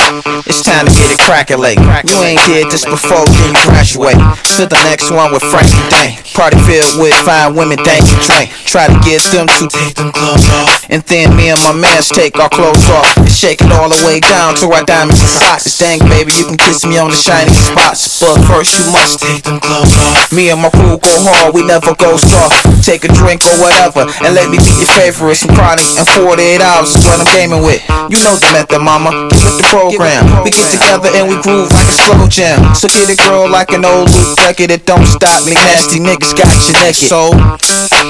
it's 0.47 0.63
time 0.63 0.87
to 0.87 0.93
get 0.93 1.11
it 1.11 1.19
crackin', 1.21 1.59
crackalate. 1.59 1.79
You 2.09 2.19
ain't 2.23 2.41
did 2.47 2.71
this 2.71 2.85
before, 2.85 3.25
you 3.27 3.53
graduate. 3.67 4.19
To 4.57 4.67
the 4.67 4.79
next 4.87 5.11
one 5.11 5.33
with 5.33 5.43
Frankie 5.43 5.77
Dang. 5.91 6.17
Party 6.35 6.59
filled 6.67 6.99
with 6.99 7.15
fine 7.23 7.55
women, 7.55 7.79
thank 7.83 8.07
you, 8.07 8.17
drink. 8.27 8.51
Try 8.67 8.87
to 8.87 8.97
get 9.07 9.23
them 9.31 9.47
to 9.47 9.67
take 9.69 9.95
them 9.95 10.11
clothes 10.11 10.47
off. 10.63 10.87
And 10.91 11.03
then 11.11 11.37
me 11.37 11.51
and 11.51 11.61
my 11.63 11.75
mans 11.75 12.09
take 12.09 12.39
our 12.39 12.49
clothes 12.49 12.89
off. 12.91 13.07
And 13.19 13.31
shake 13.31 13.63
it 13.63 13.71
all 13.71 13.89
the 13.89 13.99
way 14.07 14.21
down 14.21 14.55
to 14.63 14.71
our 14.73 14.85
diamonds 14.85 15.21
and 15.21 15.31
socks. 15.31 15.79
Dang, 15.79 16.01
baby, 16.09 16.33
you 16.35 16.47
can 16.47 16.57
kiss 16.57 16.85
me 16.87 16.99
on 16.99 17.11
the 17.11 17.19
shiny 17.19 17.53
spots. 17.53 18.21
But 18.21 18.39
first, 18.47 18.79
you 18.79 18.87
must 18.91 19.21
take 19.21 19.43
them 19.45 19.61
clothes 19.61 19.95
off. 19.95 20.33
Me 20.33 20.51
and 20.51 20.61
my 20.63 20.71
crew 20.71 20.99
go 20.99 21.15
hard, 21.27 21.55
we 21.55 21.67
never 21.67 21.95
go 21.95 22.17
soft. 22.17 22.55
Take 22.85 23.05
a 23.05 23.11
drink 23.13 23.43
or 23.47 23.57
whatever, 23.59 24.07
and 24.25 24.35
let 24.35 24.51
me 24.51 24.59
be 24.59 24.71
your 24.79 24.91
favorite. 24.95 25.37
Some 25.37 25.55
chronic 25.55 25.87
and 25.99 26.07
48 26.07 26.61
hours 26.61 26.95
is 26.95 27.05
what 27.05 27.21
I'm 27.21 27.31
gaming 27.35 27.63
with. 27.63 27.83
You 28.11 28.19
know 28.23 28.35
the 28.39 28.51
method, 28.55 28.83
mama. 28.83 29.34
Get 29.35 29.43
with 29.43 29.59
the 29.59 29.67
program. 29.67 30.23
We 30.47 30.55
get 30.55 30.71
together 30.71 31.11
and 31.11 31.27
we 31.27 31.35
groove 31.43 31.75
like 31.75 31.91
a 31.91 31.97
slow 32.07 32.31
jam. 32.31 32.75
So 32.75 32.87
get 32.87 33.11
it, 33.11 33.19
girl, 33.19 33.51
like 33.51 33.75
an 33.75 33.85
old 33.85 34.07
loop 34.15 34.39
record. 34.47 34.71
It 34.71 34.87
don't 34.87 35.07
stop 35.07 35.43
me. 35.43 35.59
Nasty 35.59 35.99
niggas 35.99 36.39
got 36.39 36.55
you 36.71 36.75
naked. 36.79 37.11
So 37.11 37.35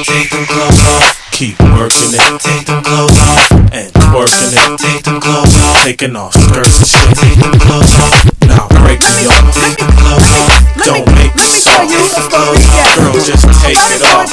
take 0.05 0.29
them 0.29 0.45
clothes 0.45 0.85
off. 0.85 1.17
Keep 1.33 1.59
working 1.81 2.13
it. 2.13 2.21
Take 2.45 2.69
them 2.69 2.85
clothes 2.85 3.17
off. 3.17 3.51
And 3.73 3.89
working 4.13 4.53
it. 4.53 4.77
Take 4.77 5.03
them 5.09 5.17
clothes 5.17 5.57
off. 5.57 5.81
Taking 5.81 6.15
off 6.15 6.37
skirts 6.37 6.79
and 6.79 6.89
shit. 6.93 7.09
Take 7.17 7.41
them 7.41 7.57
clothes 7.57 7.97
off. 8.05 8.13
Now 8.45 8.69
break 8.85 9.01
me 9.01 9.25
off. 9.33 9.49
Take 9.57 9.81
them 9.81 9.91
clothes 9.97 10.29
off. 10.29 10.53
Don't 10.85 11.09
make 11.17 11.33
me 11.35 11.49
soft. 11.49 11.89
Girl, 11.89 13.17
just 13.17 13.49
take 13.65 13.81
it 13.81 14.05
off. 14.13 14.29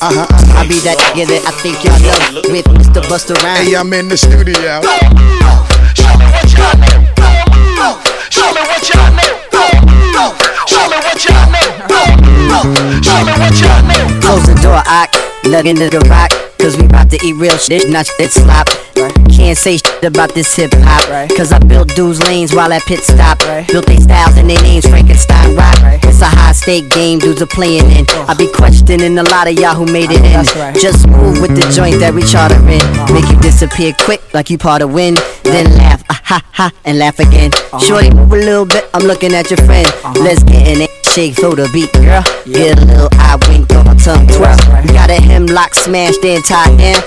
Uh 0.00 0.24
huh. 0.24 0.58
I 0.58 0.66
be 0.66 0.80
that 0.80 0.96
nigga 1.12 1.28
that 1.28 1.42
I 1.46 1.52
think 1.60 1.84
y'all 1.84 2.00
know 2.00 2.40
with 2.50 2.64
Mr. 2.72 3.04
Busta 3.04 3.36
Rhymes. 3.44 3.68
Hey, 3.68 3.76
I'm 3.76 3.92
in 3.92 4.08
the 4.08 4.16
studio. 4.16 4.80
Close 14.20 14.46
the 14.46 14.54
door, 14.62 14.82
I 14.84 15.06
look 15.44 15.66
in 15.66 15.76
the 15.76 16.00
rock. 16.08 16.43
Cause 16.58 16.76
we 16.76 16.86
about 16.86 17.10
to 17.10 17.18
eat 17.24 17.34
real 17.34 17.56
shit, 17.58 17.90
not 17.90 18.06
shit 18.06 18.30
slop. 18.30 18.68
Can't 19.34 19.58
say 19.58 19.76
shit 19.76 20.04
about 20.04 20.32
this 20.34 20.54
hip 20.54 20.70
hop. 20.74 21.30
Cause 21.36 21.52
I 21.52 21.58
built 21.58 21.94
dudes 21.94 22.22
lanes 22.22 22.54
while 22.54 22.72
at 22.72 22.82
pit 22.82 23.00
stop. 23.00 23.38
Built 23.68 23.86
they 23.86 23.98
styles 23.98 24.36
and 24.36 24.48
they 24.48 24.56
names 24.62 24.86
Frankenstein 24.86 25.56
rock. 25.56 25.76
It's 26.04 26.20
a 26.22 26.26
high 26.26 26.52
stake 26.52 26.88
game 26.90 27.18
dudes 27.18 27.42
are 27.42 27.46
playing 27.46 27.90
in. 27.90 28.06
Oh. 28.10 28.26
I 28.28 28.34
be 28.34 28.48
questioning 28.50 29.18
a 29.18 29.22
lot 29.24 29.48
of 29.48 29.54
y'all 29.54 29.74
who 29.74 29.86
made 29.86 30.10
it 30.10 30.24
in. 30.24 30.74
Just 30.74 31.08
move 31.08 31.40
with 31.40 31.54
the 31.54 31.68
joint 31.74 32.00
that 32.00 32.14
we 32.14 32.22
charter 32.22 32.56
in. 32.68 32.80
Uh-huh. 32.80 33.12
Make 33.12 33.28
you 33.28 33.38
disappear 33.40 33.92
quick 34.00 34.22
like 34.32 34.48
you 34.50 34.58
part 34.58 34.80
of 34.82 34.92
wind. 34.92 35.18
Then 35.42 35.66
uh-huh. 35.66 35.76
laugh, 35.76 36.04
ah, 36.10 36.20
ha 36.24 36.42
ha, 36.52 36.72
and 36.84 36.98
laugh 36.98 37.18
again. 37.18 37.50
Uh-huh. 37.52 37.78
Shorty, 37.80 38.10
move 38.10 38.32
a 38.32 38.36
little 38.36 38.66
bit, 38.66 38.88
I'm 38.94 39.02
looking 39.02 39.34
at 39.34 39.50
your 39.50 39.58
friend. 39.58 39.86
Let's 40.20 40.42
get 40.44 40.66
in 40.66 40.80
it. 40.80 41.03
Shake 41.14 41.36
for 41.36 41.54
the 41.54 41.70
beat, 41.72 41.92
girl. 41.94 42.26
Get 42.42 42.74
a 42.74 42.86
little 42.90 43.08
eye 43.22 43.38
wink 43.46 43.70
on 43.70 43.86
my 43.86 43.94
tongue 43.94 44.26
twirl. 44.26 44.58
We 44.82 44.90
got 44.90 45.10
a 45.10 45.22
hemlock 45.22 45.72
smashed 45.72 46.24
in. 46.24 46.42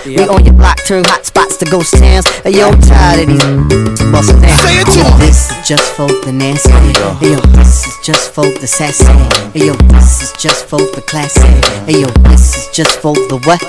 We 0.08 0.24
on 0.24 0.46
your 0.46 0.54
block, 0.54 0.80
turn 0.88 1.04
hot 1.04 1.26
spots 1.26 1.58
to 1.58 1.66
ghost 1.66 1.92
towns. 1.92 2.24
Yo, 2.48 2.72
I'm 2.72 2.80
tired 2.80 3.28
of 3.28 3.36
these 3.36 4.00
bustin' 4.08 4.40
down. 4.40 4.56
Say 4.64 4.80
it 4.80 4.88
to 4.96 5.04
Yo. 5.04 5.18
This 5.20 5.52
is 5.52 5.68
just 5.68 5.92
for 5.92 6.08
the 6.24 6.32
nasty. 6.32 6.72
Hey, 7.20 7.36
yo, 7.36 7.42
this 7.52 7.86
is 7.86 7.98
just 8.02 8.32
for 8.32 8.48
the 8.48 8.66
sassy. 8.66 9.04
Hey, 9.52 9.68
yo, 9.68 9.74
this 9.92 10.24
is 10.24 10.32
just 10.42 10.68
for 10.68 10.80
the 10.80 11.04
classy. 11.06 11.44
Hey, 11.84 12.00
yo, 12.00 12.08
this 12.32 12.56
is 12.56 12.74
just 12.74 13.02
for 13.02 13.14
the 13.14 13.36
what? 13.44 13.60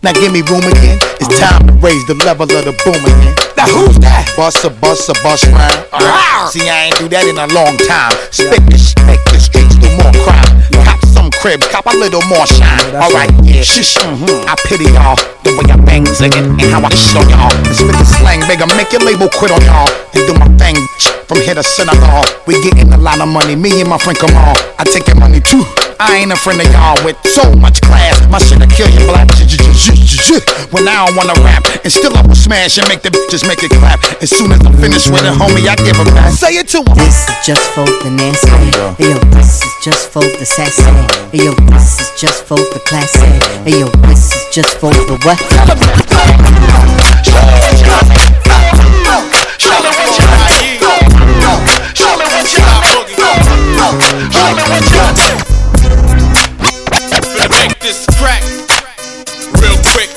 Now 0.00 0.12
give 0.12 0.30
me 0.32 0.42
room 0.46 0.62
again. 0.62 0.98
It's 1.18 1.40
time 1.42 1.66
to 1.66 1.72
raise 1.82 2.06
the 2.06 2.14
level 2.14 2.46
of 2.46 2.64
the 2.64 2.70
boom 2.86 3.02
again. 3.02 3.34
Now 3.58 3.66
who's 3.66 3.98
that? 3.98 4.30
Busta, 4.38 4.70
busta, 4.70 5.10
bust 5.26 5.50
rhyme. 5.50 5.74
See, 6.54 6.70
I 6.70 6.86
ain't 6.86 6.98
do 7.02 7.10
that 7.10 7.26
in 7.26 7.34
a 7.34 7.50
long 7.50 7.74
time. 7.82 8.14
Spit 8.30 8.62
the 8.70 8.78
shit, 8.78 8.94
make 9.10 9.18
the 9.26 9.42
streets 9.42 9.74
do 9.74 9.90
more 9.98 10.14
crime. 10.22 10.62
Cop 10.86 11.02
some 11.02 11.34
crib, 11.42 11.58
cop 11.74 11.90
a 11.90 11.96
little 11.98 12.22
more 12.30 12.46
shine. 12.46 12.94
Alright, 12.94 13.34
yeah, 13.42 13.66
shush. 13.66 13.98
Mm-hmm. 13.98 14.46
I 14.46 14.54
pity 14.70 14.86
y'all. 14.94 15.18
The 15.48 15.56
way 15.56 15.72
I 15.72 15.80
bang 15.80 16.04
singing 16.04 16.44
and 16.60 16.68
how 16.68 16.84
I 16.84 16.92
shit 16.92 17.16
on 17.16 17.24
y'all. 17.32 17.48
Spit 17.72 17.96
the 17.96 18.04
slang, 18.04 18.44
bigger, 18.44 18.68
make 18.76 18.92
your 18.92 19.00
label 19.00 19.32
quit 19.32 19.48
on 19.48 19.64
y'all. 19.64 19.88
And 20.12 20.28
do 20.28 20.36
my 20.36 20.44
thing 20.60 20.76
from 21.24 21.40
here 21.40 21.54
to 21.56 21.62
Senegal. 21.62 22.20
We 22.44 22.60
getting 22.60 22.92
a 22.92 22.98
lot 23.00 23.18
of 23.24 23.28
money, 23.32 23.56
me 23.56 23.80
and 23.80 23.88
my 23.88 23.96
friend 23.96 24.18
Kamal. 24.18 24.52
I 24.76 24.84
take 24.84 25.08
your 25.08 25.16
money 25.16 25.40
too. 25.40 25.64
I 25.98 26.20
ain't 26.20 26.30
a 26.30 26.36
friend 26.36 26.60
of 26.60 26.68
y'all 26.68 27.00
with 27.02 27.16
so 27.32 27.48
much 27.56 27.80
class. 27.80 28.20
My 28.28 28.38
shit'll 28.38 28.68
kill 28.68 28.92
you 28.92 29.00
black. 29.08 29.26
When 30.70 30.86
I 30.86 31.08
wanna 31.16 31.32
rap, 31.40 31.64
and 31.82 31.90
still 31.90 32.12
I 32.12 32.20
will 32.20 32.36
smash 32.36 32.76
and 32.76 32.86
make 32.86 33.00
the 33.00 33.08
bitches 33.08 33.48
make 33.48 33.64
it 33.64 33.72
clap. 33.72 33.98
As 34.20 34.28
soon 34.28 34.52
as 34.52 34.60
I'm 34.60 34.76
finished 34.76 35.08
with 35.08 35.24
it, 35.24 35.32
homie, 35.32 35.64
I 35.66 35.74
give 35.80 35.98
'em 35.98 36.12
back. 36.12 36.30
Say 36.30 36.60
it 36.60 36.68
to 36.76 36.84
'em. 36.84 36.94
This 36.94 37.24
is 37.24 37.34
just 37.46 37.64
for 37.72 37.88
the 38.04 38.10
nasty. 38.10 38.68
Hey, 39.00 39.08
yo, 39.10 39.18
this 39.32 39.64
is 39.64 39.72
just 39.82 40.12
for 40.12 40.20
the 40.20 40.44
sassy. 40.44 40.84
Hey, 41.32 41.46
yo, 41.48 41.52
this 41.72 41.98
is 42.00 42.10
just 42.20 42.44
for 42.44 42.58
the 42.58 42.80
classy. 42.84 43.32
Hey, 43.64 43.80
yo, 43.80 43.88
this 44.06 44.30
is 44.36 44.44
just 44.52 44.76
for 44.78 44.92
the 44.92 45.16
what? 45.24 45.37
Finna 57.28 57.48
make 57.50 57.78
this 57.80 58.06
crack 58.18 58.42
real 59.62 59.78
quick. 59.92 60.10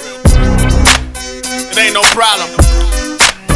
It 1.69 1.77
ain't 1.77 1.93
no 1.93 2.01
problem. 2.13 2.49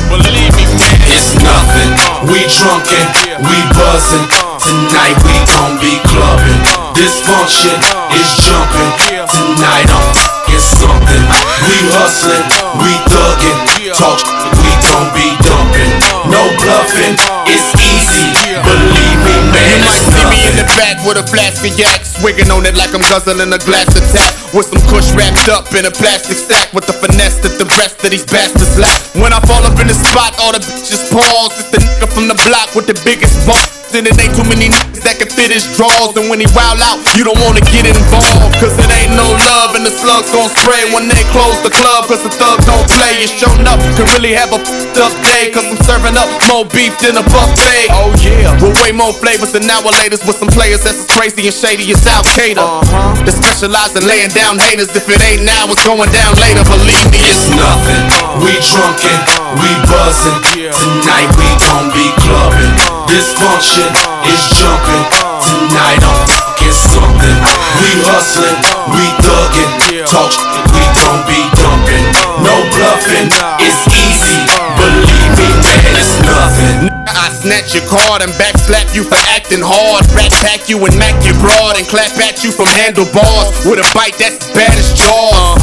Believe 0.09 0.53
me, 0.55 0.65
man. 0.77 0.97
It's 1.09 1.33
nothing. 1.41 1.89
We 2.29 2.45
drunken, 2.47 3.05
we 3.41 3.57
buzzing. 3.73 4.27
Tonight 4.61 5.17
we 5.25 5.35
gon' 5.49 5.79
be 5.81 5.99
clubbing. 6.07 6.61
Dysfunction 6.93 7.75
is 8.13 8.27
jumping. 8.45 8.91
Tonight 9.27 9.89
I'm 9.89 10.34
something. 10.61 11.23
We 11.65 11.77
hustling, 11.91 12.45
we 12.79 12.91
thugging. 13.11 13.59
Talk, 13.95 14.19
we 14.59 14.71
gon' 14.85 15.09
be 15.15 15.27
dumping. 15.43 15.91
No 16.31 16.41
bluffing, 16.59 17.15
it's 17.47 17.69
easy. 17.79 18.25
Believe 18.65 19.19
me, 19.23 19.35
man. 19.53 19.77
You 19.77 19.85
might 19.85 20.05
see 20.05 20.25
me 20.27 20.39
in 20.49 20.55
the 20.57 20.67
back 20.75 20.99
with 21.05 21.21
a 21.21 21.25
flask 21.27 21.61
of 21.63 21.73
yak, 21.77 22.03
swigging 22.03 22.49
on 22.49 22.65
it 22.65 22.75
like 22.75 22.93
I'm 22.95 23.05
guzzling 23.07 23.53
a 23.53 23.61
glass 23.61 23.87
of 23.93 24.03
tap. 24.09 24.33
With 24.53 24.71
some 24.71 24.81
kush 24.89 25.11
wrapped 25.13 25.47
up 25.51 25.69
in 25.75 25.85
a 25.85 25.91
plastic 25.91 26.37
sack, 26.37 26.73
with 26.73 26.87
the 26.87 26.93
finesse 26.93 27.39
that 27.43 27.59
the 27.59 27.67
rest 27.77 28.03
of 28.03 28.09
these 28.09 28.25
bastards 28.25 28.79
lack. 28.79 28.99
When 29.15 29.31
I 29.31 29.39
fall 29.45 29.63
up 29.63 29.77
in 29.79 29.87
the 29.87 29.97
spot, 29.97 30.33
all 30.39 30.51
the 30.51 30.59
bitches 30.59 31.11
pause. 31.11 31.53
It's 31.59 31.69
the 31.71 31.79
nigga 31.79 32.07
from 32.09 32.27
the 32.27 32.37
block 32.47 32.73
with 32.73 32.87
the 32.87 32.97
biggest 33.05 33.35
balls. 33.45 33.84
And 33.95 34.03
it 34.03 34.19
ain't 34.19 34.35
too 34.35 34.43
many 34.51 34.67
niggas 34.67 35.07
that 35.07 35.23
can 35.23 35.31
fit 35.31 35.55
his 35.55 35.63
drawers. 35.79 36.11
And 36.19 36.27
when 36.27 36.43
he 36.43 36.47
wild 36.51 36.83
out, 36.83 36.99
you 37.15 37.23
don't 37.23 37.39
wanna 37.39 37.63
get 37.71 37.87
involved. 37.87 38.59
Cause 38.59 38.75
it 38.75 38.91
ain't 38.91 39.15
no 39.15 39.23
love, 39.23 39.71
and 39.79 39.87
the 39.87 39.93
slugs 40.03 40.27
gon' 40.35 40.51
spray 40.51 40.83
when 40.91 41.07
they 41.07 41.23
close 41.31 41.55
the 41.63 41.71
club. 41.71 42.03
Cause 42.11 42.19
the 42.19 42.27
thugs 42.35 42.67
don't 42.67 42.83
play. 42.91 43.23
And 43.23 43.31
showing 43.31 43.63
up 43.63 43.79
can 43.95 44.03
really 44.11 44.35
have 44.35 44.51
a 44.51 44.59
fucked 44.59 44.99
up 44.99 45.15
day. 45.23 45.47
Cause 45.47 45.63
I'm 45.63 45.79
serving 45.87 46.19
up 46.19 46.27
more 46.51 46.67
beef 46.75 46.91
than 46.99 47.15
a 47.15 47.23
buffet. 47.23 47.87
Oh 47.95 48.11
yeah. 48.19 48.51
With 48.59 48.75
way 48.83 48.91
more 48.91 49.15
flavors 49.15 49.55
than 49.55 49.63
our 49.71 49.87
latest. 50.03 50.27
With 50.27 50.43
some 50.43 50.51
players 50.51 50.83
that's 50.83 50.99
as 50.99 51.07
crazy 51.15 51.47
and 51.47 51.55
shady 51.55 51.87
as 51.95 52.03
Al 52.03 52.27
Qaeda. 52.35 52.59
Uh-huh. 52.59 53.15
That 53.23 53.31
specialize 53.31 53.95
in 53.95 54.03
laying 54.03 54.35
down 54.35 54.59
haters. 54.59 54.91
If 54.91 55.07
it 55.07 55.23
ain't 55.23 55.47
now, 55.47 55.71
it's 55.71 55.87
going 55.87 56.11
down 56.11 56.35
later. 56.43 56.67
Believe 56.67 57.07
me, 57.15 57.31
It's 57.31 57.47
nothing. 57.47 58.03
We 58.43 58.59
drunken, 58.59 59.19
we 59.55 59.71
buzzing. 59.87 60.43
Tonight 60.75 61.31
we 61.39 61.47
gon' 61.63 61.95
be 61.95 62.11
clubbing. 62.19 63.04
Dysfunction 63.15 63.95
is 64.27 64.41
jumping. 64.59 65.07
Tonight 65.39 66.03
I'm 66.03 66.19
fucking 66.27 66.75
something. 66.75 67.39
We 67.79 68.03
hustling, 68.11 68.59
we 68.91 69.07
thugging. 69.23 70.03
Talk, 70.03 70.35
we 70.75 70.83
gon' 70.99 71.23
be 71.23 71.39
dumping. 71.55 72.03
No 72.43 72.51
bluffing, 72.75 73.31
it's 73.63 73.87
easy. 73.87 74.35
Believe 74.75 75.31
me, 75.31 75.47
it's 75.83 76.15
nothing. 76.23 76.91
I 77.05 77.31
snatch 77.31 77.73
your 77.73 77.85
card 77.87 78.21
and 78.21 78.31
backslap 78.35 78.93
you 78.93 79.03
for 79.03 79.17
acting 79.33 79.63
hard. 79.63 80.05
Rat 80.13 80.29
pack 80.45 80.69
you 80.69 80.77
and 80.85 80.93
mac 80.99 81.15
your 81.25 81.33
broad 81.41 81.79
and 81.79 81.87
clap 81.87 82.11
at 82.21 82.43
you 82.43 82.51
from 82.51 82.69
handlebars 82.69 83.49
with 83.65 83.81
a 83.81 83.87
bite 83.97 84.13
that's 84.21 84.37
as 84.37 84.49
bad 84.53 84.75
as 84.77 84.93
jaws. 84.93 85.57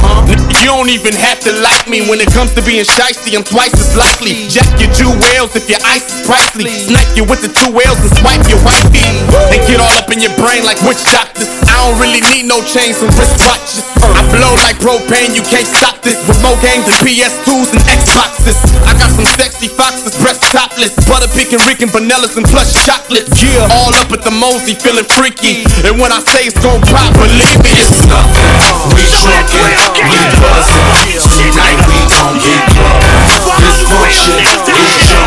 You 0.59 0.75
don't 0.75 0.91
even 0.91 1.15
have 1.15 1.39
to 1.47 1.53
like 1.63 1.87
me 1.87 2.03
when 2.09 2.19
it 2.19 2.33
comes 2.35 2.57
to 2.59 2.63
being 2.67 2.83
shiesty. 2.83 3.37
I'm 3.37 3.45
twice 3.47 3.75
as 3.79 3.95
likely. 3.95 4.49
Jack 4.49 4.67
your 4.81 4.91
jewels 4.91 5.55
if 5.55 5.71
your 5.71 5.79
ice 5.87 6.03
is 6.09 6.27
pricely. 6.27 6.73
Snipe 6.89 7.15
you 7.15 7.23
with 7.29 7.45
the 7.45 7.53
two 7.53 7.71
whales 7.71 8.01
and 8.03 8.11
swipe 8.19 8.43
your 8.51 8.59
wifey. 8.67 9.07
They 9.53 9.63
get 9.71 9.79
all 9.79 9.93
up 10.03 10.11
in 10.11 10.19
your 10.19 10.35
brain 10.35 10.67
like 10.67 10.83
witch 10.83 11.05
doctors. 11.07 11.47
I 11.71 11.79
don't 11.79 11.99
really 12.03 12.23
need 12.35 12.51
no 12.51 12.59
chains 12.67 12.99
and 13.05 13.13
wristwatches. 13.15 13.87
I 14.03 14.23
blow 14.35 14.51
like 14.67 14.83
propane, 14.83 15.31
you 15.39 15.47
can't 15.47 15.67
stop 15.67 16.03
this. 16.03 16.19
Remote 16.27 16.59
games 16.59 16.91
and 16.91 16.99
PS2s 17.07 17.71
and 17.71 17.83
Xboxes. 17.87 18.59
I 18.83 18.99
got 18.99 19.15
some 19.15 19.27
sexy 19.39 19.71
foxes, 19.71 20.02
breast 20.19 20.43
topless. 20.51 20.91
Butter 21.07 21.31
pecan, 21.31 21.63
Rican, 21.69 21.89
vanillas, 21.89 22.35
and 22.37 22.47
plush 22.47 22.75
chocolates. 22.83 23.31
Yeah, 23.39 23.69
all 23.71 23.95
up 23.95 24.11
at 24.11 24.27
the 24.27 24.35
Mosey, 24.35 24.75
feeling 24.75 25.07
freaky. 25.07 25.63
And 25.87 26.01
when 26.03 26.11
I 26.11 26.19
say 26.27 26.51
it's 26.51 26.59
gon' 26.59 26.83
pop, 26.91 27.15
believe 27.15 27.63
me, 27.63 27.71
it's 27.79 28.03
nothing. 28.11 28.51
We 28.99 29.07
drunken, 29.23 29.63
we 30.11 30.19
buzzing. 30.43 30.83
Tonight 31.23 31.79
we 31.87 31.99
gon' 32.11 32.37
get 32.43 32.63
clubbing. 32.75 33.23
Dysfunction 33.63 34.43
is 34.43 34.59
jumping. 34.67 35.23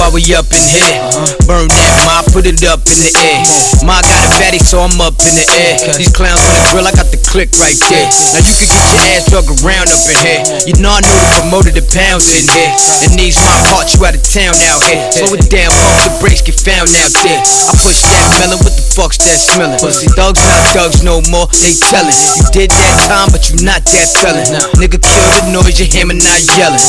while 0.00 0.16
we 0.16 0.24
up 0.32 0.48
in 0.48 0.64
here. 0.64 0.96
Burn 1.44 1.68
that 1.68 1.92
mop, 2.08 2.24
put 2.32 2.48
it 2.48 2.64
up 2.64 2.80
in 2.88 2.96
the 3.04 3.12
air. 3.20 3.44
Ma 3.84 4.00
got 4.00 4.24
a 4.24 4.30
fatty, 4.40 4.56
so 4.56 4.80
I'm 4.80 4.96
up 4.96 5.12
in 5.20 5.36
the 5.36 5.44
air. 5.60 5.76
These 6.00 6.08
clowns 6.16 6.40
on 6.40 6.56
the 6.56 6.64
grill, 6.72 6.88
I 6.88 6.92
got 6.96 7.12
the 7.12 7.20
click 7.20 7.52
right 7.60 7.76
there. 7.92 8.08
Now 8.32 8.40
you 8.40 8.54
can 8.56 8.68
get 8.72 8.80
your 8.80 9.04
ass 9.12 9.28
drug 9.28 9.46
around 9.60 9.92
up 9.92 10.00
in 10.08 10.16
here. 10.24 10.40
You 10.64 10.74
know 10.80 10.96
I 10.96 11.04
know 11.04 11.12
the 11.12 11.28
promoter, 11.44 11.72
the 11.76 11.84
pounds 11.92 12.32
in 12.32 12.48
here. 12.48 12.72
And 13.04 13.12
these 13.12 13.36
my 13.44 13.52
caught 13.68 13.92
you 13.92 14.00
out 14.08 14.16
of 14.16 14.24
town 14.24 14.56
out 14.72 14.80
here. 14.88 15.04
Slow 15.12 15.36
it 15.36 15.44
down, 15.52 15.68
pump 15.68 16.00
the 16.08 16.12
brakes, 16.24 16.40
get 16.40 16.56
found 16.56 16.88
out 16.96 17.12
there. 17.20 17.40
I 17.68 17.72
push 17.84 18.00
that 18.00 18.24
melon, 18.40 18.56
what 18.64 18.72
the 18.72 18.84
fuck's 18.96 19.20
that 19.28 19.36
smelling? 19.36 19.76
Pussy 19.84 20.08
thugs 20.16 20.40
not 20.40 20.64
thugs 20.72 21.04
no 21.04 21.20
more, 21.28 21.44
they 21.60 21.76
tellin'. 21.76 22.16
You 22.40 22.44
did 22.56 22.72
that 22.72 22.96
time, 23.04 23.28
but 23.28 23.52
you 23.52 23.60
not 23.60 23.84
that 23.84 24.08
felon. 24.16 24.48
Nigga 24.80 24.96
kill 24.96 25.28
the 25.28 25.52
noise, 25.52 25.76
your 25.76 25.92
hammer 25.92 26.16
not 26.16 26.40
yelling. 26.56 26.80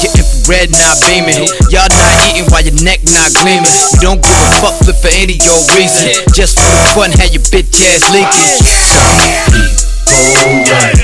Your 0.00 0.12
infrared 0.16 0.72
not 0.72 0.96
beaming. 1.04 1.44
Y'all 1.68 1.88
not 1.92 2.10
eating 2.30 2.48
while 2.48 2.64
your 2.64 2.76
neck 2.82 3.04
not 3.12 3.30
gleaming. 3.42 3.68
We 3.68 3.98
don't 4.00 4.22
give 4.22 4.32
a 4.32 4.48
fuck 4.64 4.76
flip 4.80 4.96
for 4.96 5.12
any 5.12 5.36
old 5.44 5.68
reason. 5.76 6.16
Just 6.32 6.56
for 6.56 6.64
the 6.64 6.84
fun, 6.96 7.10
have 7.20 7.30
your 7.32 7.44
bitch 7.52 7.76
ass 7.84 8.04
leaking. 8.08 8.56
People 10.08 10.64
run, 10.66 10.96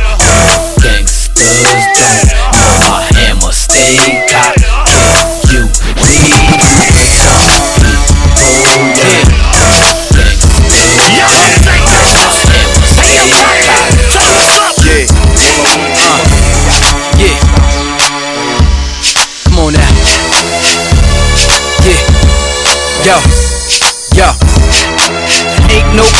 gangsters 0.80 1.84
don't. 1.94 2.24
Know 2.56 2.72
my 2.80 3.04
hammer 3.12 3.52
stay 3.52 4.15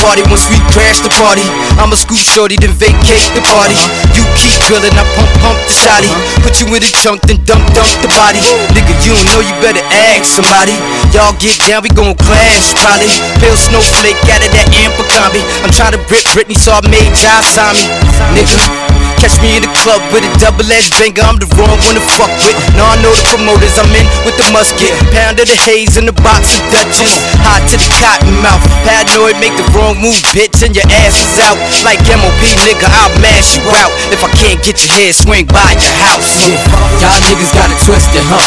party 0.07 0.23
once 0.31 0.47
we 0.47 0.63
crash 0.71 1.03
the 1.03 1.11
party. 1.19 1.43
I'ma 1.83 1.99
scoop 1.99 2.23
shorty, 2.23 2.55
then 2.55 2.71
vacate 2.79 3.27
the 3.35 3.43
party. 3.51 3.75
You 4.15 4.23
keep 4.39 4.55
drilling, 4.71 4.95
I 4.95 5.03
pump 5.19 5.31
pump 5.43 5.59
the 5.67 5.75
shotty. 5.75 6.11
Put 6.47 6.63
you 6.63 6.71
in 6.71 6.87
a 6.87 6.91
chunk, 7.03 7.27
then 7.27 7.43
dump 7.43 7.67
dump 7.75 7.91
the 8.07 8.11
body. 8.15 8.39
Nigga, 8.71 8.95
you 9.03 9.19
don't 9.19 9.27
know, 9.35 9.43
you 9.43 9.51
better 9.59 9.83
ask 9.91 10.31
somebody. 10.31 10.79
Y'all 11.11 11.35
get 11.43 11.59
down, 11.67 11.83
we 11.83 11.91
gon' 11.91 12.15
clash 12.15 12.71
probably. 12.79 13.11
Pale 13.43 13.59
snowflake 13.59 14.21
out 14.31 14.47
of 14.47 14.51
that 14.55 14.71
amper 14.79 15.07
combi. 15.11 15.43
I'm 15.67 15.75
tryna 15.75 15.99
rip 16.07 16.23
Britney, 16.31 16.55
so 16.55 16.71
I 16.71 16.87
made 16.87 17.11
sign 17.19 17.75
me. 17.75 17.91
Nigga. 18.39 18.96
Catch 19.17 19.41
me 19.41 19.57
in 19.57 19.64
the 19.64 19.73
club 19.81 19.99
with 20.12 20.29
a 20.29 20.33
double-edged 20.37 20.93
banger, 21.01 21.25
I'm 21.25 21.41
the 21.41 21.49
wrong 21.57 21.73
one 21.89 21.97
to 21.97 22.05
fuck 22.21 22.31
with. 22.45 22.57
Now 22.77 22.85
I 22.93 23.01
know 23.01 23.11
the 23.11 23.25
promoters, 23.33 23.75
I'm 23.81 23.89
in 23.97 24.07
with 24.29 24.37
the 24.37 24.47
musket. 24.53 24.93
Pound 25.11 25.41
of 25.41 25.49
the 25.49 25.59
haze 25.64 25.97
in 25.97 26.05
the 26.05 26.17
box 26.21 26.53
of 26.53 26.62
Dutchess. 26.69 27.17
Hot 27.43 27.64
to 27.73 27.77
the 27.81 27.89
cotton 27.97 28.37
mouth. 28.45 28.61
Paranoid, 28.85 29.41
make 29.41 29.57
the 29.57 29.67
wrong 29.73 29.97
move, 29.99 30.21
bitch, 30.37 30.61
and 30.61 30.77
your 30.77 30.85
ass 31.03 31.17
is 31.17 31.41
out. 31.43 31.57
Like 31.81 31.99
MOP, 32.07 32.43
nigga, 32.69 32.87
I'll 32.87 33.14
mash 33.25 33.57
you 33.57 33.64
out. 33.81 33.93
If 34.12 34.21
I 34.21 34.31
can't 34.37 34.61
get 34.61 34.79
your 34.85 34.93
head, 34.93 35.17
swing 35.17 35.49
by 35.49 35.75
your 35.81 35.97
house. 36.07 36.29
Yeah, 36.45 36.61
y'all 37.01 37.21
niggas 37.25 37.53
got 37.57 37.73
it 37.73 37.81
twisted, 37.83 38.23
huh? 38.29 38.47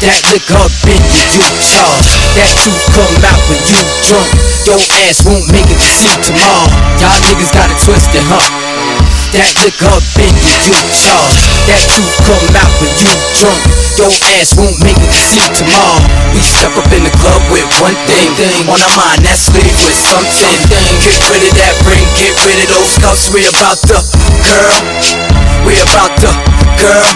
That 0.00 0.20
liquor 0.32 0.58
up 0.58 0.74
in 0.88 1.00
you, 1.12 1.24
you. 1.70 1.86
That 2.34 2.50
truth 2.60 2.84
come 2.92 3.14
out 3.24 3.40
when 3.46 3.60
you 3.68 3.78
drunk. 4.08 4.28
Your 4.64 4.80
ass 5.06 5.22
won't 5.28 5.44
make 5.52 5.68
it 5.68 5.76
to 5.76 5.88
see 5.92 6.12
tomorrow. 6.24 6.72
Y'all 6.98 7.20
niggas 7.28 7.52
got 7.52 7.68
it 7.68 7.78
twisted, 7.84 8.24
huh? 8.26 8.73
That 9.34 9.50
liquor 9.66 9.90
up 9.90 10.06
in 10.22 10.30
you, 10.30 10.78
charge. 10.94 11.42
That 11.66 11.82
truth 11.90 12.14
come 12.22 12.54
out 12.54 12.70
when 12.78 12.94
you 13.02 13.10
drunk. 13.34 13.62
Your 13.98 14.14
ass 14.38 14.54
won't 14.54 14.78
make 14.86 14.94
it 14.94 15.10
to 15.10 15.20
see 15.26 15.42
tomorrow. 15.58 15.98
We 16.30 16.38
step 16.38 16.70
up 16.78 16.86
in 16.94 17.02
the 17.02 17.10
club 17.18 17.42
with 17.50 17.66
one 17.82 17.98
thing, 18.06 18.30
thing 18.38 18.70
on 18.70 18.78
our 18.78 18.94
mind. 18.94 19.26
That's 19.26 19.50
leave 19.50 19.74
with 19.82 19.98
something. 19.98 20.54
Thing. 20.70 20.86
Get 21.02 21.18
rid 21.34 21.42
of 21.50 21.54
that 21.58 21.74
ring, 21.82 22.06
get 22.14 22.30
rid 22.46 22.62
of 22.62 22.78
those 22.78 22.94
cuffs. 23.02 23.26
We 23.34 23.42
about 23.50 23.82
the 23.82 23.98
girl. 24.46 24.78
We 25.66 25.82
about 25.82 26.14
the 26.22 26.30
girl. 26.78 27.10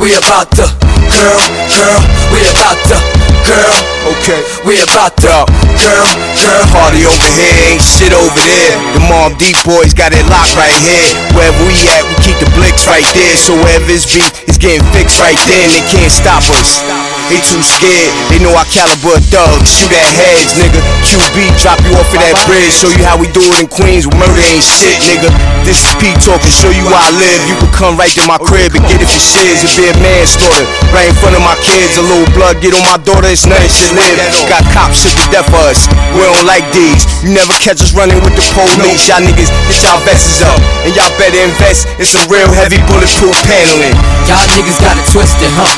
We 0.00 0.16
about 0.16 0.48
the 0.56 0.72
girl, 1.12 1.44
girl. 1.68 2.00
We 2.32 2.40
about 2.48 2.80
the 2.88 3.15
girl. 3.46 3.78
Okay. 4.18 4.42
We 4.66 4.82
about 4.82 5.14
to 5.22 5.46
girl, 5.82 6.10
girl. 6.38 6.64
Party 6.74 7.06
over 7.06 7.30
here, 7.38 7.54
ain't 7.70 7.82
shit 7.82 8.12
over 8.12 8.42
there. 8.42 8.74
The 8.94 9.02
Mobb 9.06 9.38
Deep 9.38 9.56
boys 9.62 9.94
got 9.94 10.12
it 10.12 10.24
locked 10.26 10.54
right 10.58 10.74
here. 10.82 11.06
Wherever 11.34 11.62
we 11.66 11.76
at, 11.94 12.02
we 12.06 12.14
keep 12.22 12.38
the 12.42 12.50
blicks 12.58 12.86
right 12.90 13.06
there. 13.14 13.34
So 13.38 13.54
wherever 13.54 13.86
it's 13.90 14.06
beef, 14.08 14.26
it's 14.48 14.58
getting 14.58 14.82
fixed 14.94 15.18
right 15.22 15.38
then. 15.46 15.66
they 15.70 15.84
can't 15.90 16.10
stop 16.10 16.42
us. 16.54 16.82
they 17.30 17.38
too 17.42 17.62
scared. 17.62 18.12
They 18.30 18.38
know 18.42 18.54
our 18.54 18.66
caliber 18.70 19.18
thugs, 19.30 19.68
shoot 19.70 19.92
at 19.92 20.10
heads, 20.14 20.54
nigga. 20.58 20.80
QB 21.06 21.36
drop 21.60 21.78
you 21.86 21.94
off 21.98 22.10
of 22.10 22.20
that 22.22 22.38
bridge, 22.46 22.72
show 22.74 22.90
you 22.90 23.04
how 23.04 23.18
we 23.18 23.30
do 23.30 23.42
it 23.42 23.56
in 23.62 23.68
Queens. 23.70 24.06
Where 24.06 24.26
murder 24.26 24.42
ain't 24.42 24.64
shit, 24.64 24.98
nigga. 25.06 25.30
This 25.62 25.82
is 25.82 25.92
P 25.98 26.14
talking, 26.22 26.50
show 26.50 26.70
you 26.70 26.86
where 26.86 26.98
I 26.98 27.10
live. 27.14 27.40
You 27.46 27.56
can 27.58 27.70
come 27.74 27.94
right 27.98 28.10
to 28.14 28.24
my 28.26 28.38
crib 28.38 28.74
and 28.74 28.82
get 28.86 29.02
it 29.02 29.08
for 29.10 29.22
shiz. 29.22 29.62
It 29.66 29.74
be 29.74 29.90
a 29.90 29.94
manslaughter 30.02 30.66
right 30.94 31.10
in 31.10 31.16
front 31.18 31.34
of 31.34 31.42
my 31.42 31.58
kids. 31.62 31.98
A 31.98 32.04
little 32.06 32.28
blood 32.34 32.62
get 32.62 32.72
on 32.74 32.82
my 32.86 32.98
daughter, 33.02 33.28
it's 33.36 33.44
nothing 33.44 33.68
shit 33.68 33.92
live. 33.92 34.16
Got 34.48 34.64
cops 34.72 35.04
shit 35.04 35.12
to 35.12 35.24
death 35.28 35.44
for 35.52 35.60
us. 35.68 35.84
We 36.16 36.24
don't 36.24 36.48
like 36.48 36.64
these. 36.72 37.04
You 37.20 37.36
never 37.36 37.52
catch 37.60 37.84
us 37.84 37.92
running 37.92 38.16
with 38.24 38.32
the 38.32 38.40
police. 38.56 39.12
Y'all 39.12 39.20
niggas 39.20 39.52
get 39.68 39.76
y'all 39.84 40.00
vests 40.08 40.40
up, 40.40 40.56
and 40.88 40.96
y'all 40.96 41.12
better 41.20 41.36
invest 41.44 41.84
in 42.00 42.08
some 42.08 42.24
real 42.32 42.48
heavy 42.56 42.80
bulletproof 42.88 43.36
paneling. 43.44 43.92
Y'all 44.24 44.40
niggas 44.56 44.80
got 44.80 44.96
it 44.96 45.04
twisted, 45.12 45.52
huh? 45.52 45.68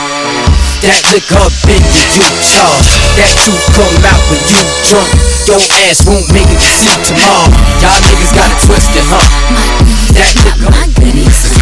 That 0.87 1.03
liquor 1.11 1.43
up 1.43 1.51
in 1.67 1.83
you, 1.83 2.05
you 2.15 2.27
charge. 2.47 2.87
That 3.19 3.35
truth 3.43 3.67
come 3.75 3.91
out 4.07 4.23
when 4.31 4.39
you 4.47 4.63
drunk. 4.87 5.11
Your 5.51 5.59
ass 5.83 6.07
won't 6.07 6.31
make 6.31 6.47
it 6.47 6.63
to 6.63 6.71
see 6.71 6.95
tomorrow. 7.11 7.51
Y'all 7.83 7.99
niggas 8.07 8.39
got 8.39 8.47
it 8.47 8.59
twisted, 8.71 9.03
huh? 9.11 9.27
That 10.15 10.31
liquor. 10.47 10.99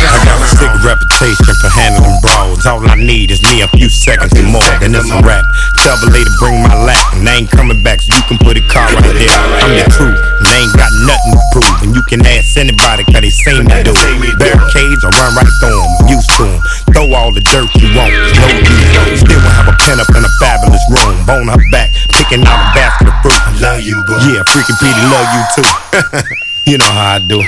I 0.07 0.25
got 0.25 0.39
a 0.39 0.49
sick 0.49 0.73
reputation 0.85 1.53
for 1.61 1.71
handling 1.73 2.21
brawls. 2.21 2.67
All 2.67 2.85
I 2.85 2.95
need 2.95 3.31
is 3.31 3.43
me 3.43 3.63
a 3.63 3.69
few 3.69 3.89
seconds 3.89 4.33
and 4.37 4.47
more, 4.53 4.63
then 4.79 4.95
it's 4.95 5.11
a 5.11 5.21
rap. 5.25 5.45
Tell 5.87 5.95
the 6.03 6.11
lady 6.11 6.27
bring 6.43 6.59
my 6.67 6.75
lap, 6.83 6.99
and 7.15 7.23
they 7.23 7.47
ain't 7.47 7.51
coming 7.55 7.79
back, 7.79 8.03
so 8.03 8.11
you 8.11 8.19
can 8.27 8.43
put 8.43 8.59
a 8.59 8.65
car 8.67 8.91
right 8.91 9.07
there. 9.07 9.31
I'm 9.63 9.71
the 9.71 9.87
truth, 9.95 10.19
and 10.19 10.47
they 10.51 10.67
ain't 10.67 10.75
got 10.75 10.91
nothing 11.07 11.39
to 11.39 11.43
prove. 11.55 11.75
And 11.87 11.95
you 11.95 12.03
can 12.11 12.27
ask 12.27 12.59
anybody, 12.59 13.07
cause 13.07 13.23
they 13.23 13.31
seen 13.31 13.63
me 13.63 13.87
do 13.87 13.95
it. 13.95 14.35
Barricades, 14.35 15.07
I 15.07 15.15
run 15.15 15.39
right 15.39 15.55
through 15.63 15.79
them, 15.79 15.93
I'm 16.03 16.11
used 16.11 16.27
to 16.43 16.43
them. 16.43 16.59
Throw 16.91 17.07
all 17.15 17.31
the 17.31 17.39
dirt 17.39 17.71
you 17.79 17.87
want, 17.95 18.11
no 18.11 18.47
use. 18.67 19.23
Still 19.23 19.39
will 19.39 19.55
have 19.55 19.71
a 19.71 19.79
pen 19.87 20.03
up 20.03 20.11
in 20.11 20.27
a 20.27 20.33
fabulous 20.43 20.83
room. 20.91 21.23
Bone 21.23 21.55
her 21.55 21.63
back, 21.71 21.95
picking 22.11 22.43
out 22.43 22.59
a 22.59 22.69
basket 22.75 23.07
of 23.07 23.15
fruit. 23.23 23.39
I 23.39 23.55
love 23.63 23.79
you, 23.79 23.95
boo. 24.11 24.19
Yeah, 24.27 24.43
freaking 24.51 24.75
Petey 24.83 25.07
love 25.07 25.29
you 25.39 25.43
too. 25.55 25.67
you 26.75 26.83
know 26.83 26.91
how 26.91 27.15
I 27.15 27.23
do. 27.23 27.39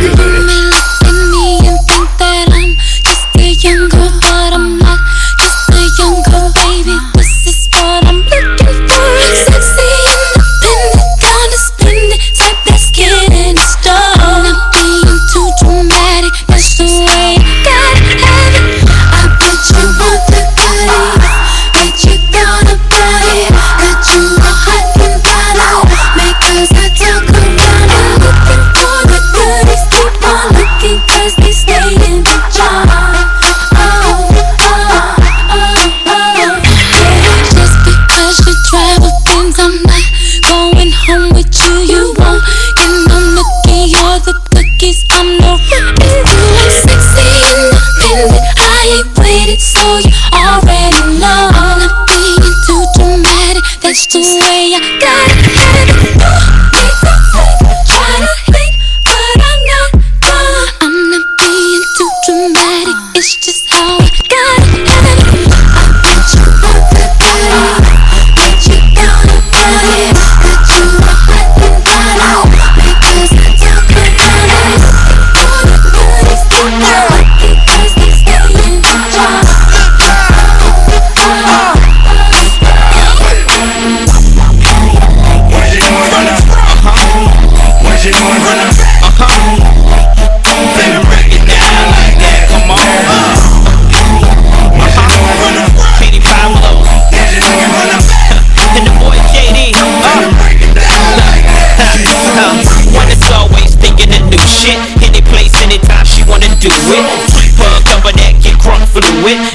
You 0.00 0.16
look 0.16 0.32
at 0.32 0.48
me 0.48 1.60
and 1.60 1.76
think 1.92 2.08
that 2.24 2.48
I'm 2.56 2.72
just 3.04 3.36
a 3.36 3.52
young 3.52 3.92
girl, 3.92 4.13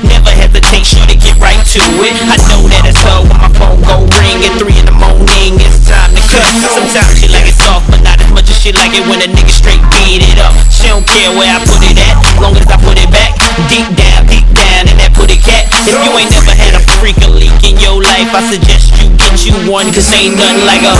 Never 0.06 0.30
hesitate, 0.30 0.86
sure 0.86 1.06
to 1.10 1.18
get 1.18 1.34
right 1.42 1.58
to 1.74 1.82
it. 2.06 2.14
I 2.30 2.38
know 2.46 2.62
that 2.70 2.86
it's 2.86 3.02
her 3.02 3.26
when 3.26 3.38
my 3.42 3.50
phone 3.58 3.82
go 3.82 4.06
ring 4.22 4.38
at 4.46 4.54
three 4.62 4.78
in 4.78 4.86
the 4.86 4.94
morning. 4.94 5.58
It's 5.58 5.90
time 5.90 6.14
to 6.14 6.22
cut. 6.30 6.46
Sometimes 6.78 7.18
she 7.18 7.26
like 7.34 7.50
it 7.50 7.58
soft, 7.58 7.90
but 7.90 8.06
not 8.06 8.22
as 8.22 8.30
much 8.30 8.48
as 8.54 8.58
she 8.62 8.70
like 8.70 8.94
it 8.94 9.02
when 9.10 9.18
a 9.26 9.28
nigga 9.28 9.50
straight 9.50 9.82
beat 9.90 10.22
it 10.22 10.38
up. 10.38 10.54
She 10.70 10.86
don't 10.94 11.06
care 11.10 11.34
where 11.34 11.50
I 11.50 11.58
put 11.66 11.82
it 11.82 11.98
at, 11.98 12.16
long 12.38 12.54
as 12.54 12.70
I 12.70 12.78
put 12.78 13.02
it 13.02 13.10
back. 13.10 13.34
Deep 13.66 13.90
down, 13.98 14.30
deep 14.30 14.46
down 14.54 14.88
in 14.88 14.96
that 15.02 15.12
putty 15.18 15.42
cat. 15.42 15.66
If 15.74 15.98
you 16.06 16.12
ain't 16.14 16.30
never 16.32 16.54
had 16.54 16.78
a 16.78 16.82
freak 17.02 17.18
a 17.26 17.30
leak 17.34 17.58
in 17.66 17.82
your 17.82 17.98
life, 17.98 18.30
I 18.30 18.46
suggest 18.46 18.94
you 19.02 19.10
get 19.18 19.42
you 19.42 19.58
one, 19.66 19.90
cause 19.90 20.14
ain't 20.14 20.38
nothing 20.38 20.70
like 20.70 20.86
a. 20.86 20.94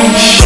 Let's 0.00 0.39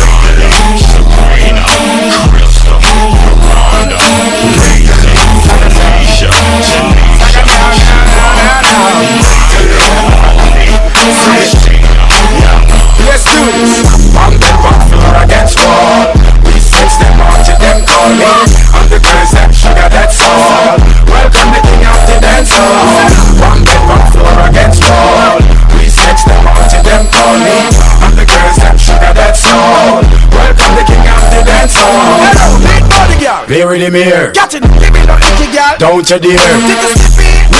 Clear 33.55 33.79
the 33.79 33.89
mirror. 33.89 34.33
Got 34.33 34.53
it, 34.55 34.63
give 34.63 34.93
me 34.93 35.07
no 35.07 35.17
girl. 35.17 35.79
Don't 35.79 36.11
you 36.11 36.19
dare. 36.19 37.14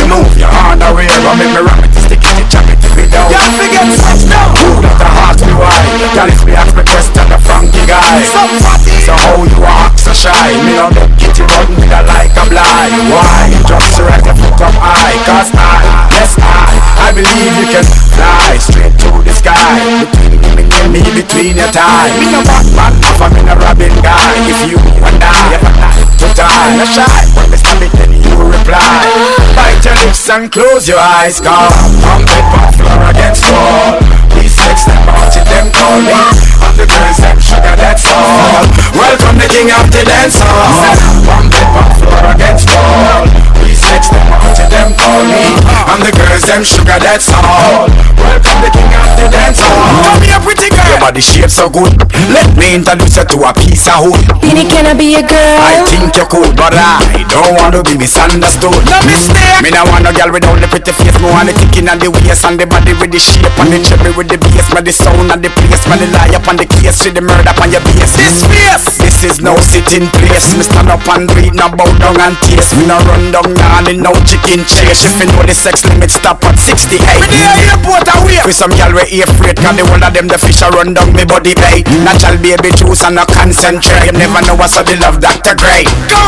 Take 0.05 0.13
a 0.13 0.13
step 0.13 0.13
in. 0.13 0.13
Remove 0.13 0.37
your 0.37 0.53
hand 0.53 0.83
away. 0.85 1.09
Run 1.25 1.39
me, 1.41 1.47
me 1.49 1.61
ram 1.65 1.81
it, 1.81 1.95
stick 1.97 2.21
it, 2.21 2.47
chop 2.53 2.69
it, 2.69 2.77
tip 2.77 2.99
it 3.01 3.09
down. 3.09 3.33
Y'all 3.33 3.49
forget 3.57 3.89
switch 3.89 4.29
now. 4.29 4.53
Who 4.61 4.85
that 4.85 4.97
the 5.01 5.09
heart 5.09 5.39
be 5.41 5.53
wide? 5.57 5.97
Y'all 6.13 6.29
if 6.29 6.45
me 6.45 6.53
ask 6.53 6.77
me 6.77 6.85
question 6.85 7.27
the 7.33 7.39
funky 7.41 7.81
guy. 7.89 8.21
So 8.29 9.17
how 9.17 9.45
you 9.45 9.61
act 9.65 10.01
so 10.01 10.13
shy? 10.13 10.33
Me 10.65 10.77
no 10.77 10.93
make 10.93 11.17
it 11.25 11.37
you 11.41 11.47
run 11.49 11.73
me 11.81 11.89
like 11.89 12.37
a 12.37 12.45
blind. 12.53 13.09
Why? 13.09 13.49
Just 13.65 13.97
right 14.05 14.21
your 14.25 14.37
foot 14.37 14.61
up 14.61 14.77
high. 14.77 15.17
Cause 15.25 15.51
I, 15.57 16.13
yes 16.13 16.37
I, 16.37 17.09
I 17.09 17.13
believe 17.17 17.55
you 17.57 17.69
can 17.73 17.87
fly 18.13 18.61
straight 18.61 18.95
to 19.09 19.11
the 19.25 19.33
sky. 19.33 20.05
Between 20.05 20.37
me 20.37 20.69
and 20.69 20.89
me, 20.93 21.01
between 21.17 21.57
your 21.57 21.73
time. 21.73 22.13
Me 22.21 22.29
no 22.29 22.45
Batman, 22.45 22.93
a 23.01 23.27
me 23.33 23.41
no 23.45 23.55
Robin 23.57 23.95
guy. 24.05 24.37
If 24.45 24.69
you 24.69 24.79
and 25.01 25.21
I 25.21 25.57
ever 25.57 25.73
like 25.81 26.09
to 26.21 26.29
die, 26.37 26.77
no 26.77 26.85
shy. 26.85 27.64
Me 27.81 27.89
then 27.99 28.13
you 28.13 28.37
reply. 28.39 29.11
Bite 29.57 29.85
your 29.85 29.95
lips 30.07 30.29
and 30.31 30.51
close 30.51 30.87
your 30.87 30.99
eyes, 30.99 31.41
come 31.41 32.25
bed, 32.27 32.45
but 32.55 32.71
floor 32.79 33.03
against 33.11 33.45
wall. 33.51 33.99
We 34.37 34.49
sex 34.49 34.85
them 34.85 35.09
out, 35.09 35.35
them 35.35 35.73
call 35.73 35.99
me. 36.03 36.15
And 36.63 36.75
the 36.79 36.87
girls 36.87 37.19
them 37.19 37.39
sugar, 37.41 37.75
that's 37.75 38.07
all. 38.07 38.63
Welcome 38.95 39.39
the 39.39 39.49
king 39.51 39.71
of 39.75 39.91
the 39.91 40.05
dance 40.07 40.39
hall. 40.39 40.95
Bed, 41.51 41.69
but 41.75 41.91
floor 41.99 42.25
against 42.35 42.69
wall. 42.71 43.64
Sex 43.95 44.11
them 44.11 44.27
out, 44.27 44.59
them 44.59 44.91
call 44.99 45.23
me. 45.23 45.55
And 45.87 46.03
the 46.03 46.11
girls 46.11 46.43
them 46.51 46.67
sugar, 46.67 46.99
that's 46.99 47.31
all. 47.31 47.87
Welcome 48.19 48.59
the 48.59 48.71
king 48.75 48.91
of 48.91 49.07
the 49.15 49.31
dance 49.31 49.63
hall. 49.63 50.03
Come 50.03 50.19
here, 50.27 50.43
pretty 50.43 50.67
girl. 50.75 50.83
Your 50.91 50.99
body 50.99 51.23
shape 51.23 51.47
so 51.47 51.71
good. 51.71 51.95
Let 52.35 52.51
me 52.59 52.75
introduce 52.75 53.15
you 53.15 53.23
to 53.23 53.39
a 53.47 53.55
piece 53.55 53.87
of 53.87 54.11
wood. 54.11 54.19
Beenie, 54.43 54.67
can 54.67 54.91
I 54.91 54.99
be 54.99 55.15
your 55.15 55.23
girl? 55.23 55.63
I 55.63 55.87
think 55.87 56.11
you 56.11 56.27
could, 56.27 56.59
but 56.59 56.75
I 56.75 57.23
don't 57.31 57.55
want 57.55 57.79
to 57.79 57.87
be 57.87 57.95
misunderstood. 57.95 58.83
No 58.91 58.99
mistake. 59.07 59.63
Me 59.63 59.71
no 59.71 59.87
want 59.87 60.03
no 60.03 60.11
girl 60.11 60.35
without 60.35 60.59
the 60.59 60.67
pretty 60.67 60.91
face. 60.91 61.15
Me 61.23 61.31
want 61.31 61.47
the 61.47 61.55
ticking 61.55 61.87
and 61.87 62.03
the 62.03 62.11
waist 62.11 62.43
and 62.43 62.59
the 62.59 62.67
body 62.67 62.99
with 62.99 63.15
the 63.15 63.23
shape 63.23 63.55
and 63.63 63.71
the 63.71 63.79
cherry 63.79 64.11
with 64.19 64.27
the 64.27 64.43
bass. 64.43 64.75
Me 64.75 64.83
the 64.83 64.91
sound 64.91 65.31
and 65.31 65.39
the 65.39 65.55
place. 65.55 65.87
Me 65.87 66.03
the 66.03 66.11
lie 66.11 66.35
up 66.35 66.43
on 66.51 66.59
the 66.59 66.67
case 66.67 66.99
with 67.07 67.15
the 67.15 67.23
murder 67.23 67.55
on 67.63 67.71
your 67.71 67.85
base. 67.87 68.19
This 68.19 68.43
face. 68.43 68.99
This 68.99 69.23
is 69.23 69.39
no 69.39 69.55
sitting 69.63 70.11
place. 70.19 70.51
Me 70.59 70.67
stand 70.67 70.91
up 70.91 71.07
and 71.15 71.31
breathe, 71.31 71.55
no 71.55 71.71
bow 71.71 71.87
down 72.03 72.19
and 72.19 72.35
taste. 72.43 72.75
Me 72.75 72.91
no 72.91 72.99
run 73.07 73.31
down 73.31 73.55
now 73.55 73.84
and 73.89 74.01
no 74.01 74.13
chicken 74.25 74.65
chase. 74.65 75.05
If 75.05 75.21
you 75.21 75.29
know 75.29 75.45
the 75.45 75.55
sex 75.55 75.85
limit 75.85 76.11
stop 76.11 76.41
at 76.45 76.57
68. 76.57 77.01
Me 77.01 77.27
the 77.29 77.53
airport 77.69 78.09
away. 78.09 78.41
For 78.41 78.53
some 78.53 78.73
girl 78.73 78.97
we 78.97 79.21
afraid, 79.21 79.57
cause 79.61 79.77
the 79.77 79.85
one 79.85 80.03
of 80.03 80.13
them 80.13 80.29
the 80.29 80.39
fish 80.41 80.63
a 80.65 80.69
run 80.73 80.95
down 80.95 81.13
me 81.13 81.25
body 81.25 81.55
bay. 81.55 81.85
Natural 82.01 82.41
baby 82.41 82.73
juice 82.77 83.05
and 83.05 83.17
no 83.17 83.25
concentrate. 83.29 84.09
You 84.09 84.15
never 84.17 84.41
know 84.45 84.57
what's 84.57 84.77
up 84.77 84.89
the 84.89 84.97
love 85.01 85.21
Dr. 85.21 85.55
Gray. 85.57 85.85
Go. 86.09 86.23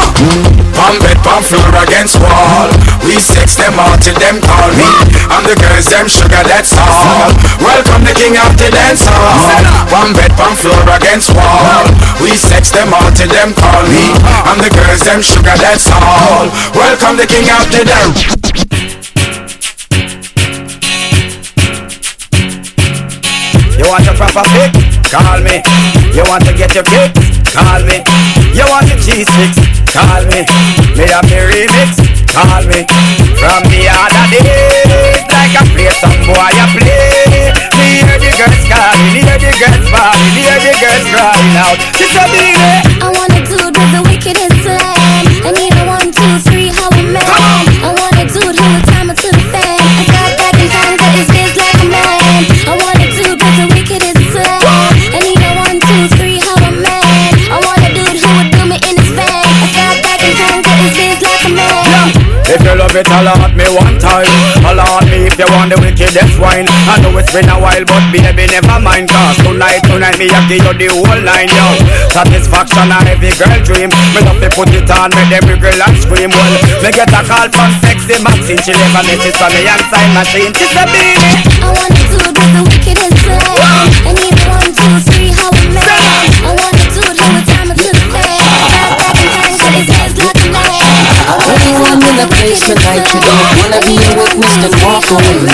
Palm 0.76 1.00
bed, 1.00 1.16
palm 1.24 1.40
floor 1.40 1.72
against 1.80 2.20
wall. 2.20 2.68
We 3.08 3.16
sex 3.16 3.56
them 3.56 3.80
all 3.80 3.96
till 3.96 4.16
them 4.20 4.44
call 4.44 4.70
me. 4.76 4.90
I'm 5.32 5.44
the 5.48 5.56
girls, 5.56 5.88
them 5.88 6.04
sugar, 6.04 6.44
that's 6.44 6.76
all. 6.76 7.32
Welcome 7.64 8.04
the 8.04 8.12
king 8.12 8.36
of 8.36 8.52
the 8.60 8.68
dance 8.68 9.08
hall. 9.08 9.64
Palm 9.88 10.12
bed, 10.12 10.36
palm 10.36 10.52
floor 10.52 10.84
against 10.92 11.32
wall. 11.32 11.88
We 12.20 12.36
sex 12.36 12.70
them 12.76 12.92
all 12.92 13.08
till 13.16 13.30
them 13.32 13.56
call 13.56 13.88
me. 13.88 14.12
I'm 14.44 14.60
the 14.60 14.68
girls, 14.68 15.00
them 15.08 15.24
sugar, 15.24 15.56
that's 15.56 15.88
all. 15.88 16.52
Welcome 16.76 17.16
the 17.16 17.24
king 17.24 17.45
of 17.50 17.66
the 17.70 17.82
dance. 17.84 18.20
You 23.76 23.84
want 23.88 24.08
a 24.08 24.14
proper 24.14 24.44
fix? 24.50 24.72
Call 25.12 25.40
me. 25.44 25.62
You 26.16 26.24
want 26.26 26.44
to 26.46 26.52
get 26.52 26.74
your 26.74 26.84
kicks? 26.84 27.20
Call 27.52 27.82
me. 27.84 28.02
You 28.56 28.64
want 28.66 28.88
your 28.88 28.98
cheese 28.98 29.28
fix? 29.36 29.60
Call 29.92 30.24
me. 30.32 30.42
Me 30.96 31.04
have 31.12 31.28
the 31.28 31.40
remix? 31.46 32.16
Call 32.32 32.64
me. 32.68 32.84
From 33.36 33.62
the 33.68 33.84
other 33.88 34.26
days, 34.32 35.22
like 35.28 35.56
I 35.56 35.62
play 35.72 35.92
some 36.00 36.20
boy 36.24 36.36
I 36.36 36.66
play. 36.72 37.52
Me 37.76 38.00
hear 38.00 38.16
the 38.16 38.30
girls 38.32 38.64
calling, 38.68 39.12
hear 39.12 39.38
the 39.38 39.52
girls 39.56 39.86
bawling, 39.92 40.36
hear 40.36 40.58
the 40.60 40.72
girls 40.80 41.04
crying 41.12 41.56
out. 41.60 41.78
She 41.96 42.04
said, 42.12 42.28
"Baby, 42.32 42.60
I 43.00 43.08
a 43.08 43.40
dude 43.44 43.76
with 43.76 43.92
the 43.92 44.02
wickedest 44.08 44.56
slam. 44.64 45.24
I 45.44 45.50
need 45.52 45.72
a 45.76 45.84
one, 45.84 46.08
two, 46.12 46.34
three, 46.48 46.65
you 62.66 62.74
love 62.74 62.96
it, 62.98 63.06
holla 63.06 63.38
at 63.46 63.54
me 63.54 63.66
one 63.70 63.94
time. 64.02 64.26
Holla 64.66 64.82
at 64.98 65.06
me 65.06 65.30
if 65.30 65.38
you 65.38 65.46
want 65.54 65.70
the 65.70 65.78
wickedest 65.78 66.34
wine. 66.42 66.66
I 66.90 66.98
know 66.98 67.14
it's 67.14 67.30
been 67.30 67.46
a 67.46 67.54
while, 67.54 67.86
but 67.86 68.02
baby, 68.10 68.50
never 68.50 68.78
mind. 68.82 69.06
Cause 69.06 69.38
tonight, 69.38 69.86
tonight, 69.86 70.18
me 70.18 70.26
I 70.26 70.42
give 70.50 70.66
you 70.66 70.74
the 70.74 70.88
whole 70.90 71.22
line, 71.22 71.50
yo. 71.54 71.66
Satisfaction 72.10 72.90
a 72.90 72.98
every 73.06 73.30
girl 73.38 73.60
dream. 73.62 73.90
Me 74.12 74.20
love 74.26 74.42
to 74.42 74.50
put 74.50 74.74
it 74.74 74.90
on, 74.90 75.14
make 75.14 75.30
every 75.30 75.56
girl 75.62 75.78
and 75.78 75.96
scream. 76.02 76.34
Well, 76.34 76.54
me 76.82 76.90
get 76.90 77.14
a 77.14 77.22
call 77.22 77.46
from 77.46 77.70
sexy 77.86 78.18
Maxine. 78.18 78.58
She 78.66 78.74
never 78.74 79.02
misses 79.06 79.38
on 79.38 79.50
me 79.54 79.62
and 79.70 79.82
sign 79.86 80.10
machine. 80.10 80.50
She 80.58 80.66
said, 80.74 80.90
baby. 80.90 81.30
I 81.62 81.70
want 81.70 81.94
a 81.94 82.02
dude 82.10 82.34
with 82.34 82.50
the 82.50 82.62
wickedest 82.66 83.14
slam. 83.22 83.46
I 84.02 84.10
need 84.10 84.34
a 84.34 84.44
one, 84.50 84.70
two, 84.74 84.96
three, 85.06 85.15
Anyone 91.66 91.98
in 91.98 92.14
the 92.14 92.30
place 92.30 92.62
tonight, 92.62 93.02
you 93.10 93.18
don't 93.18 93.42
wanna 93.58 93.82
be 93.82 93.98
a 93.98 94.10
witness, 94.14 94.54
then 94.62 94.70
walk 94.86 95.02
away. 95.10 95.50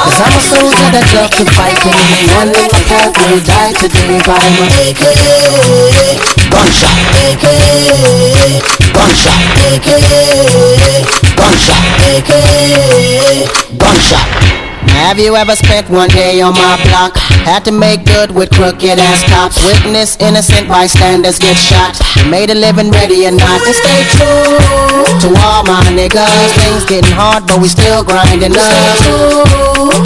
Cause 0.00 0.16
I'm 0.16 0.32
a 0.32 0.40
soldier 0.40 0.88
that 0.96 1.04
love 1.12 1.28
to 1.28 1.44
fight, 1.52 1.76
and 1.84 1.92
anyone 1.92 2.56
in 2.56 2.72
my 2.72 2.80
path 2.88 3.12
will 3.20 3.36
die 3.44 3.76
today 3.76 4.16
by 4.24 4.40
my 4.40 4.64
AKA 4.80 6.16
gunshot, 6.48 6.96
AKA 7.28 8.64
gunshot, 8.96 9.44
AKA 9.76 11.04
gunshot, 11.36 11.84
AKA 12.00 13.44
gunshot. 13.76 14.61
Have 15.00 15.18
you 15.18 15.36
ever 15.36 15.56
spent 15.56 15.88
one 15.90 16.08
day 16.08 16.40
on 16.40 16.52
my 16.52 16.76
block? 16.88 17.16
Had 17.44 17.64
to 17.64 17.72
make 17.72 18.04
good 18.04 18.30
with 18.30 18.50
crooked 18.50 18.98
ass 18.98 19.24
cops. 19.28 19.56
Witness 19.64 20.16
innocent 20.20 20.68
bystanders 20.68 21.38
get 21.38 21.56
shot. 21.56 22.00
Made 22.28 22.50
a 22.50 22.54
living 22.54 22.90
ready 22.90 23.26
or 23.26 23.32
not 23.32 23.60
to 23.64 23.72
stay 23.72 24.00
true 24.16 24.92
to 25.20 25.28
all 25.42 25.62
my 25.64 25.82
niggas. 25.92 26.50
Things 26.56 26.84
getting 26.84 27.12
hard, 27.12 27.46
but 27.46 27.60
we 27.60 27.68
still 27.68 28.04
grinding 28.04 28.54
up. 28.56 28.96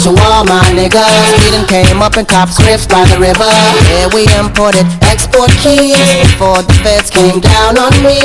To 0.03 0.09
all 0.29 0.43
my 0.43 0.63
niggas, 0.73 1.27
we 1.43 1.51
done 1.51 1.67
came 1.67 2.01
up 2.01 2.17
in 2.17 2.25
cop 2.25 2.49
scripts 2.49 2.87
by 2.87 3.05
the 3.05 3.17
river. 3.19 3.47
Yeah, 3.89 4.07
we 4.13 4.27
imported 4.37 4.85
export 5.03 5.51
keys 5.61 5.97
before 6.21 6.61
the 6.63 6.73
feds 6.85 7.09
came 7.09 7.39
down 7.39 7.77
on 7.77 7.93
me. 8.03 8.17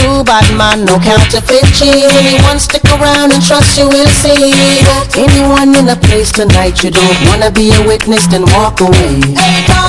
True 0.00 0.22
bad 0.24 0.46
man, 0.56 0.84
no 0.84 0.98
counterfeit 0.98 1.66
cheese. 1.74 2.10
Anyone 2.12 2.58
stick 2.58 2.84
around 2.94 3.32
and 3.32 3.42
trust 3.42 3.78
you 3.78 3.88
will 3.88 4.10
see. 4.22 4.52
Anyone 5.18 5.74
in 5.74 5.86
the 5.86 5.98
place 6.06 6.32
tonight, 6.32 6.82
you 6.82 6.90
don't 6.90 7.20
wanna 7.26 7.50
be 7.50 7.70
a 7.74 7.86
witness, 7.86 8.26
then 8.26 8.42
walk 8.56 8.80
away. 8.80 9.20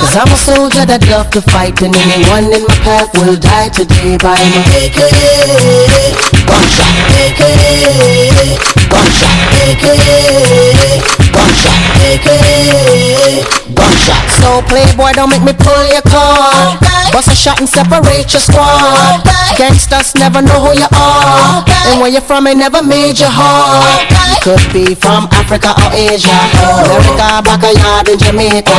Cause 0.00 0.16
I'm 0.16 0.28
a 0.28 0.36
soldier 0.36 0.84
that 0.86 1.06
love 1.10 1.30
to 1.30 1.40
fight, 1.40 1.80
and 1.82 1.94
anyone 1.94 2.52
in 2.52 2.62
my 2.66 2.78
path 2.86 3.10
will 3.18 3.36
die 3.36 3.68
today 3.68 4.16
by 4.18 4.38
my 4.38 4.62
AKA 4.82 6.14
gunshot, 6.46 6.94
AKA 7.24 8.56
gunshot, 8.90 9.36
AKA 9.68 11.27
gunshot, 11.38 11.78
AKA 12.02 13.46
gunshot. 13.78 14.22
So 14.42 14.62
playboy, 14.66 15.14
don't 15.14 15.30
make 15.30 15.46
me 15.46 15.54
pull 15.54 15.84
your 15.86 16.02
card. 16.10 16.82
Bust 17.14 17.30
a 17.30 17.34
shot 17.34 17.58
and 17.62 17.68
separate 17.68 18.28
your 18.34 18.42
squad. 18.42 19.22
Gangsters 19.56 20.14
never 20.14 20.42
know 20.42 20.58
who 20.60 20.72
you 20.76 20.88
are, 20.94 21.64
and 21.88 22.00
where 22.00 22.10
you're 22.10 22.20
from 22.22 22.46
ain't 22.46 22.58
never 22.58 22.82
made 22.82 23.18
you 23.18 23.30
hard. 23.30 24.06
You 24.10 24.38
could 24.44 24.64
be 24.72 24.94
from 24.94 25.26
Africa 25.32 25.74
or 25.74 25.90
Asia, 25.94 26.38
America, 26.84 27.42
backyard 27.42 28.08
in 28.08 28.18
Jamaica. 28.18 28.76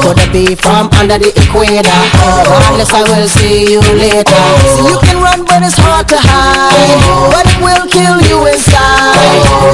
Could 0.00 0.18
it 0.20 0.32
be 0.32 0.54
from 0.54 0.88
under 1.00 1.18
the 1.18 1.32
equator? 1.36 2.00
Regardless, 2.38 2.92
I 2.94 3.02
will 3.08 3.28
see 3.28 3.72
you 3.72 3.80
later. 3.98 4.42
So 4.76 4.88
you 4.88 4.96
can 5.04 5.18
run, 5.20 5.44
but 5.44 5.60
it's 5.62 5.76
hard 5.76 6.08
to 6.08 6.18
hide. 6.18 7.32
But 7.34 7.44
it 7.50 7.58
will 7.60 7.86
kill 7.90 8.16
you 8.24 8.46
inside. 8.46 9.18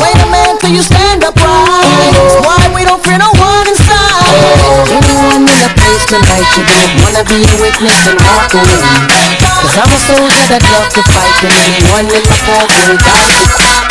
Wait 0.00 0.16
a 0.16 0.26
minute 0.32 0.58
till 0.60 0.74
you 0.74 0.82
stand 0.82 1.22
upright. 1.22 2.27
That's 2.28 2.44
why 2.44 2.60
we 2.76 2.84
don't 2.84 3.00
fear 3.00 3.16
no 3.16 3.32
one 3.40 3.64
inside. 3.64 4.20
Anyone 4.92 5.48
in 5.48 5.60
the 5.64 5.72
place 5.80 6.04
tonight, 6.04 6.44
you 6.60 6.64
don't 6.68 6.92
wanna 7.00 7.24
be 7.24 7.40
a 7.40 7.54
witness 7.56 8.04
and 8.04 8.20
walk 8.20 8.52
away. 8.52 8.84
Cause 9.40 9.76
I'm 9.80 9.88
a 9.88 9.96
soldier 9.96 10.44
that 10.52 10.60
love 10.68 10.92
to 10.92 11.02
fight, 11.08 11.40
and 11.48 11.56
anyone 11.56 12.04
in 12.04 12.22
my 12.28 12.36
path 12.44 12.68
will 12.68 13.00
die. 13.00 13.87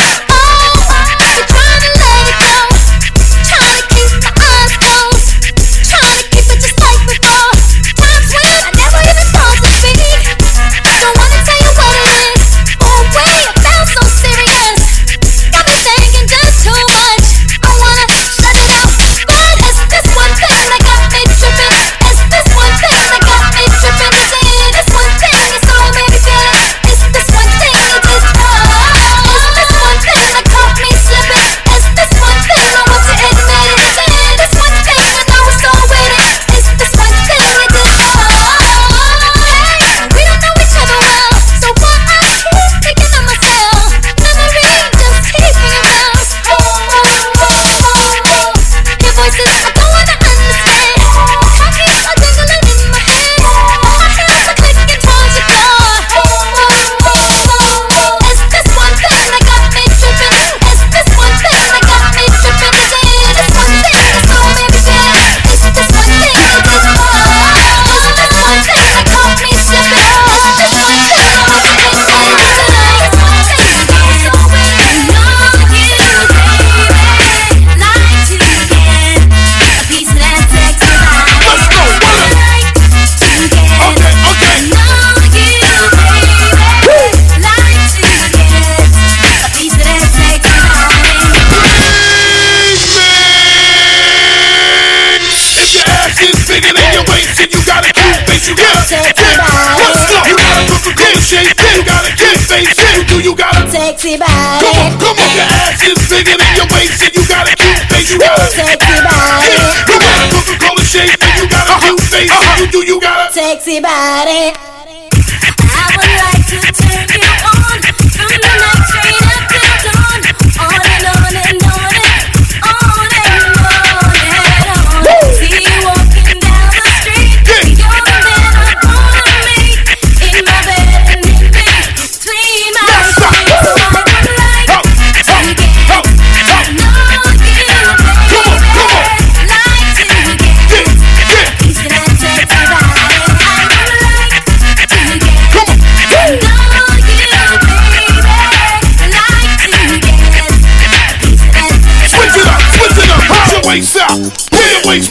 A 102.57 102.73
cute 102.73 102.77
face. 102.77 102.97
You 102.97 103.03
do. 103.05 103.17
You 103.21 103.33
got 103.35 103.53
a 103.53 103.69
Sexy 103.69 104.17
body. 104.17 104.65
Come 104.65 104.77
on, 104.81 104.91
come 104.97 105.17
on. 105.17 105.29
Your 105.35 105.45
ass 105.45 105.81
is 105.85 105.99
bigger 106.09 106.37
than 106.37 106.51
your 106.57 106.67
waist, 106.73 107.03
and 107.03 107.13
you 107.13 107.23
got 107.27 107.45
a 107.45 107.53
cute 107.53 107.83
face. 107.91 108.09
You 108.09 108.19
got 108.19 108.39
a 108.39 108.47
Sexy 108.49 108.97
body. 109.03 109.53
You 109.85 109.95
got 110.01 110.17
a 110.17 110.25
Coca-Cola 110.33 110.83
shape, 110.83 111.21
and 111.21 111.33
you 111.37 111.45
got 111.49 111.67
a 111.69 111.75
cute 111.85 112.01
face. 112.01 112.31
Uh-huh. 112.31 112.41
And 112.41 112.59
you 112.61 112.67
do. 112.71 112.79
You 112.87 113.01
got 113.01 113.29
a 113.29 113.33
Sexy 113.33 113.79
body. 113.79 114.76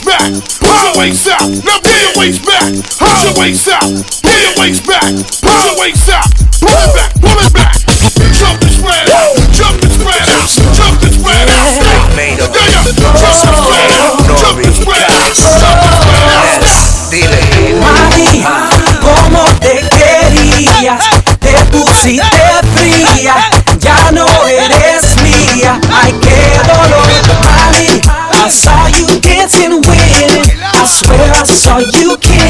Back. 0.07 0.31
Push 0.63 0.79
your 0.87 0.95
waist 0.95 1.27
out. 1.27 1.51
Now 1.67 1.83
pull 1.83 1.99
your 1.99 2.15
waist 2.15 2.41
back. 2.47 2.71
Push 2.95 3.23
your 3.27 3.35
waist 3.35 3.67
out. 3.67 3.91
Pull 4.23 4.39
your 4.39 4.55
waist 4.55 4.87
back. 4.87 5.11
Push 5.43 5.63
your 5.67 5.75
waist 5.75 6.07
out. 6.07 6.31
Pull 6.63 6.71
it 6.71 6.95
back. 6.95 7.11
Pull 7.19 7.39
it 7.43 7.51
back. 7.51 7.75
Jump 8.39 8.63
and 8.63 8.71
spread 8.71 9.11
out. 9.11 9.35
Jump 9.51 9.83
and 9.83 9.91
spread 9.91 10.23
out. 10.31 10.47
Jump 10.71 11.03
and 11.03 11.11
spread 11.11 11.47
out. 11.51 11.75
Yeah, 11.75 12.07
yeah. 12.71 12.87
Jump 12.87 13.35
and 13.35 13.59
spread 13.59 13.91
out. 13.99 14.15
Jump 14.39 14.63
and 14.63 14.75
spread 14.79 15.11
out. 15.11 15.35
Jump 15.35 15.83
and 15.83 15.95
spread 15.99 16.31
out. 16.31 16.87
Mami, 17.83 18.43
como 19.01 19.43
te 19.59 19.83
quería, 19.95 20.99
te 21.39 21.53
pusiste 21.71 22.21
fría, 22.75 23.35
ya 23.79 24.11
no 24.11 24.27
eres 24.47 25.15
mía. 25.23 25.79
Ay, 25.91 26.13
qué 26.21 26.59
dolor, 26.67 27.09
mami. 27.41 28.01
I 28.47 28.49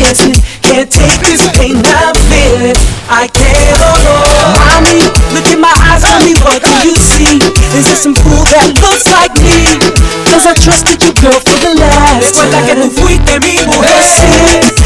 kissing. 0.07 0.35
Can't 0.63 0.87
take 0.87 1.19
this 1.19 1.43
pain 1.59 1.83
I'm 1.83 2.15
feeling. 2.31 2.77
I 3.11 3.27
qué 3.27 3.51
dolor, 3.75 4.23
mami. 4.55 5.03
Look 5.35 5.47
in 5.51 5.59
my 5.59 5.71
eyes, 5.91 6.03
tell 6.03 6.19
me 6.23 6.33
what 6.43 6.63
do 6.63 6.71
you 6.87 6.95
see? 6.95 7.39
Is 7.75 7.83
there 7.87 7.99
some 7.99 8.15
fool 8.15 8.43
that 8.55 8.71
looks 8.79 9.07
like 9.11 9.35
me? 9.43 9.79
Cause 10.27 10.47
I 10.47 10.53
trusted 10.55 11.03
you, 11.03 11.11
girl, 11.19 11.39
for 11.39 11.57
the 11.59 11.75
last 11.75 12.23
Recuerda 12.23 12.59
que 12.67 12.75
tú 12.75 12.87
fuiste 12.91 13.39
mi 13.43 13.59
mujer. 13.67 13.99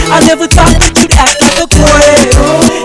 I 0.10 0.20
never 0.26 0.48
thought 0.48 0.78
that 0.82 0.94
you'd 0.98 1.14
act 1.14 1.38
like 1.42 1.60
a 1.62 1.68
boy. 1.70 2.10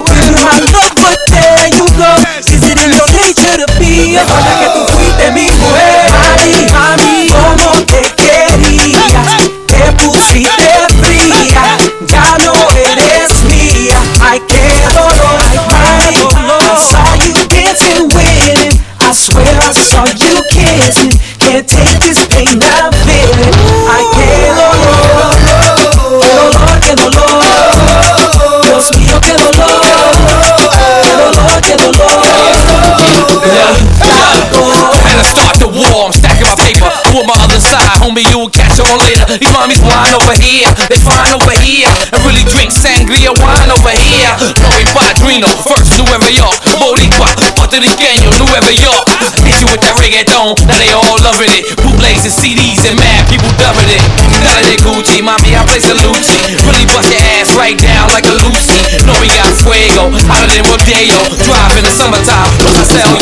Give 0.04 0.28
you 0.28 0.36
my 0.44 0.60
love, 0.72 0.92
but 0.96 1.20
there 1.32 1.68
you 1.72 1.86
go. 1.96 2.10
Is 2.44 2.60
it 2.60 2.76
in 2.80 2.90
your 2.92 3.08
nature 3.16 3.64
to 3.64 3.68
be 3.80 4.16
a 4.16 4.24
These 39.36 39.52
mommies 39.52 39.82
blind 39.84 40.16
over 40.16 40.32
here, 40.40 40.68
they 40.88 40.96
fine 40.96 41.32
over 41.36 41.54
here. 41.60 41.90
And 42.12 42.20
really 42.24 42.44
drink 42.48 42.72
sangria 42.72 43.36
wine 43.36 43.68
over 43.68 43.92
here. 43.92 44.32
Lori 44.64 44.86
Padrino, 44.96 45.48
first 45.68 45.92
Nueva 46.00 46.32
York. 46.32 46.56
Boricua, 46.80 47.28
Puertorriqueño, 47.56 48.32
Nueva 48.40 48.72
York. 48.72 49.04
Hit 49.44 49.60
you 49.60 49.68
with 49.68 49.82
that 49.84 49.94
reggaeton, 50.00 50.56
now 50.66 50.78
they 50.80 50.90
all 50.96 51.20
loving 51.20 51.52
it. 51.52 51.68
Bootlegs 51.84 52.24
and 52.24 52.32
CDs 52.32 52.80
and 52.88 52.96
mad 52.96 53.28
people 53.28 53.50
dubbing 53.60 53.90
it. 53.92 54.02
None 54.40 54.56
of 54.56 54.64
that 54.64 54.80
Gucci, 54.80 55.20
mommy, 55.20 55.52
I 55.52 55.62
play 55.66 55.82
Salucci. 55.82 56.38
Really 56.64 56.86
bust 56.88 57.12
your 57.12 57.20
ass 57.36 57.52
right 57.58 57.76
down 57.76 58.08
like 58.14 58.24
a 58.24 58.34
Lucy. 58.40 58.80
Know 59.04 59.16
we 59.20 59.28
got 59.28 59.50
fuego, 59.52 60.08
hotter 60.30 60.48
than 60.48 60.64
Rodeo. 60.64 61.18
Drive 61.44 61.76
in 61.76 61.84
the 61.84 61.92
summertime, 61.92 62.50
look, 62.64 62.76
I 62.76 62.84
sell 62.86 63.14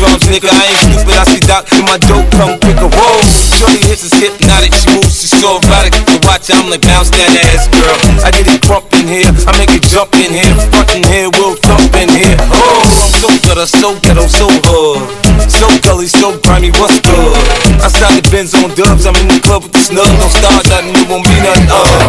drums, 0.00 0.24
nigga. 0.32 0.48
I 0.48 0.72
ain't 0.72 0.80
stupid, 0.80 1.16
I 1.20 1.24
see 1.28 1.42
Doc 1.44 1.68
in 1.76 1.84
my 1.84 2.00
dope 2.08 2.24
come 2.32 2.56
quicker. 2.64 2.88
Whoa, 2.88 3.20
shorty 3.60 3.84
hits 3.84 4.08
is 4.08 4.16
hypnotic, 4.16 4.72
she 4.72 4.96
moves, 4.96 5.20
she's 5.20 5.36
so 5.36 5.60
erotic. 5.60 5.92
To 6.08 6.16
watch, 6.24 6.48
I'm 6.48 6.72
like 6.72 6.80
bounce 6.80 7.12
that 7.12 7.28
ass, 7.52 7.68
girl. 7.68 7.96
I 8.24 8.32
get 8.32 8.48
it 8.48 8.64
crump 8.64 8.88
in 8.96 9.04
here, 9.04 9.28
I 9.44 9.52
make 9.60 9.76
it 9.76 9.84
jump 9.84 10.16
in 10.16 10.32
here, 10.32 10.48
front 10.72 11.04
here, 11.04 11.28
we'll 11.36 11.54
thump 11.60 11.92
in 12.00 12.08
here. 12.08 12.36
Oh, 12.48 12.80
I'm 12.80 13.12
so 13.20 13.28
good, 13.44 13.58
I'm 13.60 13.68
so 13.68 13.88
ghetto, 14.00 14.24
so 14.24 14.48
hood. 14.64 15.04
So 15.52 15.68
gully, 15.84 16.08
so 16.08 16.40
grimy, 16.40 16.72
what's 16.80 16.96
good? 17.04 17.36
I 17.84 17.92
started 17.92 18.24
Benz 18.32 18.56
on 18.56 18.72
dubs, 18.72 19.04
I'm 19.04 19.16
in 19.20 19.28
the 19.28 19.38
club 19.44 19.68
with 19.68 19.76
the 19.76 19.84
snub. 19.84 20.08
Don't 20.08 20.32
start 20.32 20.64
nothing, 20.64 20.96
it 20.96 21.04
won't 21.12 21.28
be 21.28 21.36
nothing. 21.44 21.68
Uh. 21.68 22.08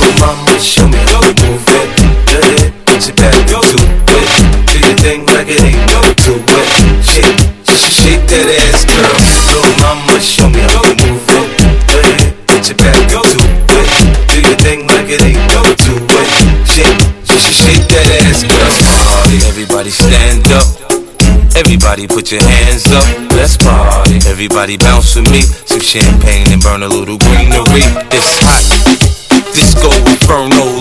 Little 0.00 0.16
mama, 0.16 0.56
show 0.56 0.88
me 0.88 0.96
how 1.12 1.20
to 1.20 1.32
move 1.44 1.60
it. 1.76 1.88
Yeah. 2.32 2.72
Put 2.88 3.04
your 3.04 3.16
back 3.20 3.36
to 3.52 3.60
it. 3.60 4.71
Your 4.92 5.00
thing 5.00 5.24
like 5.24 5.48
it 5.48 5.56
ain't 5.64 5.88
no 5.88 6.04
to 6.04 6.32
it. 6.36 6.68
Shake, 7.00 7.24
shake, 7.64 7.96
shake 7.96 8.24
that 8.28 8.44
ass, 8.60 8.84
girl. 8.84 9.08
Little 9.48 9.72
mama, 9.80 10.20
show 10.20 10.52
me 10.52 10.60
how 10.68 10.84
to 10.84 10.92
move 11.00 11.24
it. 11.32 11.48
Yeah, 11.88 12.12
yeah. 12.12 12.28
Put 12.44 12.68
your 12.68 12.76
back 12.76 13.00
go 13.08 13.24
to 13.24 13.40
it. 13.40 13.88
Do 14.28 14.36
your 14.44 14.58
thing 14.60 14.84
like 14.84 15.08
it 15.08 15.24
ain't 15.24 15.40
no 15.48 15.64
to 15.64 15.92
it. 15.96 16.28
Shake, 16.68 16.92
just 17.24 17.56
shake 17.56 17.88
that 17.88 18.04
ass, 18.20 18.44
girl. 18.44 18.68
Party, 18.84 19.40
everybody 19.48 19.88
stand 19.88 20.44
up. 20.52 20.68
Everybody 21.56 22.06
put 22.06 22.28
your 22.28 22.44
hands 22.44 22.84
up, 22.92 23.08
let's 23.32 23.56
party. 23.56 24.20
Everybody 24.28 24.76
bounce 24.76 25.16
with 25.16 25.32
me, 25.32 25.40
some 25.40 25.80
champagne 25.80 26.52
and 26.52 26.60
burn 26.60 26.82
a 26.82 26.88
little 26.88 27.16
greenery. 27.16 27.80
It's 28.12 28.28
hot, 28.44 28.60
disco 29.56 29.88
inferno, 30.04 30.52
go. 30.52 30.71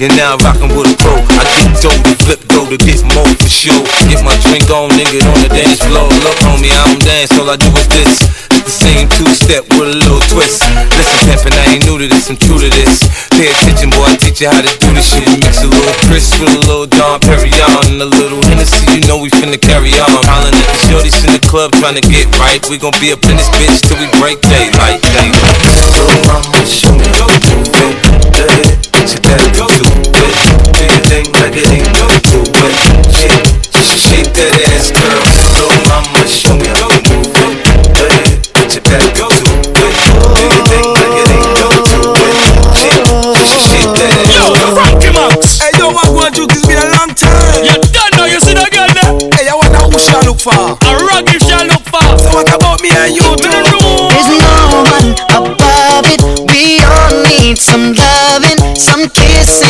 You're 0.00 0.16
now 0.16 0.40
rockin' 0.40 0.72
with 0.72 0.88
a 0.88 0.96
pro. 0.96 1.12
I 1.12 1.44
get 1.60 1.76
dope 1.84 1.92
to 1.92 2.16
flip 2.24 2.40
go 2.48 2.64
to 2.64 2.76
this 2.80 3.04
mode 3.04 3.36
for 3.36 3.52
sure. 3.52 3.84
Get 4.08 4.24
my 4.24 4.32
drink 4.48 4.72
on, 4.72 4.88
nigga, 4.96 5.20
on 5.28 5.44
the 5.44 5.52
dance 5.52 5.76
floor. 5.76 6.08
Look, 6.24 6.40
homie, 6.40 6.72
I 6.72 6.88
don't 6.88 7.04
dance, 7.04 7.36
all 7.36 7.52
I 7.52 7.60
do 7.60 7.68
is 7.76 7.84
this 7.92 8.16
the 8.48 8.72
same 8.72 9.12
two-step 9.12 9.68
with 9.76 9.92
a 9.92 9.96
little 10.00 10.24
twist. 10.32 10.64
Listen, 10.96 11.28
Peppin, 11.28 11.52
I 11.52 11.76
ain't 11.76 11.84
new 11.84 12.00
to 12.00 12.08
this, 12.08 12.32
I'm 12.32 12.40
true 12.40 12.56
to 12.56 12.70
this. 12.72 13.04
Pay 13.36 13.52
attention, 13.52 13.92
boy, 13.92 14.08
I 14.08 14.16
teach 14.16 14.40
you 14.40 14.48
how 14.48 14.64
to 14.64 14.72
do 14.72 14.88
this 14.96 15.04
shit. 15.04 15.28
Mix 15.36 15.60
a 15.60 15.68
little 15.68 15.92
Cris 16.08 16.32
with 16.40 16.48
a 16.48 16.60
little 16.64 16.88
Dom 16.88 17.20
Perignon 17.20 17.92
and 17.92 18.00
a 18.00 18.08
little 18.08 18.40
Hennessy, 18.48 18.88
you 18.96 19.04
know 19.04 19.20
we 19.20 19.28
finna 19.36 19.60
carry 19.60 19.92
on. 20.00 20.24
Hollin' 20.24 20.56
at 20.56 20.64
the 20.64 20.80
shorties 20.88 21.20
in 21.28 21.36
the 21.36 21.44
club 21.44 21.76
trying 21.76 22.00
to 22.00 22.04
get 22.08 22.24
right. 22.40 22.64
We 22.72 22.80
gon' 22.80 22.96
be 23.04 23.12
up 23.12 23.20
in 23.28 23.36
this 23.36 23.52
bitch 23.52 23.84
till 23.84 24.00
we 24.00 24.08
break 24.16 24.40
daylight. 24.48 25.04
Day. 25.12 25.28
So 25.92 26.08
mama, 26.24 26.64
show 26.64 26.88
me 26.96 27.04
your 27.20 27.28
moving, 27.52 28.89
shit 29.10 29.22
do 29.26 29.34
it 29.34 29.54
do 29.54 29.66
it. 29.66 30.34
Anything 30.78 31.26
like 31.34 31.56
it 31.58 31.66
ain't 31.66 31.90
go 31.98 32.06
to 32.06 32.38
it. 32.46 32.74
She 33.10 33.82
just 33.82 34.06
shake 34.06 34.30
that 34.38 34.54
ass, 34.70 34.94
girl. 34.94 35.18
Little 35.50 35.74
mama, 35.90 36.22
show 36.30 36.54
me 36.54 36.70
how 36.70 36.86
to 36.86 37.00
move 37.10 37.26
it. 37.26 37.58
Hey, 37.98 38.38
bitch, 38.54 38.78
that 38.78 39.02
it 39.02 39.12
do 39.18 39.26
it. 39.26 39.46
Anything 40.38 40.86
like 40.94 41.14
it 41.18 41.26
ain't 41.26 41.50
go 41.58 41.68
to 41.74 41.98
it. 42.22 42.38
She 42.78 42.90
just 43.50 43.66
shake 43.66 43.90
that 43.98 44.14
ass. 44.14 44.30
girl. 44.30 44.54
Yo, 44.54 44.74
Frank 44.78 45.02
Max, 45.10 45.58
out. 45.58 45.58
Hey, 45.58 45.72
yo, 45.74 45.86
I 45.90 46.06
want 46.14 46.36
you 46.38 46.46
this 46.46 46.62
be 46.66 46.74
a 46.78 46.86
long 46.94 47.10
time. 47.10 47.66
You 47.66 47.74
don't 47.90 48.12
know 48.14 48.30
you 48.30 48.38
see 48.38 48.54
that 48.54 48.70
girl 48.70 48.90
now. 48.94 49.18
Hey, 49.34 49.50
I 49.50 49.58
wonder 49.58 49.82
who 49.90 49.98
she 49.98 50.14
look 50.22 50.38
for. 50.38 50.54
A 50.54 50.90
rock 51.10 51.26
if 51.34 51.42
she 51.42 51.56
look 51.66 51.82
for. 51.90 52.06
So 52.14 52.30
what 52.30 52.46
about 52.54 52.78
me 52.78 52.94
and 52.94 53.10
you? 53.10 53.26
Do 53.34 53.50
the 53.50 53.58
room. 53.74 54.06
There's 54.14 54.30
no 54.38 54.86
one 54.86 55.10
above 55.34 56.06
it. 56.06 56.22
We 56.46 56.78
all 56.86 57.10
need 57.26 57.58
some. 57.58 57.99
Kissing. 59.08 59.69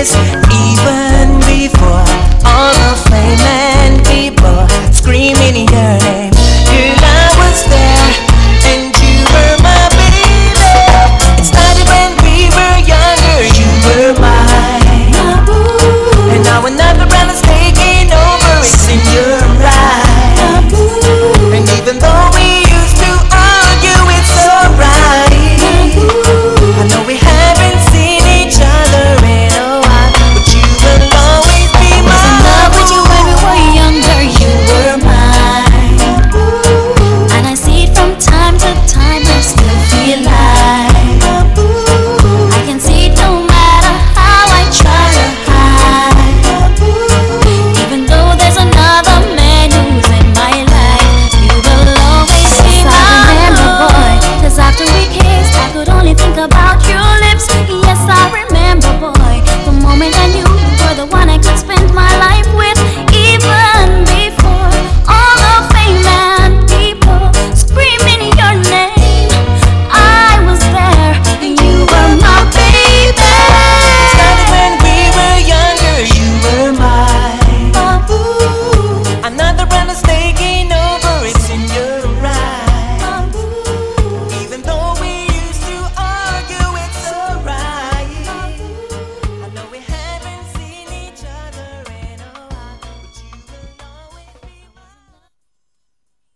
es 0.00 0.37